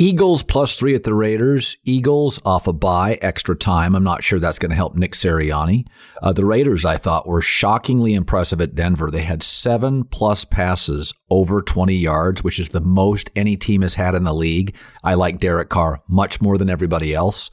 Eagles 0.00 0.44
plus 0.44 0.76
three 0.76 0.94
at 0.94 1.02
the 1.02 1.12
Raiders. 1.12 1.76
Eagles 1.82 2.40
off 2.44 2.68
a 2.68 2.72
bye, 2.72 3.18
extra 3.20 3.56
time. 3.56 3.96
I'm 3.96 4.04
not 4.04 4.22
sure 4.22 4.38
that's 4.38 4.60
going 4.60 4.70
to 4.70 4.76
help 4.76 4.94
Nick 4.94 5.12
Sirianni. 5.12 5.86
Uh, 6.22 6.32
the 6.32 6.46
Raiders, 6.46 6.84
I 6.84 6.96
thought, 6.96 7.26
were 7.26 7.42
shockingly 7.42 8.14
impressive 8.14 8.60
at 8.60 8.76
Denver. 8.76 9.10
They 9.10 9.22
had 9.22 9.42
seven 9.42 10.04
plus 10.04 10.44
passes 10.44 11.12
over 11.30 11.62
20 11.62 11.96
yards, 11.96 12.44
which 12.44 12.60
is 12.60 12.68
the 12.68 12.80
most 12.80 13.28
any 13.34 13.56
team 13.56 13.82
has 13.82 13.94
had 13.94 14.14
in 14.14 14.22
the 14.22 14.32
league. 14.32 14.76
I 15.02 15.14
like 15.14 15.40
Derek 15.40 15.68
Carr 15.68 15.98
much 16.08 16.40
more 16.40 16.56
than 16.56 16.70
everybody 16.70 17.12
else. 17.12 17.50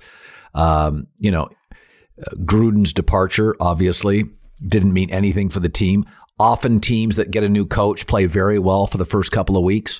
Um, 0.53 1.07
you 1.17 1.31
know, 1.31 1.49
Gruden's 2.41 2.93
departure 2.93 3.55
obviously 3.59 4.25
didn't 4.67 4.93
mean 4.93 5.09
anything 5.09 5.49
for 5.49 5.59
the 5.59 5.69
team. 5.69 6.05
Often 6.37 6.81
teams 6.81 7.15
that 7.15 7.31
get 7.31 7.43
a 7.43 7.49
new 7.49 7.65
coach 7.65 8.07
play 8.07 8.25
very 8.25 8.59
well 8.59 8.87
for 8.87 8.97
the 8.97 9.05
first 9.05 9.31
couple 9.31 9.55
of 9.57 9.63
weeks. 9.63 9.99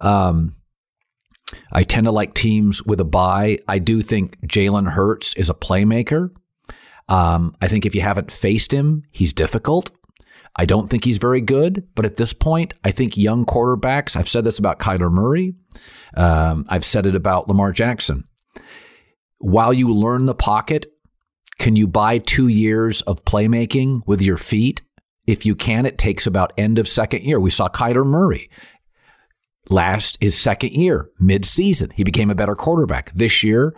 Um, 0.00 0.56
I 1.72 1.82
tend 1.82 2.04
to 2.04 2.12
like 2.12 2.34
teams 2.34 2.84
with 2.84 3.00
a 3.00 3.04
bye. 3.04 3.58
I 3.66 3.78
do 3.78 4.02
think 4.02 4.38
Jalen 4.46 4.90
Hurts 4.90 5.34
is 5.36 5.48
a 5.48 5.54
playmaker. 5.54 6.30
Um, 7.08 7.56
I 7.60 7.68
think 7.68 7.86
if 7.86 7.94
you 7.94 8.02
haven't 8.02 8.30
faced 8.30 8.72
him, 8.72 9.02
he's 9.10 9.32
difficult. 9.32 9.90
I 10.56 10.64
don't 10.64 10.88
think 10.88 11.04
he's 11.04 11.18
very 11.18 11.40
good, 11.40 11.88
but 11.94 12.04
at 12.04 12.16
this 12.16 12.32
point, 12.32 12.74
I 12.84 12.90
think 12.90 13.16
young 13.16 13.44
quarterbacks, 13.46 14.16
I've 14.16 14.28
said 14.28 14.44
this 14.44 14.58
about 14.58 14.78
Kyler 14.78 15.10
Murray, 15.10 15.54
um, 16.16 16.66
I've 16.68 16.84
said 16.84 17.06
it 17.06 17.14
about 17.14 17.48
Lamar 17.48 17.72
Jackson. 17.72 18.24
While 19.38 19.72
you 19.72 19.92
learn 19.94 20.26
the 20.26 20.34
pocket, 20.34 20.86
can 21.58 21.76
you 21.76 21.86
buy 21.86 22.18
two 22.18 22.48
years 22.48 23.00
of 23.02 23.24
playmaking 23.24 24.02
with 24.06 24.20
your 24.20 24.36
feet? 24.36 24.82
If 25.26 25.46
you 25.46 25.54
can, 25.54 25.86
it 25.86 25.98
takes 25.98 26.26
about 26.26 26.52
end 26.56 26.78
of 26.78 26.88
second 26.88 27.22
year. 27.22 27.38
We 27.38 27.50
saw 27.50 27.68
Kyler 27.68 28.06
Murray 28.06 28.50
last 29.68 30.18
his 30.20 30.36
second 30.36 30.72
year, 30.72 31.10
mid-season. 31.18 31.90
He 31.90 32.04
became 32.04 32.30
a 32.30 32.34
better 32.34 32.54
quarterback. 32.54 33.12
This 33.12 33.42
year, 33.42 33.74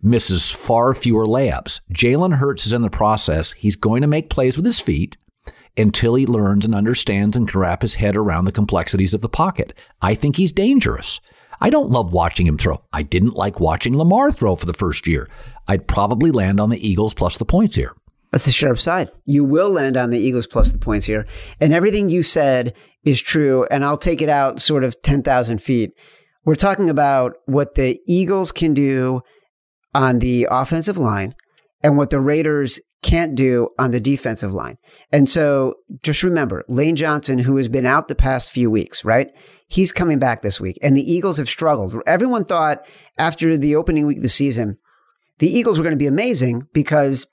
misses 0.00 0.50
far 0.50 0.94
fewer 0.94 1.26
layups. 1.26 1.80
Jalen 1.92 2.36
Hurts 2.36 2.66
is 2.66 2.72
in 2.72 2.82
the 2.82 2.90
process. 2.90 3.52
He's 3.52 3.76
going 3.76 4.02
to 4.02 4.06
make 4.06 4.30
plays 4.30 4.56
with 4.56 4.66
his 4.66 4.80
feet 4.80 5.16
until 5.76 6.14
he 6.14 6.26
learns 6.26 6.64
and 6.64 6.74
understands 6.74 7.36
and 7.36 7.48
can 7.48 7.60
wrap 7.60 7.82
his 7.82 7.94
head 7.94 8.16
around 8.16 8.44
the 8.44 8.52
complexities 8.52 9.12
of 9.12 9.22
the 9.22 9.28
pocket. 9.28 9.72
I 10.00 10.14
think 10.14 10.36
he's 10.36 10.52
dangerous. 10.52 11.20
I 11.60 11.70
don't 11.70 11.90
love 11.90 12.12
watching 12.12 12.46
him 12.46 12.58
throw. 12.58 12.78
I 12.92 13.02
didn't 13.02 13.34
like 13.34 13.60
watching 13.60 13.96
Lamar 13.96 14.30
throw 14.30 14.56
for 14.56 14.66
the 14.66 14.72
first 14.72 15.06
year. 15.06 15.28
I'd 15.66 15.88
probably 15.88 16.30
land 16.30 16.60
on 16.60 16.68
the 16.68 16.86
Eagles 16.86 17.14
plus 17.14 17.38
the 17.38 17.44
points 17.44 17.76
here. 17.76 17.94
That's 18.34 18.46
the 18.46 18.50
sharp 18.50 18.80
side. 18.80 19.12
You 19.24 19.44
will 19.44 19.70
land 19.70 19.96
on 19.96 20.10
the 20.10 20.18
Eagles 20.18 20.48
plus 20.48 20.72
the 20.72 20.78
points 20.80 21.06
here. 21.06 21.24
And 21.60 21.72
everything 21.72 22.10
you 22.10 22.24
said 22.24 22.74
is 23.04 23.20
true. 23.20 23.64
And 23.70 23.84
I'll 23.84 23.96
take 23.96 24.20
it 24.20 24.28
out 24.28 24.60
sort 24.60 24.82
of 24.82 25.00
10,000 25.02 25.58
feet. 25.58 25.92
We're 26.44 26.56
talking 26.56 26.90
about 26.90 27.36
what 27.46 27.76
the 27.76 28.00
Eagles 28.08 28.50
can 28.50 28.74
do 28.74 29.20
on 29.94 30.18
the 30.18 30.48
offensive 30.50 30.98
line 30.98 31.36
and 31.84 31.96
what 31.96 32.10
the 32.10 32.18
Raiders 32.18 32.80
can't 33.04 33.36
do 33.36 33.68
on 33.78 33.92
the 33.92 34.00
defensive 34.00 34.52
line. 34.52 34.78
And 35.12 35.30
so 35.30 35.74
just 36.02 36.24
remember 36.24 36.64
Lane 36.66 36.96
Johnson, 36.96 37.38
who 37.38 37.56
has 37.58 37.68
been 37.68 37.86
out 37.86 38.08
the 38.08 38.16
past 38.16 38.50
few 38.50 38.68
weeks, 38.68 39.04
right? 39.04 39.30
He's 39.68 39.92
coming 39.92 40.18
back 40.18 40.42
this 40.42 40.60
week. 40.60 40.76
And 40.82 40.96
the 40.96 41.08
Eagles 41.08 41.38
have 41.38 41.48
struggled. 41.48 41.94
Everyone 42.04 42.44
thought 42.44 42.84
after 43.16 43.56
the 43.56 43.76
opening 43.76 44.08
week 44.08 44.16
of 44.16 44.24
the 44.24 44.28
season, 44.28 44.78
the 45.38 45.48
Eagles 45.48 45.78
were 45.78 45.84
going 45.84 45.96
to 45.96 45.96
be 45.96 46.08
amazing 46.08 46.66
because 46.72 47.28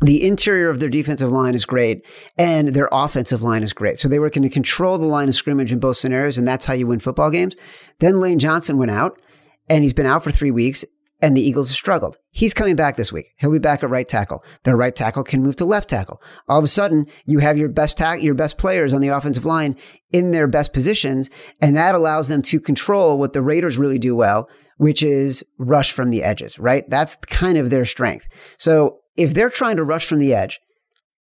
the 0.00 0.26
interior 0.26 0.70
of 0.70 0.80
their 0.80 0.88
defensive 0.88 1.30
line 1.30 1.54
is 1.54 1.64
great 1.64 2.06
and 2.38 2.68
their 2.68 2.88
offensive 2.90 3.42
line 3.42 3.62
is 3.62 3.72
great. 3.72 3.98
So 3.98 4.08
they 4.08 4.18
were 4.18 4.30
going 4.30 4.42
to 4.42 4.50
control 4.50 4.98
the 4.98 5.06
line 5.06 5.28
of 5.28 5.34
scrimmage 5.34 5.72
in 5.72 5.78
both 5.78 5.96
scenarios, 5.96 6.38
and 6.38 6.48
that's 6.48 6.64
how 6.64 6.74
you 6.74 6.86
win 6.86 7.00
football 7.00 7.30
games. 7.30 7.56
Then 7.98 8.20
Lane 8.20 8.38
Johnson 8.38 8.78
went 8.78 8.90
out 8.90 9.20
and 9.68 9.82
he's 9.82 9.92
been 9.92 10.06
out 10.06 10.24
for 10.24 10.30
three 10.30 10.50
weeks 10.50 10.84
and 11.22 11.36
the 11.36 11.46
Eagles 11.46 11.68
have 11.68 11.76
struggled. 11.76 12.16
He's 12.30 12.54
coming 12.54 12.76
back 12.76 12.96
this 12.96 13.12
week. 13.12 13.34
He'll 13.38 13.52
be 13.52 13.58
back 13.58 13.82
at 13.82 13.90
right 13.90 14.08
tackle. 14.08 14.42
Their 14.64 14.76
right 14.76 14.94
tackle 14.94 15.24
can 15.24 15.42
move 15.42 15.56
to 15.56 15.64
left 15.64 15.90
tackle. 15.90 16.20
All 16.48 16.58
of 16.58 16.64
a 16.64 16.68
sudden, 16.68 17.06
you 17.26 17.40
have 17.40 17.58
your 17.58 17.68
best 17.68 18.00
your 18.20 18.34
best 18.34 18.58
players 18.58 18.92
on 18.92 19.00
the 19.00 19.08
offensive 19.08 19.44
line 19.44 19.76
in 20.12 20.30
their 20.30 20.46
best 20.46 20.72
positions, 20.72 21.28
and 21.60 21.76
that 21.76 21.94
allows 21.94 22.28
them 22.28 22.42
to 22.42 22.60
control 22.60 23.18
what 23.18 23.32
the 23.32 23.42
Raiders 23.42 23.78
really 23.78 23.98
do 23.98 24.16
well, 24.16 24.48
which 24.78 25.02
is 25.02 25.44
rush 25.58 25.92
from 25.92 26.10
the 26.10 26.22
edges, 26.22 26.58
right? 26.58 26.88
That's 26.88 27.16
kind 27.16 27.58
of 27.58 27.70
their 27.70 27.84
strength. 27.84 28.28
So 28.56 29.00
if 29.16 29.34
they're 29.34 29.50
trying 29.50 29.76
to 29.76 29.84
rush 29.84 30.06
from 30.06 30.18
the 30.18 30.34
edge 30.34 30.60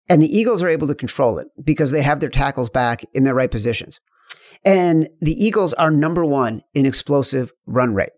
and 0.07 0.21
the 0.21 0.37
Eagles 0.37 0.63
are 0.63 0.69
able 0.69 0.87
to 0.87 0.95
control 0.95 1.37
it 1.37 1.47
because 1.63 1.91
they 1.91 2.01
have 2.01 2.19
their 2.19 2.29
tackles 2.29 2.69
back 2.69 3.03
in 3.13 3.23
their 3.23 3.35
right 3.35 3.51
positions, 3.51 3.99
and 4.65 5.09
the 5.21 5.33
Eagles 5.33 5.73
are 5.73 5.91
number 5.91 6.25
one 6.25 6.61
in 6.73 6.85
explosive 6.85 7.51
run 7.65 7.93
rate, 7.93 8.11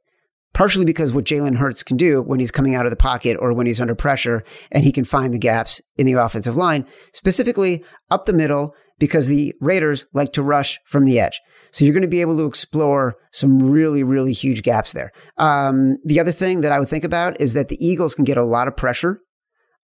partially 0.54 0.86
because 0.86 1.14
what 1.14 1.26
Jalen 1.26 1.58
Hurts 1.58 1.84
can 1.84 1.98
do 1.98 2.22
when 2.22 2.40
he's 2.40 2.52
coming 2.52 2.76
out 2.76 2.86
of 2.86 2.90
the 2.90 2.96
pocket 2.96 3.38
or 3.40 3.54
when 3.54 3.68
he's 3.68 3.82
under 3.82 3.96
pressure 3.96 4.44
and 4.72 4.84
he 4.84 4.92
can 4.92 5.04
find 5.04 5.34
the 5.34 5.40
gaps 5.40 5.82
in 5.98 6.06
the 6.06 6.14
offensive 6.14 6.58
line, 6.58 6.86
specifically 7.14 7.84
up 8.10 8.26
the 8.26 8.34
middle, 8.34 8.74
because 8.98 9.28
the 9.28 9.54
Raiders 9.62 10.06
like 10.14 10.34
to 10.34 10.44
rush 10.44 10.80
from 10.86 11.06
the 11.06 11.20
edge. 11.20 11.40
So 11.72 11.86
you're 11.86 11.94
going 11.94 12.02
to 12.02 12.08
be 12.08 12.22
able 12.22 12.38
to 12.38 12.46
explore 12.46 13.16
some 13.32 13.60
really, 13.60 14.04
really 14.04 14.34
huge 14.34 14.62
gaps 14.62 14.94
there. 14.94 15.12
Um, 15.38 15.98
the 16.04 16.20
other 16.20 16.32
thing 16.32 16.62
that 16.62 16.72
I 16.72 16.80
would 16.80 16.90
think 16.90 17.04
about 17.04 17.40
is 17.40 17.54
that 17.54 17.70
the 17.70 17.84
Eagles 17.86 18.14
can 18.14 18.26
get 18.26 18.38
a 18.38 18.44
lot 18.44 18.68
of 18.68 18.76
pressure 18.76 19.22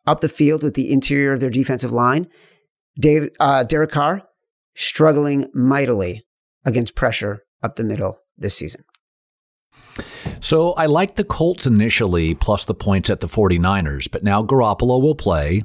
up 0.07 0.21
the 0.21 0.29
field 0.29 0.63
with 0.63 0.73
the 0.73 0.91
interior 0.91 1.33
of 1.33 1.39
their 1.39 1.49
defensive 1.49 1.91
line. 1.91 2.27
David, 2.99 3.35
uh, 3.39 3.63
Derek 3.63 3.91
Carr 3.91 4.23
struggling 4.75 5.49
mightily 5.53 6.25
against 6.65 6.95
pressure 6.95 7.43
up 7.61 7.75
the 7.75 7.83
middle 7.83 8.19
this 8.37 8.55
season. 8.55 8.83
So 10.39 10.73
I 10.73 10.85
like 10.85 11.15
the 11.15 11.23
Colts 11.23 11.65
initially, 11.65 12.35
plus 12.35 12.65
the 12.65 12.73
points 12.73 13.09
at 13.09 13.19
the 13.19 13.27
49ers, 13.27 14.09
but 14.11 14.23
now 14.23 14.43
Garoppolo 14.43 15.01
will 15.01 15.15
play. 15.15 15.63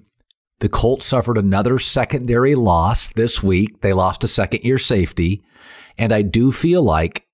The 0.61 0.69
Colts 0.69 1.07
suffered 1.07 1.37
another 1.37 1.79
secondary 1.79 2.55
loss 2.55 3.13
this 3.15 3.43
week. 3.43 3.81
They 3.81 3.93
lost 3.93 4.25
a 4.25 4.29
second 4.29 4.63
year 4.65 4.79
safety. 4.79 5.43
And 5.99 6.13
I 6.13 6.23
do 6.23 6.53
feel 6.53 6.83
like 6.83 7.27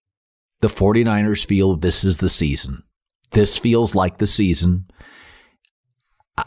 the 0.61 0.69
49ers 0.69 1.45
feel 1.45 1.77
this 1.77 2.05
is 2.05 2.17
the 2.17 2.29
season. 2.29 2.83
This 3.31 3.59
feels 3.59 3.95
like 3.95 4.19
the 4.19 4.27
season. 4.27 4.87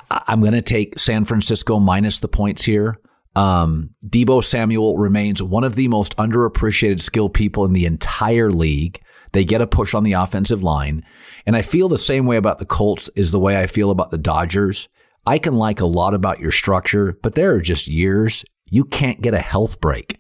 I'm 0.09 0.41
going 0.41 0.53
to 0.53 0.61
take 0.61 0.99
San 0.99 1.25
Francisco 1.25 1.79
minus 1.79 2.19
the 2.19 2.27
points 2.27 2.63
here. 2.63 2.99
Um, 3.35 3.91
Deebo 4.05 4.43
Samuel 4.43 4.97
remains 4.97 5.41
one 5.41 5.63
of 5.63 5.75
the 5.75 5.87
most 5.87 6.15
underappreciated 6.17 7.01
skill 7.01 7.29
people 7.29 7.65
in 7.65 7.73
the 7.73 7.85
entire 7.85 8.49
league. 8.49 9.01
They 9.31 9.45
get 9.45 9.61
a 9.61 9.67
push 9.67 9.93
on 9.93 10.03
the 10.03 10.13
offensive 10.13 10.63
line. 10.63 11.05
And 11.45 11.55
I 11.55 11.61
feel 11.61 11.87
the 11.87 11.97
same 11.97 12.25
way 12.25 12.35
about 12.35 12.59
the 12.59 12.65
Colts 12.65 13.09
is 13.15 13.31
the 13.31 13.39
way 13.39 13.59
I 13.59 13.67
feel 13.67 13.91
about 13.91 14.11
the 14.11 14.17
Dodgers. 14.17 14.89
I 15.25 15.37
can 15.37 15.55
like 15.55 15.79
a 15.79 15.85
lot 15.85 16.13
about 16.13 16.39
your 16.39 16.51
structure, 16.51 17.17
but 17.21 17.35
there 17.35 17.53
are 17.53 17.61
just 17.61 17.87
years 17.87 18.43
you 18.69 18.83
can't 18.83 19.21
get 19.21 19.33
a 19.33 19.39
health 19.39 19.79
break. 19.79 20.19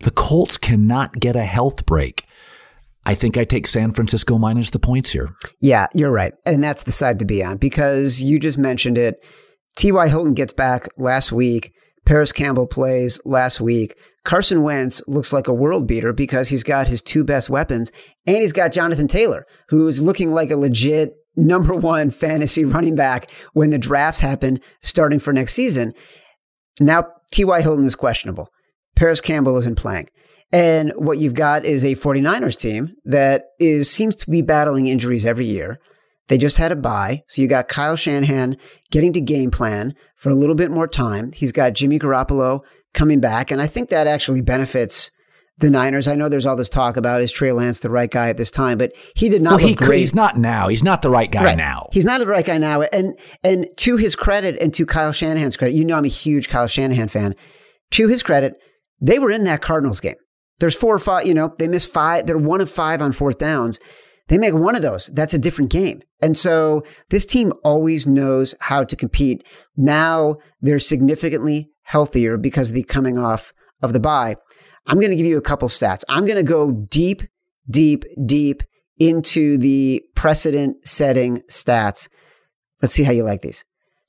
The 0.00 0.10
Colts 0.10 0.56
cannot 0.56 1.20
get 1.20 1.36
a 1.36 1.44
health 1.44 1.86
break. 1.86 2.24
I 3.06 3.14
think 3.14 3.38
I 3.38 3.44
take 3.44 3.68
San 3.68 3.92
Francisco 3.92 4.36
minus 4.36 4.70
the 4.70 4.80
points 4.80 5.10
here. 5.10 5.32
Yeah, 5.60 5.86
you're 5.94 6.10
right. 6.10 6.34
And 6.44 6.62
that's 6.62 6.82
the 6.82 6.90
side 6.90 7.20
to 7.20 7.24
be 7.24 7.42
on 7.42 7.56
because 7.56 8.20
you 8.20 8.40
just 8.40 8.58
mentioned 8.58 8.98
it. 8.98 9.24
T.Y. 9.76 10.08
Hilton 10.08 10.34
gets 10.34 10.52
back 10.52 10.88
last 10.98 11.30
week. 11.30 11.72
Parris 12.04 12.32
Campbell 12.32 12.66
plays 12.66 13.20
last 13.24 13.60
week. 13.60 13.94
Carson 14.24 14.62
Wentz 14.62 15.02
looks 15.06 15.32
like 15.32 15.46
a 15.46 15.54
world 15.54 15.86
beater 15.86 16.12
because 16.12 16.48
he's 16.48 16.64
got 16.64 16.88
his 16.88 17.00
two 17.00 17.22
best 17.22 17.48
weapons 17.48 17.92
and 18.26 18.38
he's 18.38 18.52
got 18.52 18.72
Jonathan 18.72 19.06
Taylor, 19.06 19.46
who's 19.68 20.02
looking 20.02 20.32
like 20.32 20.50
a 20.50 20.56
legit 20.56 21.14
number 21.36 21.74
one 21.74 22.10
fantasy 22.10 22.64
running 22.64 22.96
back 22.96 23.30
when 23.52 23.70
the 23.70 23.78
drafts 23.78 24.20
happen 24.20 24.58
starting 24.82 25.20
for 25.20 25.32
next 25.32 25.54
season. 25.54 25.94
Now, 26.80 27.06
T.Y. 27.32 27.62
Hilton 27.62 27.86
is 27.86 27.94
questionable. 27.94 28.48
Parris 28.96 29.20
Campbell 29.20 29.56
isn't 29.58 29.76
playing. 29.76 30.08
And 30.52 30.92
what 30.96 31.18
you've 31.18 31.34
got 31.34 31.64
is 31.64 31.84
a 31.84 31.94
49ers 31.94 32.58
team 32.58 32.94
that 33.04 33.46
is 33.58 33.90
seems 33.90 34.14
to 34.16 34.30
be 34.30 34.42
battling 34.42 34.86
injuries 34.86 35.26
every 35.26 35.46
year. 35.46 35.80
They 36.28 36.38
just 36.38 36.58
had 36.58 36.72
a 36.72 36.76
bye. 36.76 37.22
So 37.28 37.42
you 37.42 37.48
got 37.48 37.68
Kyle 37.68 37.96
Shanahan 37.96 38.56
getting 38.90 39.12
to 39.12 39.20
game 39.20 39.50
plan 39.50 39.94
for 40.16 40.30
a 40.30 40.34
little 40.34 40.54
bit 40.54 40.70
more 40.70 40.88
time. 40.88 41.32
He's 41.32 41.52
got 41.52 41.74
Jimmy 41.74 41.98
Garoppolo 41.98 42.60
coming 42.94 43.20
back. 43.20 43.50
And 43.50 43.60
I 43.60 43.66
think 43.66 43.90
that 43.90 44.06
actually 44.06 44.40
benefits 44.40 45.10
the 45.58 45.70
Niners. 45.70 46.06
I 46.06 46.14
know 46.14 46.28
there's 46.28 46.46
all 46.46 46.56
this 46.56 46.68
talk 46.68 46.96
about 46.96 47.22
is 47.22 47.32
Trey 47.32 47.52
Lance 47.52 47.80
the 47.80 47.90
right 47.90 48.10
guy 48.10 48.28
at 48.28 48.36
this 48.36 48.50
time, 48.50 48.76
but 48.76 48.92
he 49.14 49.28
did 49.28 49.42
not 49.42 49.58
well, 49.58 49.68
he, 49.68 49.74
great. 49.74 50.00
He's 50.00 50.14
not 50.14 50.36
now. 50.36 50.68
He's 50.68 50.82
not 50.82 51.02
the 51.02 51.10
right 51.10 51.30
guy 51.30 51.44
right. 51.44 51.56
now. 51.56 51.88
He's 51.92 52.04
not 52.04 52.18
the 52.18 52.26
right 52.26 52.44
guy 52.44 52.58
now. 52.58 52.82
And 52.82 53.18
and 53.42 53.66
to 53.78 53.96
his 53.96 54.16
credit 54.16 54.60
and 54.60 54.74
to 54.74 54.84
Kyle 54.84 55.12
Shanahan's 55.12 55.56
credit, 55.56 55.74
you 55.74 55.84
know 55.84 55.96
I'm 55.96 56.04
a 56.04 56.08
huge 56.08 56.48
Kyle 56.48 56.66
Shanahan 56.66 57.08
fan. 57.08 57.34
To 57.92 58.08
his 58.08 58.22
credit, 58.22 58.54
they 59.00 59.18
were 59.18 59.30
in 59.30 59.44
that 59.44 59.62
Cardinals 59.62 60.00
game. 60.00 60.16
There's 60.58 60.74
four 60.74 60.94
or 60.94 60.98
five, 60.98 61.26
you 61.26 61.34
know, 61.34 61.54
they 61.58 61.68
miss 61.68 61.86
five. 61.86 62.26
They're 62.26 62.38
one 62.38 62.60
of 62.60 62.70
five 62.70 63.02
on 63.02 63.12
fourth 63.12 63.38
downs. 63.38 63.78
They 64.28 64.38
make 64.38 64.54
one 64.54 64.74
of 64.74 64.82
those. 64.82 65.06
That's 65.06 65.34
a 65.34 65.38
different 65.38 65.70
game. 65.70 66.02
And 66.20 66.36
so 66.36 66.82
this 67.10 67.26
team 67.26 67.52
always 67.62 68.06
knows 68.06 68.54
how 68.60 68.84
to 68.84 68.96
compete. 68.96 69.46
Now 69.76 70.36
they're 70.60 70.78
significantly 70.78 71.70
healthier 71.82 72.36
because 72.36 72.70
of 72.70 72.74
the 72.74 72.82
coming 72.82 73.18
off 73.18 73.52
of 73.82 73.92
the 73.92 74.00
bye. 74.00 74.36
I'm 74.86 74.98
going 74.98 75.10
to 75.10 75.16
give 75.16 75.26
you 75.26 75.38
a 75.38 75.42
couple 75.42 75.68
stats. 75.68 76.02
I'm 76.08 76.24
going 76.24 76.36
to 76.36 76.42
go 76.42 76.70
deep, 76.70 77.22
deep, 77.68 78.04
deep 78.24 78.62
into 78.98 79.58
the 79.58 80.02
precedent 80.14 80.88
setting 80.88 81.42
stats. 81.50 82.08
Let's 82.82 82.94
see 82.94 83.04
how 83.04 83.12
you 83.12 83.24
like 83.24 83.42
these. 83.42 83.64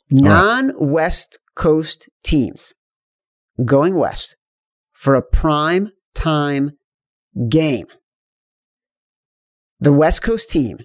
Non 0.09 0.71
West 0.77 1.39
Coast 1.55 2.09
teams 2.23 2.73
going 3.65 3.95
west 3.95 4.35
for 4.93 5.15
a 5.15 5.21
prime 5.21 5.91
time 6.17 6.71
game. 7.49 7.87
The 9.79 9.93
West 9.93 10.23
Coast 10.23 10.49
team, 10.49 10.79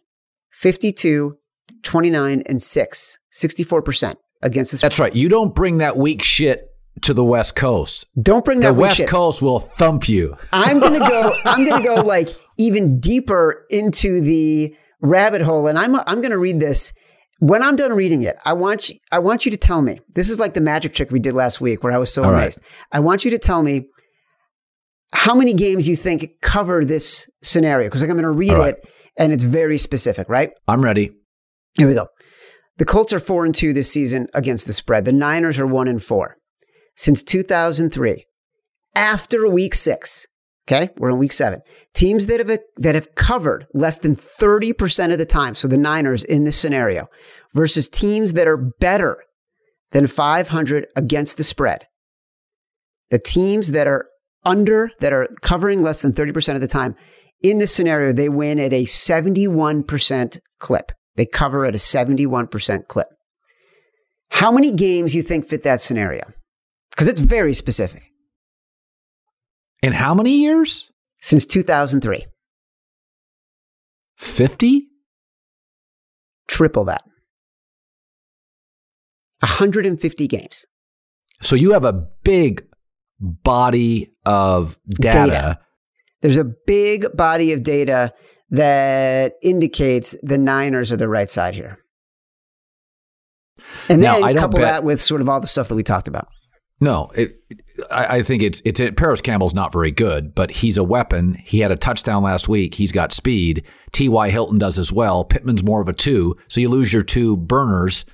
52, 0.53 1.37
29, 1.83 2.43
and 2.47 2.63
6, 2.63 3.19
64% 3.33 4.15
against 4.43 4.73
the 4.73 4.79
That's 4.79 4.99
right. 4.99 5.15
You 5.15 5.29
don't 5.29 5.55
bring 5.55 5.79
that 5.79 5.97
weak 5.97 6.23
shit 6.23 6.69
to 7.03 7.15
the 7.15 7.25
West 7.25 7.57
Coast. 7.57 8.07
Don't 8.21 8.45
bring 8.45 8.61
that 8.61 8.69
the 8.69 8.75
West 8.75 8.99
shit. 8.99 9.09
Coast 9.09 9.41
will 9.41 9.61
thump 9.61 10.09
you. 10.09 10.37
I'm 10.53 10.79
gonna 10.79 10.99
go. 10.99 11.35
I'm 11.45 11.67
gonna 11.67 11.83
go 11.83 11.95
like 12.03 12.29
even 12.59 13.01
deeper 13.01 13.65
into 13.71 14.21
the 14.21 14.77
rabbit 15.01 15.41
hole, 15.41 15.67
and 15.67 15.79
I'm 15.79 15.97
I'm 16.07 16.21
gonna 16.21 16.39
read 16.39 16.61
this. 16.61 16.93
When 17.41 17.63
I'm 17.63 17.75
done 17.75 17.93
reading 17.93 18.23
it, 18.23 18.37
I 18.45 18.53
want 18.53 18.91
you, 18.91 18.97
I 19.11 19.19
want 19.19 19.45
you 19.47 19.51
to 19.51 19.57
tell 19.57 19.81
me. 19.81 20.01
This 20.15 20.29
is 20.29 20.39
like 20.39 20.53
the 20.55 20.61
magic 20.61 20.95
trick 20.95 21.11
we 21.11 21.19
did 21.19 21.33
last 21.33 21.61
week, 21.63 21.83
where 21.83 21.93
I 21.93 21.97
was 21.99 22.13
so 22.13 22.25
All 22.25 22.31
right. 22.31 22.43
amazed. 22.43 22.61
I 22.93 23.01
want 23.01 23.25
you 23.25 23.31
to 23.33 23.39
tell 23.39 23.63
me 23.63 23.89
how 25.13 25.35
many 25.35 25.55
games 25.55 25.87
you 25.87 25.97
think 25.97 26.41
cover 26.41 26.85
this 26.85 27.29
scenario, 27.43 27.89
because 27.89 28.03
I'm 28.03 28.09
going 28.09 28.23
to 28.23 28.31
read 28.31 28.53
right. 28.53 28.75
it, 28.75 28.89
and 29.17 29.33
it's 29.33 29.45
very 29.45 29.79
specific. 29.79 30.29
Right? 30.29 30.51
I'm 30.67 30.83
ready. 30.83 31.13
Here 31.77 31.89
we 31.89 31.95
go. 31.95 32.09
The 32.79 32.85
Colts 32.85 33.13
are 33.13 33.21
four 33.21 33.45
and 33.45 33.55
two 33.55 33.73
this 33.73 33.91
season 33.91 34.29
against 34.35 34.67
the 34.67 34.73
spread. 34.73 35.05
The 35.05 35.13
Niners 35.13 35.59
are 35.59 35.67
one 35.67 35.89
and 35.89 36.03
four 36.03 36.37
since 36.97 37.23
2003. 37.23 38.25
After 38.95 39.49
week 39.49 39.75
six, 39.75 40.27
okay, 40.67 40.91
we're 40.97 41.11
in 41.11 41.19
week 41.19 41.33
seven. 41.33 41.61
Teams 41.95 42.27
that 42.27 42.41
have 42.41 42.59
that 42.79 42.95
have 42.95 43.15
covered 43.15 43.67
less 43.75 43.99
than 43.99 44.15
30 44.15 44.73
percent 44.73 45.13
of 45.13 45.19
the 45.19 45.27
time. 45.27 45.55
So 45.55 45.69
the 45.69 45.79
Niners 45.79 46.25
in 46.25 46.45
this 46.45 46.57
scenario 46.57 47.09
versus 47.55 47.89
teams 47.89 48.33
that 48.33 48.49
are 48.49 48.57
better 48.57 49.23
than 49.93 50.07
500 50.07 50.87
against 50.97 51.37
the 51.37 51.45
spread. 51.45 51.87
The 53.11 53.19
teams 53.19 53.73
that 53.73 53.87
are 53.87 54.07
under 54.45 54.91
that 55.01 55.13
are 55.13 55.29
covering 55.41 55.83
less 55.83 56.03
than 56.03 56.13
30 56.13 56.33
percent 56.33 56.57
of 56.57 56.61
the 56.61 56.69
time 56.69 56.97
in 57.43 57.59
this 57.59 57.75
scenario, 57.75 58.13
they 58.13 58.29
win 58.29 58.59
at 58.59 58.73
a 58.73 58.85
71 58.85 59.83
percent 59.83 60.39
clip. 60.59 60.93
They 61.17 61.27
cover 61.27 61.67
at 61.67 61.75
a 61.75 61.79
71% 61.79 62.87
clip. 62.87 63.09
How 64.31 64.51
many 64.51 64.73
games 64.73 65.15
you 65.15 65.23
think 65.23 65.45
fit 65.45 65.63
that 65.65 65.83
scenario? 65.83 66.33
Because 66.91 67.09
it's 67.09 67.21
very 67.21 67.53
specific. 67.53 68.11
In 69.83 69.93
how 69.93 70.15
many 70.15 70.39
years? 70.39 70.91
Since 71.21 71.47
2003. 71.47 72.25
50? 74.17 74.89
Triple 76.49 76.85
that. 76.85 77.03
150 79.41 80.27
games. 80.29 80.65
So 81.43 81.57
you 81.57 81.73
have 81.73 81.85
a 81.85 82.07
big 82.25 82.65
body 83.23 84.13
of 84.27 84.79
data. 84.89 85.19
Data. 85.19 85.59
There's 86.21 86.37
a 86.37 86.45
big 86.45 87.17
body 87.17 87.53
of 87.53 87.63
data 87.63 88.13
that 88.51 89.37
indicates 89.43 90.15
the 90.23 90.39
Niners 90.39 90.93
are 90.93 90.97
the 90.97 91.09
right 91.09 91.31
side 91.31 91.55
here. 91.55 91.79
And 93.89 94.03
Now, 94.03 94.21
then 94.21 94.35
don't 94.35 94.37
couple 94.37 94.59
bet- 94.59 94.71
that 94.71 94.85
with 94.85 95.01
sort 95.01 95.21
of 95.21 95.29
all 95.29 95.41
the 95.41 95.47
stuff 95.47 95.69
that 95.69 95.75
we 95.75 95.83
talked 95.83 96.09
about. 96.09 96.29
No, 96.81 97.11
it, 97.15 97.37
I, 97.93 98.19
I 98.19 98.23
think 98.23 98.43
it's 98.43 98.61
it's 98.65 98.81
Parris 98.97 99.21
Campbell's 99.21 99.55
not 99.55 99.73
very 99.73 99.93
good, 99.93 100.35
but 100.35 100.51
he's 100.51 100.77
a 100.77 100.83
weapon. 100.83 101.35
He 101.35 101.61
had 101.61 101.71
a 101.71 101.77
touchdown 101.77 102.25
last 102.25 102.49
week. 102.49 102.75
He's 102.75 102.91
got 102.91 103.13
speed. 103.13 103.65
T. 103.93 104.09
Y. 104.09 104.31
Hilton 104.31 104.59
does 104.59 104.81
as 104.81 104.91
well. 104.93 105.25
Pittman's 105.25 105.63
more 105.63 105.81
of 105.81 105.89
a 105.89 105.93
two, 105.93 106.37
so 106.49 106.61
you 106.61 106.69
lose 106.69 106.93
your 106.93 107.05
two 107.05 107.37
burners, 107.37 108.05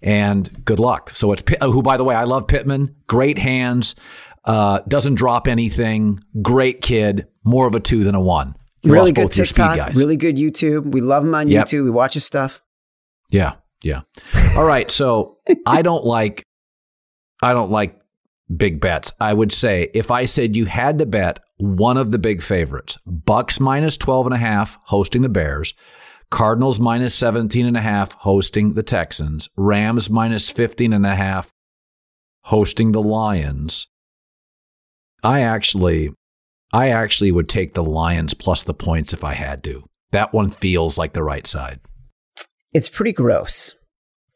and 0.00 0.64
good 0.64 0.78
luck. 0.78 1.10
So 1.10 1.32
it's 1.32 1.42
oh, 1.60 1.72
who, 1.72 1.82
by 1.82 1.96
the 1.96 2.04
way, 2.04 2.14
I 2.14 2.22
love 2.22 2.46
Pittman. 2.46 2.94
Great 3.08 3.38
hands, 3.38 3.96
uh, 4.44 4.80
doesn't 4.88 5.14
drop 5.14 5.46
anything. 5.48 6.20
Great 6.42 6.80
kid. 6.80 7.26
More 7.44 7.66
of 7.66 7.74
a 7.74 7.80
two 7.80 8.04
than 8.04 8.14
a 8.14 8.20
one. 8.20 8.54
You 8.82 8.92
really 8.92 9.12
good 9.12 9.30
TikTok, 9.30 9.76
guys. 9.76 9.96
really 9.96 10.16
good 10.16 10.36
YouTube. 10.36 10.86
We 10.92 11.00
love 11.00 11.24
him 11.24 11.34
on 11.34 11.48
Yep. 11.48 11.66
YouTube. 11.66 11.84
We 11.84 11.90
watch 11.90 12.14
his 12.14 12.24
stuff. 12.24 12.62
Yeah, 13.30 13.54
yeah. 13.82 14.00
All 14.56 14.64
right, 14.64 14.90
so 14.90 15.38
I 15.66 15.82
don't 15.82 16.04
like 16.04 16.42
I 17.42 17.52
don't 17.52 17.70
like 17.70 17.98
big 18.54 18.80
bets. 18.80 19.12
I 19.20 19.32
would 19.32 19.52
say 19.52 19.88
if 19.94 20.10
I 20.10 20.24
said 20.24 20.56
you 20.56 20.66
had 20.66 20.98
to 20.98 21.06
bet 21.06 21.40
one 21.58 21.96
of 21.96 22.10
the 22.10 22.18
big 22.18 22.42
favorites, 22.42 22.98
Bucks 23.06 23.60
minus 23.60 23.96
12 23.96 24.26
and 24.26 24.34
a 24.34 24.38
half 24.38 24.78
hosting 24.84 25.22
the 25.22 25.28
Bears, 25.28 25.74
Cardinals 26.30 26.80
minus 26.80 27.14
17 27.14 27.64
and 27.66 27.76
a 27.76 27.80
half 27.80 28.12
hosting 28.14 28.74
the 28.74 28.82
Texans, 28.82 29.48
Rams 29.56 30.10
minus 30.10 30.50
15 30.50 30.92
and 30.92 31.06
a 31.06 31.14
half 31.14 31.52
hosting 32.42 32.92
the 32.92 33.02
Lions. 33.02 33.86
I 35.22 35.40
actually 35.40 36.10
I 36.72 36.88
actually 36.88 37.32
would 37.32 37.48
take 37.48 37.74
the 37.74 37.84
Lions 37.84 38.34
plus 38.34 38.64
the 38.64 38.74
points 38.74 39.12
if 39.12 39.22
I 39.24 39.34
had 39.34 39.62
to. 39.64 39.84
That 40.10 40.32
one 40.32 40.50
feels 40.50 40.96
like 40.98 41.12
the 41.12 41.22
right 41.22 41.46
side. 41.46 41.80
It's 42.72 42.88
pretty 42.88 43.12
gross. 43.12 43.74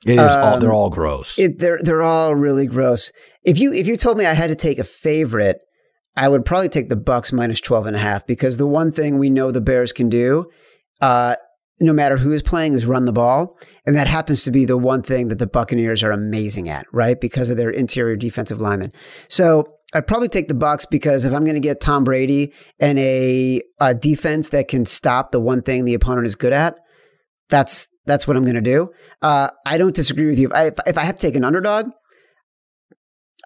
It 0.04 0.18
is 0.18 0.34
all, 0.34 0.54
Um, 0.54 0.60
they're 0.60 0.72
all 0.72 0.90
gross. 0.90 1.38
It, 1.38 1.58
they're 1.58 1.78
they're 1.82 2.02
all 2.02 2.34
really 2.34 2.66
gross. 2.66 3.10
If 3.42 3.58
you 3.58 3.72
if 3.72 3.86
you 3.86 3.96
told 3.96 4.18
me 4.18 4.26
I 4.26 4.34
had 4.34 4.48
to 4.48 4.54
take 4.54 4.78
a 4.78 4.84
favorite, 4.84 5.58
I 6.16 6.28
would 6.28 6.44
probably 6.44 6.68
take 6.68 6.88
the 6.88 6.96
Bucks 6.96 7.32
minus 7.32 7.60
12 7.60 7.86
and 7.86 7.96
a 7.96 8.00
half 8.00 8.26
because 8.26 8.56
the 8.56 8.66
one 8.66 8.92
thing 8.92 9.18
we 9.18 9.30
know 9.30 9.50
the 9.50 9.60
Bears 9.60 9.92
can 9.92 10.08
do, 10.08 10.46
uh, 11.00 11.36
no 11.80 11.92
matter 11.92 12.16
who 12.16 12.32
is 12.32 12.42
playing, 12.42 12.72
is 12.72 12.86
run 12.86 13.04
the 13.04 13.12
ball. 13.12 13.58
And 13.86 13.96
that 13.96 14.06
happens 14.06 14.44
to 14.44 14.50
be 14.50 14.64
the 14.64 14.78
one 14.78 15.02
thing 15.02 15.28
that 15.28 15.38
the 15.38 15.46
Buccaneers 15.46 16.02
are 16.02 16.10
amazing 16.10 16.68
at, 16.68 16.86
right? 16.92 17.20
Because 17.20 17.50
of 17.50 17.56
their 17.56 17.70
interior 17.70 18.16
defensive 18.16 18.60
linemen. 18.60 18.92
So 19.28 19.76
I'd 19.92 20.06
probably 20.06 20.28
take 20.28 20.48
the 20.48 20.54
Bucks 20.54 20.86
because 20.86 21.24
if 21.24 21.32
I'm 21.32 21.44
going 21.44 21.54
to 21.54 21.60
get 21.60 21.80
Tom 21.80 22.04
Brady 22.04 22.52
and 22.80 22.98
a, 22.98 23.62
a 23.80 23.94
defense 23.94 24.48
that 24.50 24.68
can 24.68 24.84
stop 24.84 25.32
the 25.32 25.40
one 25.40 25.62
thing 25.62 25.84
the 25.84 25.94
opponent 25.94 26.26
is 26.26 26.34
good 26.34 26.52
at, 26.52 26.78
that's 27.48 27.88
that's 28.06 28.26
what 28.26 28.36
I'm 28.36 28.44
going 28.44 28.54
to 28.54 28.60
do. 28.60 28.90
Uh, 29.20 29.48
I 29.66 29.78
don't 29.78 29.94
disagree 29.94 30.26
with 30.26 30.38
you. 30.38 30.48
If 30.48 30.54
I, 30.54 30.88
if 30.88 30.96
I 30.96 31.02
have 31.02 31.16
to 31.16 31.22
take 31.22 31.34
an 31.34 31.44
underdog, 31.44 31.86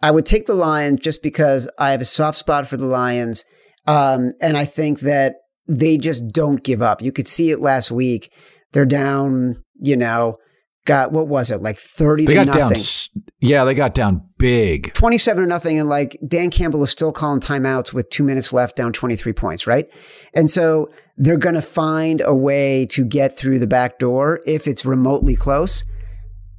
I 0.03 0.11
would 0.11 0.27
take 0.27 0.47
the 0.47 0.55
Lions 0.55 1.01
just 1.01 1.23
because 1.23 1.69
I 1.79 1.93
have 1.93 2.01
a 2.01 2.07
soft 2.07 2.39
spot 2.39 2.67
for 2.67 2.77
the 2.77 2.87
Lions. 2.87 3.45
Um, 3.87 4.33
and 4.41 4.57
I 4.57 4.67
think 4.67 5.01
that 5.01 5.37
they 5.71 5.97
just 5.97 6.27
don't 6.29 6.63
give 6.63 6.83
up. 6.83 7.01
You 7.01 7.13
could 7.13 7.29
see 7.29 7.51
it 7.51 7.61
last 7.61 7.91
week. 7.91 8.33
They're 8.73 8.85
down, 8.85 9.63
you 9.77 9.97
know, 9.97 10.39
got 10.85 11.13
what 11.13 11.29
was 11.29 11.51
it, 11.51 11.63
like 11.63 11.79
30 11.79 12.27
they 12.27 12.35
got 12.35 12.47
nothing. 12.47 12.83
down. 12.83 13.31
Yeah, 13.41 13.65
they 13.65 13.75
got 13.75 13.95
down 13.95 14.29
big. 14.37 14.93
27 14.95 15.45
to 15.45 15.49
nothing. 15.49 15.79
And 15.79 15.89
like 15.89 16.19
Dan 16.27 16.51
Campbell 16.51 16.83
is 16.83 16.91
still 16.91 17.13
calling 17.13 17.41
timeouts 17.41 17.93
with 17.93 18.11
two 18.11 18.25
minutes 18.25 18.53
left, 18.53 18.77
down 18.77 18.93
23 18.93 19.33
points, 19.33 19.67
right? 19.67 19.87
And 20.35 20.51
so 20.51 20.91
they're 21.17 21.37
going 21.37 21.55
to 21.55 21.63
find 21.63 22.21
a 22.25 22.35
way 22.35 22.87
to 22.87 23.05
get 23.05 23.37
through 23.37 23.61
the 23.61 23.67
back 23.69 23.99
door 23.99 24.41
if 24.47 24.67
it's 24.67 24.85
remotely 24.85 25.37
close. 25.37 25.85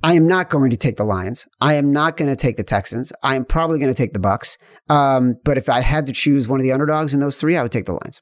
I 0.03 0.13
am 0.13 0.25
not 0.25 0.49
going 0.49 0.71
to 0.71 0.77
take 0.77 0.95
the 0.95 1.03
Lions. 1.03 1.47
I 1.59 1.75
am 1.75 1.91
not 1.91 2.17
going 2.17 2.29
to 2.29 2.35
take 2.35 2.57
the 2.57 2.63
Texans. 2.63 3.11
I 3.21 3.35
am 3.35 3.45
probably 3.45 3.77
going 3.77 3.93
to 3.93 3.97
take 3.97 4.13
the 4.13 4.19
Bucks. 4.19 4.57
Um, 4.89 5.35
but 5.43 5.57
if 5.57 5.69
I 5.69 5.81
had 5.81 6.07
to 6.07 6.11
choose 6.11 6.47
one 6.47 6.59
of 6.59 6.63
the 6.63 6.71
underdogs 6.71 7.13
in 7.13 7.19
those 7.19 7.37
three, 7.37 7.55
I 7.55 7.61
would 7.61 7.71
take 7.71 7.85
the 7.85 7.93
Lions. 7.93 8.21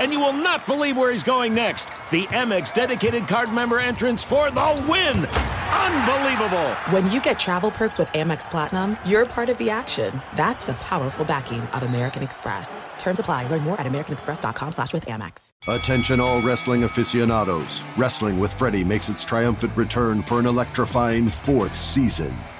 And 0.00 0.12
you 0.12 0.18
will 0.18 0.32
not 0.32 0.64
believe 0.66 0.96
where 0.96 1.12
he's 1.12 1.22
going 1.22 1.54
next. 1.54 1.90
The 2.10 2.24
Amex 2.28 2.72
dedicated 2.72 3.28
card 3.28 3.52
member 3.52 3.78
entrance 3.78 4.24
for 4.24 4.50
the 4.50 4.84
win! 4.88 5.26
Unbelievable. 5.26 6.70
When 6.90 7.10
you 7.10 7.20
get 7.20 7.38
travel 7.38 7.70
perks 7.70 7.98
with 7.98 8.08
Amex 8.08 8.50
Platinum, 8.50 8.96
you're 9.04 9.26
part 9.26 9.50
of 9.50 9.58
the 9.58 9.70
action. 9.70 10.20
That's 10.36 10.64
the 10.64 10.74
powerful 10.74 11.24
backing 11.24 11.60
of 11.60 11.82
American 11.82 12.22
Express. 12.22 12.84
Terms 12.98 13.18
apply. 13.20 13.46
Learn 13.48 13.62
more 13.62 13.78
at 13.78 13.86
americanexpress.com 13.86 14.72
slash 14.72 14.92
with 14.92 15.04
Amex. 15.06 15.52
Attention 15.68 16.18
all 16.18 16.40
wrestling 16.40 16.84
aficionados. 16.84 17.82
Wrestling 17.96 18.38
with 18.40 18.54
Freddie 18.54 18.84
makes 18.84 19.08
its 19.08 19.24
triumphant 19.24 19.76
return 19.76 20.22
for 20.22 20.40
an 20.40 20.46
electrifying 20.46 21.28
fourth 21.28 21.76
season. 21.76 22.34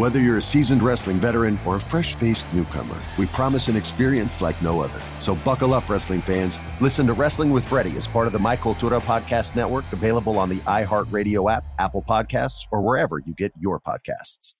Whether 0.00 0.18
you're 0.18 0.38
a 0.38 0.42
seasoned 0.42 0.82
wrestling 0.82 1.18
veteran 1.18 1.58
or 1.66 1.76
a 1.76 1.78
fresh 1.78 2.14
faced 2.14 2.46
newcomer, 2.54 2.96
we 3.18 3.26
promise 3.26 3.68
an 3.68 3.76
experience 3.76 4.40
like 4.40 4.62
no 4.62 4.80
other. 4.80 4.98
So 5.18 5.34
buckle 5.34 5.74
up, 5.74 5.90
wrestling 5.90 6.22
fans. 6.22 6.58
Listen 6.80 7.06
to 7.06 7.12
Wrestling 7.12 7.50
with 7.50 7.68
Freddie 7.68 7.94
as 7.98 8.08
part 8.08 8.26
of 8.26 8.32
the 8.32 8.38
My 8.38 8.56
Cultura 8.56 8.98
Podcast 9.02 9.56
Network, 9.56 9.84
available 9.92 10.38
on 10.38 10.48
the 10.48 10.56
iHeartRadio 10.60 11.52
app, 11.52 11.64
Apple 11.78 12.02
Podcasts, 12.08 12.66
or 12.70 12.80
wherever 12.80 13.18
you 13.18 13.34
get 13.34 13.52
your 13.60 13.78
podcasts. 13.78 14.54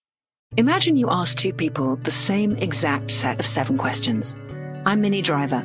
Imagine 0.59 0.99
you 0.99 1.09
ask 1.09 1.39
two 1.39 1.55
people 1.55 1.97
the 1.97 2.11
same 2.11 2.55
exact 2.57 3.11
set 3.11 3.41
of 3.41 3.47
seven 3.47 3.79
questions. 3.79 4.37
I'm 4.85 5.01
Minnie 5.01 5.23
Driver. 5.23 5.65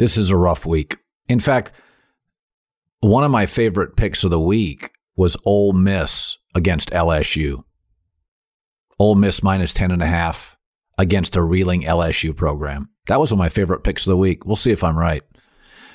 This 0.00 0.16
is 0.16 0.30
a 0.30 0.36
rough 0.36 0.64
week. 0.64 0.96
In 1.28 1.40
fact, 1.40 1.72
one 3.00 3.22
of 3.22 3.30
my 3.30 3.44
favorite 3.44 3.96
picks 3.96 4.24
of 4.24 4.30
the 4.30 4.40
week 4.40 4.92
was 5.14 5.36
Ole 5.44 5.74
Miss 5.74 6.38
against 6.54 6.88
LSU. 6.88 7.64
Ole 8.98 9.14
Miss 9.14 9.42
minus 9.42 9.74
10 9.74 9.90
and 9.90 10.02
a 10.02 10.06
half 10.06 10.56
against 10.96 11.36
a 11.36 11.42
reeling 11.42 11.82
LSU 11.82 12.34
program. 12.34 12.88
That 13.08 13.20
was 13.20 13.30
one 13.30 13.40
of 13.40 13.44
my 13.44 13.50
favorite 13.50 13.84
picks 13.84 14.06
of 14.06 14.10
the 14.12 14.16
week. 14.16 14.46
We'll 14.46 14.56
see 14.56 14.70
if 14.70 14.82
I'm 14.82 14.96
right. 14.96 15.22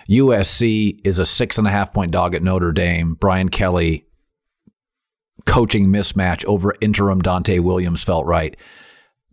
USC 0.08 1.00
is 1.04 1.18
a 1.18 1.26
six 1.26 1.58
and 1.58 1.68
a 1.68 1.72
half 1.72 1.92
point 1.92 2.12
dog 2.12 2.36
at 2.36 2.44
Notre 2.44 2.72
Dame. 2.72 3.16
Brian 3.16 3.50
Kelly 3.50 4.06
coaching 5.48 5.88
mismatch 5.88 6.46
over 6.46 6.76
interim 6.80 7.24
Donte 7.24 7.60
Williams 7.60 8.04
felt 8.04 8.28
right. 8.28 8.56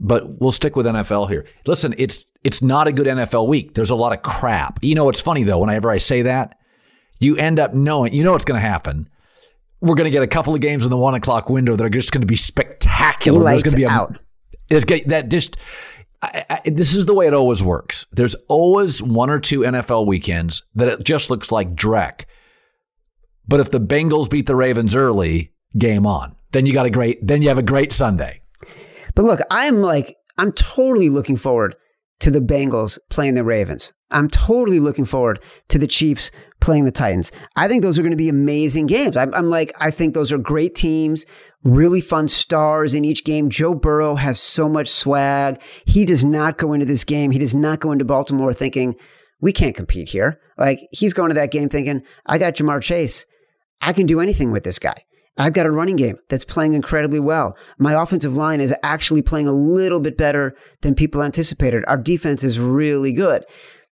But 0.04 0.40
we'll 0.40 0.52
stick 0.52 0.74
with 0.74 0.84
NFL 0.84 1.30
here. 1.30 1.46
Listen, 1.64 1.94
it's 1.96 2.26
it's 2.42 2.60
not 2.60 2.88
a 2.88 2.92
good 2.92 3.06
NFL 3.06 3.46
week. 3.46 3.74
There's 3.74 3.90
a 3.90 3.94
lot 3.94 4.12
of 4.12 4.22
crap. 4.22 4.82
You 4.82 4.96
know, 4.96 5.08
it's 5.08 5.20
funny 5.20 5.44
though. 5.44 5.58
Whenever 5.58 5.90
I 5.90 5.98
say 5.98 6.22
that, 6.22 6.58
you 7.20 7.36
end 7.36 7.60
up 7.60 7.72
knowing. 7.72 8.12
You 8.12 8.24
know 8.24 8.32
what's 8.32 8.44
going 8.44 8.60
to 8.60 8.68
happen. 8.68 9.08
We're 9.80 9.94
going 9.94 10.06
to 10.06 10.10
get 10.10 10.24
a 10.24 10.28
couple 10.28 10.54
of 10.54 10.60
games 10.60 10.84
in 10.84 10.90
the 10.90 10.96
one 10.96 11.14
o'clock 11.14 11.48
window 11.48 11.76
that 11.76 11.84
are 11.84 11.88
just 11.88 12.10
going 12.10 12.20
to 12.20 12.26
be 12.26 12.36
spectacular. 12.36 13.40
Lights 13.40 13.62
There's 13.62 13.74
going 13.74 13.82
to 13.82 13.88
be 13.88 13.94
a, 13.94 14.98
out. 14.98 15.08
That 15.08 15.28
just. 15.28 15.56
I, 16.20 16.44
I, 16.50 16.70
this 16.70 16.94
is 16.94 17.06
the 17.06 17.14
way 17.14 17.26
it 17.26 17.34
always 17.34 17.62
works. 17.62 18.06
There's 18.12 18.34
always 18.48 19.02
one 19.02 19.28
or 19.30 19.40
two 19.40 19.60
NFL 19.60 20.06
weekends 20.06 20.62
that 20.74 20.88
it 20.88 21.04
just 21.04 21.30
looks 21.30 21.50
like 21.50 21.74
dreck. 21.74 22.26
But 23.48 23.58
if 23.58 23.70
the 23.70 23.80
Bengals 23.80 24.30
beat 24.30 24.46
the 24.46 24.54
Ravens 24.54 24.94
early, 24.94 25.52
game 25.76 26.06
on. 26.06 26.36
Then 26.52 26.66
you 26.66 26.72
got 26.72 26.86
a 26.86 26.90
great. 26.90 27.24
Then 27.24 27.42
you 27.42 27.48
have 27.48 27.58
a 27.58 27.62
great 27.62 27.92
Sunday. 27.92 28.41
But 29.14 29.24
look, 29.24 29.40
I'm 29.50 29.82
like, 29.82 30.16
I'm 30.38 30.52
totally 30.52 31.08
looking 31.08 31.36
forward 31.36 31.76
to 32.20 32.30
the 32.30 32.40
Bengals 32.40 32.98
playing 33.10 33.34
the 33.34 33.44
Ravens. 33.44 33.92
I'm 34.10 34.28
totally 34.28 34.78
looking 34.78 35.04
forward 35.04 35.42
to 35.68 35.78
the 35.78 35.86
Chiefs 35.86 36.30
playing 36.60 36.84
the 36.84 36.92
Titans. 36.92 37.32
I 37.56 37.66
think 37.66 37.82
those 37.82 37.98
are 37.98 38.02
going 38.02 38.12
to 38.12 38.16
be 38.16 38.28
amazing 38.28 38.86
games. 38.86 39.16
I'm, 39.16 39.34
I'm 39.34 39.50
like, 39.50 39.72
I 39.80 39.90
think 39.90 40.14
those 40.14 40.30
are 40.30 40.38
great 40.38 40.74
teams, 40.74 41.26
really 41.64 42.00
fun 42.00 42.28
stars 42.28 42.94
in 42.94 43.04
each 43.04 43.24
game. 43.24 43.50
Joe 43.50 43.74
Burrow 43.74 44.14
has 44.14 44.40
so 44.40 44.68
much 44.68 44.88
swag. 44.88 45.60
He 45.84 46.04
does 46.04 46.24
not 46.24 46.58
go 46.58 46.72
into 46.72 46.86
this 46.86 47.04
game. 47.04 47.32
He 47.32 47.38
does 47.38 47.54
not 47.54 47.80
go 47.80 47.90
into 47.90 48.04
Baltimore 48.04 48.52
thinking, 48.52 48.94
we 49.40 49.52
can't 49.52 49.74
compete 49.74 50.10
here. 50.10 50.38
Like, 50.56 50.78
he's 50.92 51.14
going 51.14 51.30
to 51.30 51.34
that 51.34 51.50
game 51.50 51.68
thinking, 51.68 52.02
I 52.26 52.38
got 52.38 52.54
Ja'Marr 52.54 52.82
Chase. 52.82 53.26
I 53.80 53.92
can 53.92 54.06
do 54.06 54.20
anything 54.20 54.52
with 54.52 54.62
this 54.62 54.78
guy. 54.78 55.04
I've 55.38 55.54
got 55.54 55.64
a 55.66 55.70
running 55.70 55.96
game 55.96 56.18
that's 56.28 56.44
playing 56.44 56.74
incredibly 56.74 57.18
well. 57.20 57.56
My 57.78 58.00
offensive 58.00 58.36
line 58.36 58.60
is 58.60 58.74
actually 58.82 59.22
playing 59.22 59.48
a 59.48 59.52
little 59.52 59.98
bit 60.00 60.16
better 60.18 60.54
than 60.82 60.94
people 60.94 61.22
anticipated. 61.22 61.84
Our 61.88 61.96
defense 61.96 62.44
is 62.44 62.58
really 62.58 63.12
good. 63.12 63.44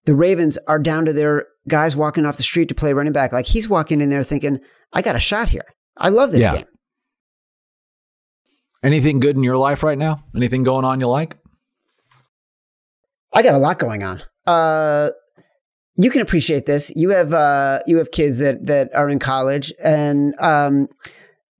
The 0.05 0.14
Ravens 0.16 0.59
are 0.66 0.78
down 0.80 1.05
to 1.05 1.12
their 1.12 1.47
guys 1.68 1.97
walking 1.97 2.26
off 2.26 2.39
the 2.39 2.43
street 2.43 2.68
to 2.70 2.74
play 2.74 2.93
running 2.93 3.12
back. 3.12 3.30
Like 3.32 3.47
he's 3.47 3.68
walking 3.68 4.01
in 4.01 4.09
there 4.11 4.22
thinking, 4.24 4.59
I 4.93 5.03
got 5.03 5.14
a 5.16 5.20
shot 5.20 5.49
here. 5.49 5.66
I 5.97 6.09
love 6.09 6.32
this 6.32 6.45
Yeah. 6.47 6.57
game. 6.57 6.66
Anything 8.82 9.20
good 9.20 9.36
in 9.36 9.43
your 9.43 9.57
life 9.59 9.82
right 9.82 9.99
now? 9.99 10.24
Anything 10.34 10.62
going 10.62 10.84
on 10.84 11.01
you 11.01 11.09
like? 11.09 11.36
I 13.32 13.43
got 13.43 13.55
a 13.55 13.59
lot 13.59 13.78
going 13.78 14.03
on. 14.03 14.22
Uh, 14.47 15.11
you 15.97 16.11
can 16.11 16.22
appreciate 16.22 16.64
this. 16.66 16.93
You 16.95 17.11
have 17.11 17.34
uh, 17.34 17.80
you 17.86 17.99
have 17.99 18.11
kids 18.12 18.39
that 18.39 18.66
that 18.66 18.95
are 18.95 19.09
in 19.09 19.18
college, 19.18 19.72
and 19.82 20.32
um, 20.39 20.89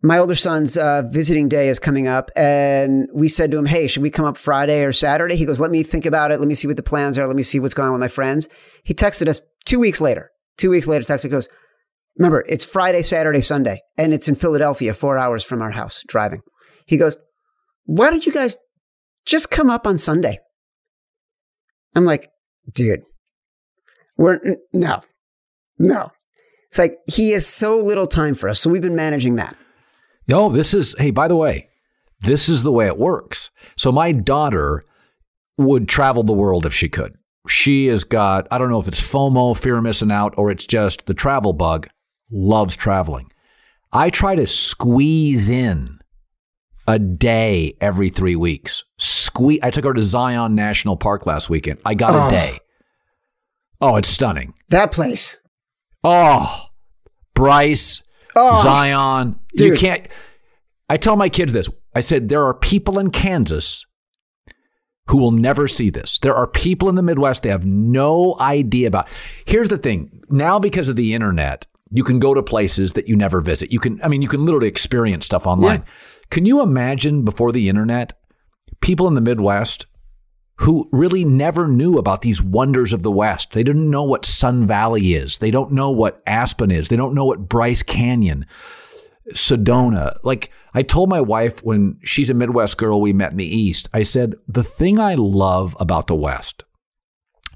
my 0.03 0.19
older 0.19 0.35
son's 0.35 0.79
uh, 0.79 1.03
visiting 1.03 1.49
day 1.49 1.69
is 1.69 1.79
coming 1.79 2.07
up, 2.07 2.31
and 2.37 3.09
we 3.13 3.29
said 3.29 3.51
to 3.51 3.59
him, 3.59 3.67
"Hey, 3.67 3.87
should 3.87 4.03
we 4.03 4.11
come 4.11 4.25
up 4.25 4.37
Friday 4.37 4.85
or 4.85 4.93
Saturday?" 4.93 5.37
He 5.37 5.45
goes, 5.45 5.61
"Let 5.61 5.71
me 5.71 5.83
think 5.83 6.07
about 6.07 6.31
it. 6.31 6.39
Let 6.39 6.49
me 6.49 6.55
see 6.55 6.67
what 6.67 6.77
the 6.77 6.83
plans 6.83 7.19
are. 7.19 7.27
Let 7.27 7.37
me 7.37 7.43
see 7.43 7.59
what's 7.59 7.75
going 7.75 7.89
on 7.89 7.93
with 7.93 8.01
my 8.01 8.09
friends." 8.09 8.49
He 8.85 8.95
texted 8.95 9.29
us 9.29 9.41
two 9.67 9.79
weeks 9.79 10.01
later. 10.01 10.31
Two 10.57 10.71
weeks 10.71 10.87
later, 10.87 11.05
texted 11.05 11.31
goes, 11.31 11.49
"Remember, 12.17 12.45
it's 12.49 12.65
Friday, 12.65 13.03
Saturday, 13.03 13.41
Sunday, 13.41 13.81
and 13.97 14.15
it's 14.15 14.29
in 14.29 14.35
Philadelphia, 14.35 14.95
four 14.95 15.19
hours 15.19 15.43
from 15.43 15.63
our 15.63 15.73
house 15.73 16.03
driving." 16.07 16.43
He 16.87 16.97
goes, 16.97 17.17
"Why 17.85 18.11
don't 18.11 18.25
you 18.25 18.33
guys 18.33 18.57
just 19.27 19.51
come 19.51 19.69
up 19.69 19.87
on 19.87 19.99
Sunday?" 19.99 20.39
I'm 21.97 22.05
like, 22.05 22.31
dude, 22.73 23.03
we're 24.17 24.39
no, 24.73 25.01
no. 25.79 26.13
It's 26.69 26.79
like 26.79 26.99
he 27.07 27.31
has 27.31 27.47
so 27.47 27.79
little 27.79 28.07
time 28.07 28.35
for 28.35 28.49
us. 28.49 28.61
So 28.61 28.71
we've 28.71 28.83
been 28.83 28.95
managing 28.95 29.37
that. 29.37 29.57
Yo, 30.29 30.51
this 30.51 30.74
is, 30.74 30.95
hey, 30.99 31.11
by 31.11 31.26
the 31.26 31.35
way, 31.37 31.68
this 32.20 32.49
is 32.49 32.62
the 32.62 32.70
way 32.70 32.87
it 32.87 32.99
works. 32.99 33.51
So 33.76 33.91
my 33.91 34.12
daughter 34.12 34.85
would 35.57 35.89
travel 35.89 36.22
the 36.22 36.33
world 36.35 36.66
if 36.66 36.74
she 36.74 36.89
could. 36.89 37.14
She 37.49 37.87
has 37.87 38.05
got, 38.05 38.47
I 38.51 38.59
don't 38.59 38.68
know 38.68 38.79
if 38.81 38.87
it's 38.89 39.01
FOMO, 39.01 39.57
fear 39.59 39.79
of 39.79 39.83
missing 39.85 40.12
out, 40.12 40.35
or 40.37 40.51
it's 40.51 40.66
just 40.66 41.07
the 41.07 41.14
travel 41.14 41.55
bug, 41.55 41.89
loves 42.31 42.76
traveling. 42.76 43.31
I 43.91 44.11
try 44.11 44.35
to 44.37 44.47
squeeze 44.47 45.49
in 45.49 45.99
a 46.87 46.99
day 46.99 47.74
every 47.81 48.11
three 48.11 48.37
weeks. 48.37 48.85
Squeeze. 48.99 49.61
I 49.62 49.70
took 49.70 49.85
her 49.87 49.95
to 49.95 50.03
Zion 50.05 50.55
National 50.55 50.97
Park 50.97 51.24
last 51.24 51.49
weekend. 51.49 51.81
I 51.87 51.95
got 51.95 52.14
Oh. 52.14 52.26
a 52.26 52.31
day. 52.31 52.59
Oh, 53.81 53.97
it's 53.97 54.09
stunning. 54.09 54.53
That 54.68 54.93
place. 54.93 55.41
Oh, 56.05 56.66
Bryce, 57.35 58.03
Oh, 58.39 58.62
Zion. 58.62 59.39
dude. 59.57 59.68
You 59.68 59.76
can't. 59.76 60.07
I 60.89 60.97
tell 60.97 61.16
my 61.16 61.28
kids 61.28 61.53
this. 61.53 61.68
I 61.95 62.01
said, 62.01 62.28
there 62.28 62.45
are 62.45 62.55
people 62.55 62.99
in 62.99 63.11
Kansas 63.11 63.84
who 65.09 65.18
will 65.18 65.32
never 65.32 65.66
see 65.66 65.91
this. 65.91 66.18
There 66.20 66.34
are 66.34 66.47
people 66.47 66.89
in 66.89 66.95
the 66.95 67.03
Midwest 67.03 67.43
they 67.43 67.49
have 67.49 67.66
no 67.66 68.36
idea 68.41 68.89
about. 68.89 69.09
Here's 69.47 69.68
the 69.68 69.78
thing 69.78 70.22
now, 70.28 70.59
because 70.59 70.89
of 70.89 70.97
the 70.97 71.14
internet, 71.14 71.66
you 71.91 72.05
can 72.05 72.18
go 72.18 72.34
to 72.34 72.43
places 72.43 72.93
that 72.93 73.09
you 73.09 73.16
never 73.16 73.41
visit. 73.41 73.72
You 73.72 73.80
can, 73.80 74.01
I 74.03 74.09
mean, 74.09 74.22
you 74.22 74.28
can 74.28 74.45
literally 74.45 74.68
experience 74.68 75.24
stuff 75.26 75.47
online. 75.47 75.84
Can 76.30 76.45
you 76.45 76.61
imagine 76.61 77.24
before 77.24 77.53
the 77.53 77.68
internet, 77.70 78.12
people 78.80 79.09
in 79.09 79.14
the 79.14 79.22
Midwest 79.22 79.86
who 80.59 80.89
really 80.93 81.25
never 81.25 81.69
knew 81.69 81.99
about 81.99 82.23
these 82.23 82.43
wonders 82.43 82.93
of 82.93 83.03
the 83.03 83.11
West? 83.11 83.53
They 83.53 83.63
didn't 83.63 83.91
know 83.91 84.05
what 84.05 84.25
Sun 84.25 84.67
Valley 84.67 85.15
is. 85.15 85.39
They 85.39 85.51
don't 85.51 85.73
know 85.73 85.91
what 85.91 86.23
Aspen 86.27 86.71
is. 86.71 86.89
They 86.89 86.97
don't 86.97 87.15
know 87.15 87.25
what 87.25 87.49
Bryce 87.49 87.83
Canyon. 87.83 88.47
Sedona. 89.33 90.17
Like 90.23 90.51
I 90.75 90.83
told 90.83 91.09
my 91.09 91.21
wife 91.21 91.63
when 91.63 91.99
she's 92.03 92.31
a 92.31 92.35
Midwest 92.35 92.79
girl 92.79 93.01
we 93.01 93.13
met 93.13 93.33
in 93.33 93.37
the 93.37 93.45
East, 93.45 93.89
I 93.93 94.03
said, 94.03 94.35
the 94.47 94.65
thing 94.65 94.99
I 94.99 95.15
love 95.15 95.77
about 95.79 96.07
the 96.07 96.15
West, 96.15 96.65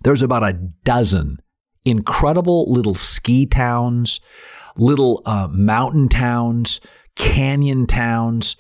there's 0.03 0.23
about 0.23 0.45
a 0.45 0.59
dozen 0.85 1.39
incredible 1.85 2.71
little 2.71 2.95
ski 2.95 3.47
towns, 3.47 4.21
little 4.77 5.23
uh, 5.27 5.49
mountain 5.51 6.09
towns, 6.09 6.81
canyon 7.17 7.87
towns. 7.87 8.57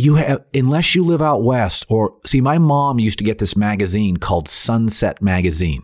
You 0.00 0.14
have, 0.14 0.44
unless 0.54 0.94
you 0.94 1.04
live 1.04 1.20
out 1.20 1.42
west, 1.42 1.84
or 1.90 2.16
see, 2.24 2.40
my 2.40 2.56
mom 2.56 2.98
used 2.98 3.18
to 3.18 3.24
get 3.24 3.38
this 3.38 3.54
magazine 3.54 4.16
called 4.16 4.48
Sunset 4.48 5.20
Magazine. 5.20 5.82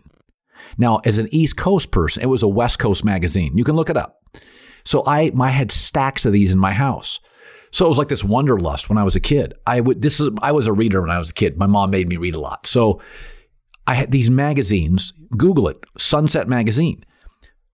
Now, 0.75 1.01
as 1.05 1.19
an 1.19 1.27
East 1.31 1.55
Coast 1.55 1.91
person, 1.91 2.23
it 2.23 2.25
was 2.25 2.41
a 2.41 2.47
West 2.47 2.79
Coast 2.79 3.05
magazine. 3.05 3.55
You 3.55 3.63
can 3.63 3.75
look 3.75 3.91
it 3.91 3.97
up. 3.97 4.23
So 4.85 5.03
I, 5.05 5.31
I 5.39 5.49
had 5.51 5.71
stacks 5.71 6.25
of 6.25 6.33
these 6.33 6.51
in 6.51 6.57
my 6.57 6.73
house. 6.73 7.19
So 7.71 7.85
it 7.85 7.89
was 7.89 7.99
like 7.99 8.07
this 8.07 8.23
wanderlust 8.23 8.89
when 8.89 8.97
I 8.97 9.03
was 9.03 9.15
a 9.15 9.19
kid. 9.19 9.53
I 9.67 9.81
would 9.81 10.01
this 10.01 10.19
is 10.19 10.29
I 10.41 10.51
was 10.51 10.65
a 10.65 10.73
reader 10.73 10.99
when 11.01 11.11
I 11.11 11.19
was 11.19 11.29
a 11.29 11.33
kid. 11.33 11.57
My 11.57 11.67
mom 11.67 11.91
made 11.91 12.09
me 12.09 12.17
read 12.17 12.33
a 12.33 12.39
lot. 12.39 12.65
So 12.65 12.99
I 13.85 13.93
had 13.93 14.09
these 14.09 14.31
magazines. 14.31 15.13
Google 15.35 15.67
it, 15.67 15.77
Sunset 15.97 16.47
Magazine. 16.47 17.05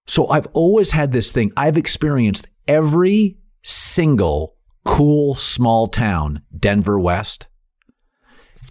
So 0.07 0.27
I've 0.27 0.47
always 0.47 0.91
had 0.91 1.13
this 1.13 1.31
thing. 1.31 1.53
I've 1.55 1.77
experienced 1.77 2.47
every 2.67 3.37
single 3.61 4.55
cool 4.85 5.35
small 5.35 5.87
town, 5.87 6.41
Denver 6.57 6.99
West. 6.99 7.47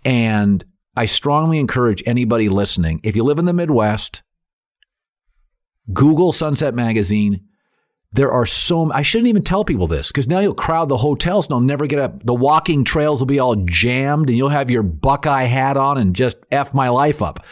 And 0.05 0.65
I 0.97 1.07
strongly 1.07 1.59
encourage 1.59 2.03
anybody 2.07 2.49
listening, 2.49 3.01
if 3.03 3.17
you 3.17 3.25
live 3.25 3.39
in 3.39 3.45
the 3.45 3.53
Midwest, 3.53 4.23
Google 5.93 6.33
Sunset 6.33 6.75
Magazine. 6.75 7.45
There 8.15 8.31
are 8.31 8.45
so 8.45 8.93
I 8.93 9.01
shouldn't 9.01 9.29
even 9.29 9.43
tell 9.43 9.65
people 9.65 9.87
this 9.87 10.09
because 10.09 10.29
now 10.29 10.41
you'll 10.41 10.53
crowd 10.53 10.91
the 10.91 10.99
hotels 10.99 11.47
and 11.47 11.53
they'll 11.53 11.61
never 11.61 11.87
get 11.87 11.99
up. 11.99 12.23
The 12.23 12.35
walking 12.35 12.85
trails 12.85 13.21
will 13.21 13.27
be 13.27 13.41
all 13.41 13.57
jammed 13.57 14.29
and 14.29 14.37
you'll 14.37 14.51
have 14.51 14.71
your 14.71 14.83
Buckeye 14.83 15.45
hat 15.45 15.79
on 15.79 15.97
and 15.97 16.15
just 16.15 16.37
F 16.51 16.75
my 16.75 16.91
life 16.91 17.23
up. 17.23 17.43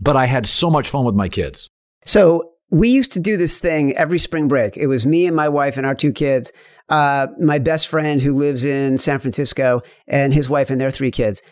But 0.00 0.16
I 0.16 0.26
had 0.26 0.44
so 0.44 0.70
much 0.70 0.88
fun 0.88 1.04
with 1.04 1.14
my 1.14 1.28
kids. 1.28 1.70
So 2.04 2.42
we 2.70 2.88
used 2.88 3.12
to 3.12 3.20
do 3.20 3.36
this 3.36 3.60
thing 3.60 3.96
every 3.96 4.18
spring 4.18 4.48
break. 4.48 4.76
It 4.76 4.88
was 4.88 5.06
me 5.06 5.26
and 5.26 5.36
my 5.36 5.48
wife 5.48 5.76
and 5.76 5.86
our 5.86 5.94
two 5.94 6.12
kids. 6.12 6.52
Uh, 6.88 7.26
my 7.38 7.58
best 7.58 7.86
friend 7.88 8.22
who 8.22 8.34
lives 8.34 8.64
in 8.64 8.96
San 8.98 9.18
Francisco 9.18 9.82
and 10.06 10.32
his 10.32 10.48
wife 10.48 10.70
and 10.70 10.80
their 10.80 10.90
three 10.90 11.10
kids. 11.10 11.42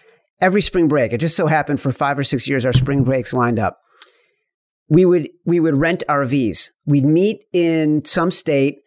Every 0.41 0.63
spring 0.63 0.89
break, 0.89 1.13
it 1.13 1.19
just 1.19 1.37
so 1.37 1.47
happened 1.47 1.81
for 1.81 1.93
five 1.93 2.19
or 2.19 2.25
six 2.25 2.49
years, 2.49 2.65
our 2.67 2.73
spring 2.73 3.05
breaks 3.05 3.33
lined 3.35 3.59
up. 3.59 3.79
We 4.89 5.05
would 5.05 5.29
we 5.45 5.61
would 5.61 5.77
rent 5.77 6.05
RVs. 6.09 6.71
We'd 6.87 7.05
meet 7.05 7.45
in 7.53 8.05
some 8.05 8.31
state. 8.31 8.79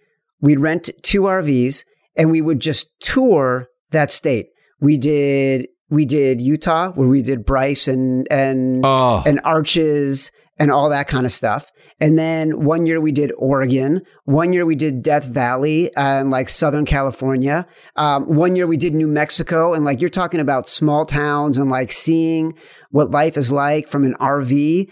We'd 0.41 0.59
rent 0.59 0.89
two 1.03 1.21
RVs, 1.23 1.83
and 2.15 2.31
we 2.31 2.41
would 2.41 2.59
just 2.61 2.87
tour 3.01 3.67
that 3.91 4.09
state. 4.11 4.47
We 4.79 4.95
did 4.97 5.67
we 5.89 6.05
did 6.05 6.39
Utah, 6.39 6.91
where 6.93 7.07
we 7.07 7.21
did 7.21 7.45
Bryce 7.45 7.87
and 7.87 8.27
and 8.31 8.85
Oh. 8.85 9.21
and 9.25 9.41
Arches 9.43 10.31
and 10.57 10.71
all 10.71 10.89
that 10.89 11.07
kind 11.07 11.25
of 11.25 11.31
stuff. 11.31 11.69
And 12.01 12.17
then 12.17 12.63
one 12.63 12.85
year 12.85 13.01
we 13.01 13.11
did 13.11 13.33
Oregon. 13.37 14.01
One 14.23 14.53
year 14.53 14.65
we 14.65 14.75
did 14.75 15.01
Death 15.01 15.25
Valley 15.25 15.91
and 15.95 16.31
like 16.31 16.49
Southern 16.49 16.85
California. 16.85 17.67
Um, 17.95 18.23
one 18.23 18.55
year 18.55 18.67
we 18.67 18.77
did 18.77 18.93
New 18.95 19.07
Mexico. 19.07 19.73
And 19.73 19.83
like 19.83 19.99
you're 19.99 20.09
talking 20.09 20.39
about 20.39 20.69
small 20.69 21.05
towns 21.05 21.57
and 21.57 21.69
like 21.69 21.91
seeing 21.91 22.53
what 22.91 23.11
life 23.11 23.37
is 23.37 23.51
like 23.51 23.87
from 23.87 24.05
an 24.05 24.15
RV. 24.15 24.89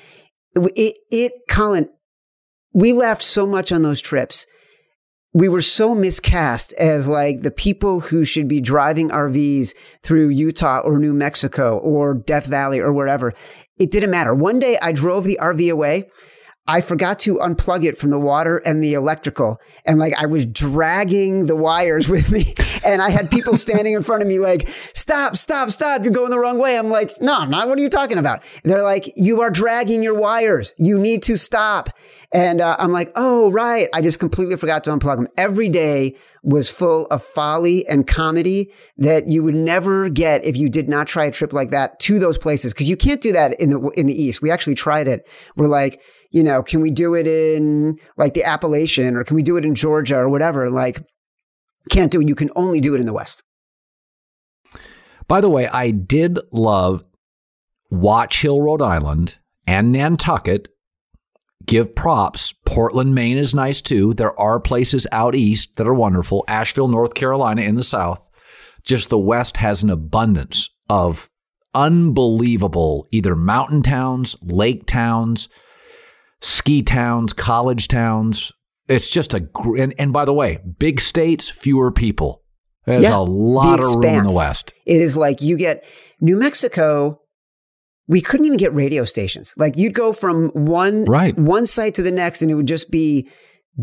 It, 0.56 0.96
it, 1.12 1.32
Colin, 1.50 1.90
we 2.74 2.92
laughed 2.94 3.24
so 3.24 3.48
much 3.48 3.72
on 3.72 3.84
those 3.84 4.02
trips. 4.02 4.46
We 5.34 5.50
were 5.50 5.62
so 5.62 5.94
miscast 5.94 6.74
as 6.74 7.08
like 7.08 7.42
the 7.42 7.52
people 7.52 8.00
who 8.00 8.26
should 8.26 8.48
be 8.48 8.60
driving 8.60 9.10
RVs 9.10 9.76
through 10.02 10.30
Utah 10.30 10.80
or 10.80 10.98
New 10.98 11.14
Mexico 11.14 11.78
or 11.78 12.16
Death 12.16 12.48
Valley 12.48 12.80
or 12.80 12.92
wherever. 12.92 13.34
It 13.78 13.92
didn't 13.92 14.12
matter. 14.12 14.34
One 14.34 14.60
day 14.60 14.78
I 14.82 14.92
drove 14.92 15.24
the 15.24 15.38
RV 15.40 15.72
away. 15.72 16.10
I 16.68 16.82
forgot 16.82 17.20
to 17.20 17.36
unplug 17.36 17.86
it 17.86 17.98
from 17.98 18.10
the 18.10 18.20
water 18.20 18.58
and 18.58 18.84
the 18.84 18.94
electrical. 18.94 19.62
And 19.86 20.00
like 20.00 20.14
I 20.18 20.26
was 20.26 20.46
dragging 20.46 21.46
the 21.46 21.56
wires 21.56 22.10
with 22.10 22.32
me. 22.32 22.54
And 22.84 23.02
I 23.02 23.10
had 23.10 23.32
people 23.32 23.56
standing 23.58 23.94
in 23.94 24.04
front 24.04 24.22
of 24.22 24.28
me 24.28 24.40
like, 24.40 24.68
stop, 24.94 25.38
stop, 25.38 25.70
stop. 25.72 26.04
You're 26.04 26.14
going 26.14 26.30
the 26.30 26.40
wrong 26.40 26.60
way. 26.60 26.78
I'm 26.78 26.90
like, 26.90 27.14
no, 27.22 27.38
I'm 27.38 27.50
not. 27.50 27.70
What 27.70 27.78
are 27.78 27.82
you 27.82 27.90
talking 27.90 28.18
about? 28.18 28.44
They're 28.64 28.84
like, 28.84 29.12
you 29.16 29.42
are 29.42 29.50
dragging 29.50 30.04
your 30.04 30.16
wires. 30.16 30.74
You 30.78 31.00
need 31.00 31.24
to 31.24 31.38
stop. 31.38 31.90
And 32.34 32.60
uh, 32.60 32.76
I'm 32.78 32.92
like, 32.92 33.12
oh, 33.16 33.50
right. 33.52 33.88
I 33.94 34.02
just 34.02 34.20
completely 34.20 34.58
forgot 34.58 34.84
to 34.84 34.90
unplug 34.90 35.16
them. 35.16 35.28
Every 35.38 35.70
day 35.70 36.18
was 36.44 36.70
full 36.70 37.08
of 37.08 37.24
folly 37.24 37.88
and 37.88 38.06
comedy 38.06 38.72
that 38.98 39.28
you 39.28 39.44
would 39.44 39.56
never 39.56 40.10
get 40.10 40.44
if 40.44 40.58
you 40.58 40.70
did 40.70 40.90
not 40.90 41.08
try 41.08 41.26
a 41.26 41.32
trip 41.32 41.54
like 41.54 41.72
that 41.72 42.00
to 42.02 42.20
those 42.20 42.38
places. 42.38 42.74
Cause 42.74 42.88
you 42.88 42.98
can't 42.98 43.22
do 43.22 43.32
that 43.32 43.60
in 43.60 43.70
the, 43.70 43.80
in 43.98 44.08
the 44.08 44.22
East. 44.22 44.42
We 44.42 44.52
actually 44.52 44.76
tried 44.76 45.08
it. 45.08 45.28
We're 45.56 45.68
like, 45.68 46.02
you 46.32 46.44
know, 46.44 46.64
can 46.64 46.82
we 46.82 46.92
do 46.92 47.16
it 47.16 47.28
in 47.28 47.98
like 48.18 48.34
the 48.34 48.44
Appalachian 48.44 49.16
or 49.16 49.24
can 49.24 49.36
we 49.36 49.44
do 49.44 49.58
it 49.58 49.66
in 49.66 49.76
Georgia 49.76 50.18
or 50.18 50.30
whatever? 50.30 50.70
Like, 50.70 51.02
can't 51.90 52.12
do 52.12 52.22
it. 52.22 52.28
You 52.28 52.36
can 52.36 52.50
only 52.56 52.82
do 52.82 52.96
it 52.96 53.00
in 53.00 53.06
the 53.06 53.14
West. 53.14 53.44
By 55.28 55.42
the 55.42 55.50
way, 55.50 55.68
I 55.68 55.92
did 55.92 56.40
love 56.52 57.04
Watch 57.90 58.42
Hill, 58.42 58.62
Rhode 58.62 58.82
Island 58.82 59.38
and 59.66 59.92
Nantucket. 59.92 60.70
Give 61.66 61.94
props. 61.94 62.54
Portland, 62.66 63.14
Maine 63.14 63.38
is 63.38 63.54
nice 63.54 63.82
too. 63.82 64.14
There 64.14 64.38
are 64.40 64.60
places 64.60 65.06
out 65.12 65.36
east 65.36 65.76
that 65.76 65.88
are 65.88 65.94
wonderful. 65.94 66.46
Asheville, 66.48 66.88
North 66.88 67.14
Carolina 67.14 67.62
in 67.62 67.76
the 67.76 67.84
south. 67.84 68.26
Just 68.84 69.10
the 69.10 69.18
West 69.18 69.58
has 69.58 69.84
an 69.84 69.90
abundance 69.90 70.70
of 70.90 71.30
unbelievable 71.74 73.06
either 73.12 73.36
mountain 73.36 73.82
towns, 73.82 74.36
lake 74.42 74.86
towns, 74.86 75.50
ski 76.42 76.82
towns, 76.84 77.34
college 77.34 77.88
towns. 77.88 78.52
It's 78.88 79.10
just 79.10 79.34
a 79.34 79.48
and, 79.78 79.94
and 80.00 80.14
by 80.14 80.26
the 80.26 80.34
way, 80.34 80.60
big 80.80 81.02
states, 81.02 81.50
fewer 81.50 81.92
people. 81.92 82.44
There's 82.86 83.04
Yeah, 83.04 83.18
a 83.18 83.20
lot 83.20 83.82
the 83.82 83.88
of 83.88 83.96
room 83.96 84.04
in 84.06 84.24
the. 84.28 84.34
West. 84.36 84.74
It 84.86 85.02
is 85.02 85.18
like 85.18 85.42
you 85.42 85.58
get 85.58 85.84
New 86.22 86.38
Mexico. 86.38 87.20
We 88.08 88.22
couldn't 88.22 88.46
even 88.46 88.58
get 88.58 88.74
radio 88.74 89.04
stations. 89.04 89.54
Like 89.58 89.76
you'd 89.76 89.94
go 89.94 90.14
from 90.14 90.50
one 90.54 91.04
Right. 91.04 91.38
one 91.38 91.66
site 91.66 91.96
to 91.96 92.02
the 92.04 92.12
next, 92.12 92.42
and 92.42 92.50
it 92.50 92.54
would 92.54 92.68
just 92.68 92.90
be 92.90 93.30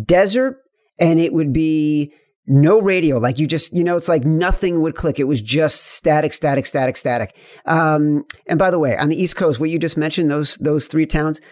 desert, 0.06 0.56
and 0.98 1.20
it 1.20 1.34
would 1.34 1.52
be 1.52 2.14
no 2.46 2.80
radio. 2.80 3.18
Like 3.18 3.38
you 3.38 3.46
just, 3.46 3.76
you 3.76 3.84
know, 3.84 3.96
it's 3.98 4.08
like 4.08 4.24
nothing 4.24 4.80
would 4.80 4.94
click. 4.94 5.20
It 5.20 5.24
was 5.24 5.42
just 5.42 5.82
static, 5.94 6.32
static, 6.32 6.64
static, 6.64 6.96
static. 6.96 7.36
Um, 7.66 8.24
and 8.46 8.58
by 8.58 8.70
the 8.70 8.78
way, 8.78 8.96
on 8.96 9.10
the 9.10 9.22
East 9.22 9.36
Coast, 9.36 9.60
what 9.60 9.68
you 9.68 9.78
just 9.78 9.98
mentioned, 9.98 10.30
those 10.30 10.56
those 10.56 10.86
three 10.88 11.06
towns, 11.06 11.42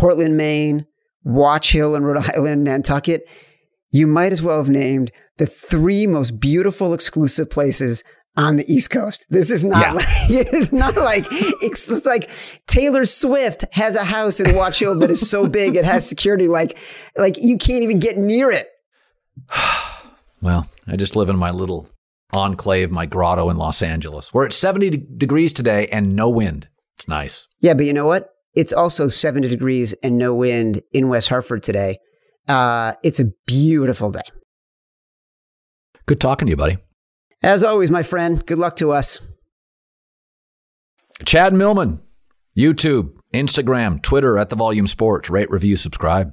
Portland, 0.00 0.36
Maine, 0.36 0.86
Watch 1.24 1.72
Hill 1.72 1.94
in 1.94 2.04
Rhode 2.04 2.24
Island, 2.34 2.64
Nantucket, 2.64 3.28
you 3.92 4.06
might 4.06 4.32
as 4.32 4.42
well 4.42 4.56
have 4.58 4.70
named 4.70 5.10
the 5.36 5.46
three 5.46 6.06
most 6.06 6.40
beautiful 6.40 6.94
exclusive 6.94 7.50
places 7.50 8.02
on 8.36 8.56
the 8.56 8.72
East 8.72 8.90
Coast. 8.90 9.26
This 9.28 9.50
is 9.50 9.64
not 9.64 9.80
Yeah. 9.82 9.92
like 9.92 10.06
it's 10.30 10.72
not 10.72 10.96
like 10.96 11.24
it's, 11.30 11.90
it's 11.90 12.06
like 12.06 12.30
Taylor 12.66 13.04
Swift 13.04 13.64
has 13.72 13.96
a 13.96 14.04
house 14.04 14.40
in 14.40 14.54
Watch 14.56 14.78
Hill 14.78 14.98
that 15.00 15.10
is 15.10 15.28
so 15.28 15.46
big 15.60 15.76
it 15.76 15.84
has 15.84 16.08
security 16.08 16.48
like 16.48 16.78
like 17.16 17.36
you 17.42 17.58
can't 17.58 17.82
even 17.82 17.98
get 17.98 18.16
near 18.16 18.50
it. 18.50 18.68
Well, 20.42 20.68
I 20.86 20.96
just 20.96 21.16
live 21.16 21.28
in 21.28 21.36
my 21.36 21.50
little 21.50 21.86
enclave, 22.32 22.90
my 22.90 23.04
grotto 23.04 23.50
in 23.50 23.58
Los 23.58 23.82
Angeles. 23.82 24.32
We're 24.32 24.46
at 24.46 24.54
70 24.54 24.88
de- 24.90 24.96
degrees 24.96 25.52
today 25.52 25.86
and 25.88 26.16
no 26.16 26.30
wind. 26.30 26.66
It's 26.96 27.06
nice. 27.06 27.46
Yeah, 27.60 27.74
but 27.74 27.84
you 27.84 27.92
know 27.92 28.06
what? 28.06 28.30
It's 28.54 28.72
also 28.72 29.08
70 29.08 29.48
degrees 29.48 29.92
and 30.02 30.18
no 30.18 30.34
wind 30.34 30.80
in 30.92 31.08
West 31.08 31.28
Hartford 31.28 31.62
today. 31.62 31.98
Uh, 32.48 32.94
it's 33.02 33.20
a 33.20 33.26
beautiful 33.46 34.10
day. 34.10 34.22
Good 36.06 36.20
talking 36.20 36.46
to 36.46 36.50
you, 36.50 36.56
buddy. 36.56 36.78
As 37.42 37.62
always, 37.62 37.90
my 37.90 38.02
friend, 38.02 38.44
good 38.44 38.58
luck 38.58 38.74
to 38.76 38.90
us. 38.90 39.20
Chad 41.24 41.54
Millman, 41.54 42.00
YouTube, 42.56 43.12
Instagram, 43.32 44.02
Twitter 44.02 44.38
at 44.38 44.48
The 44.48 44.56
Volume 44.56 44.86
Sports. 44.86 45.30
Rate, 45.30 45.50
review, 45.50 45.76
subscribe. 45.76 46.32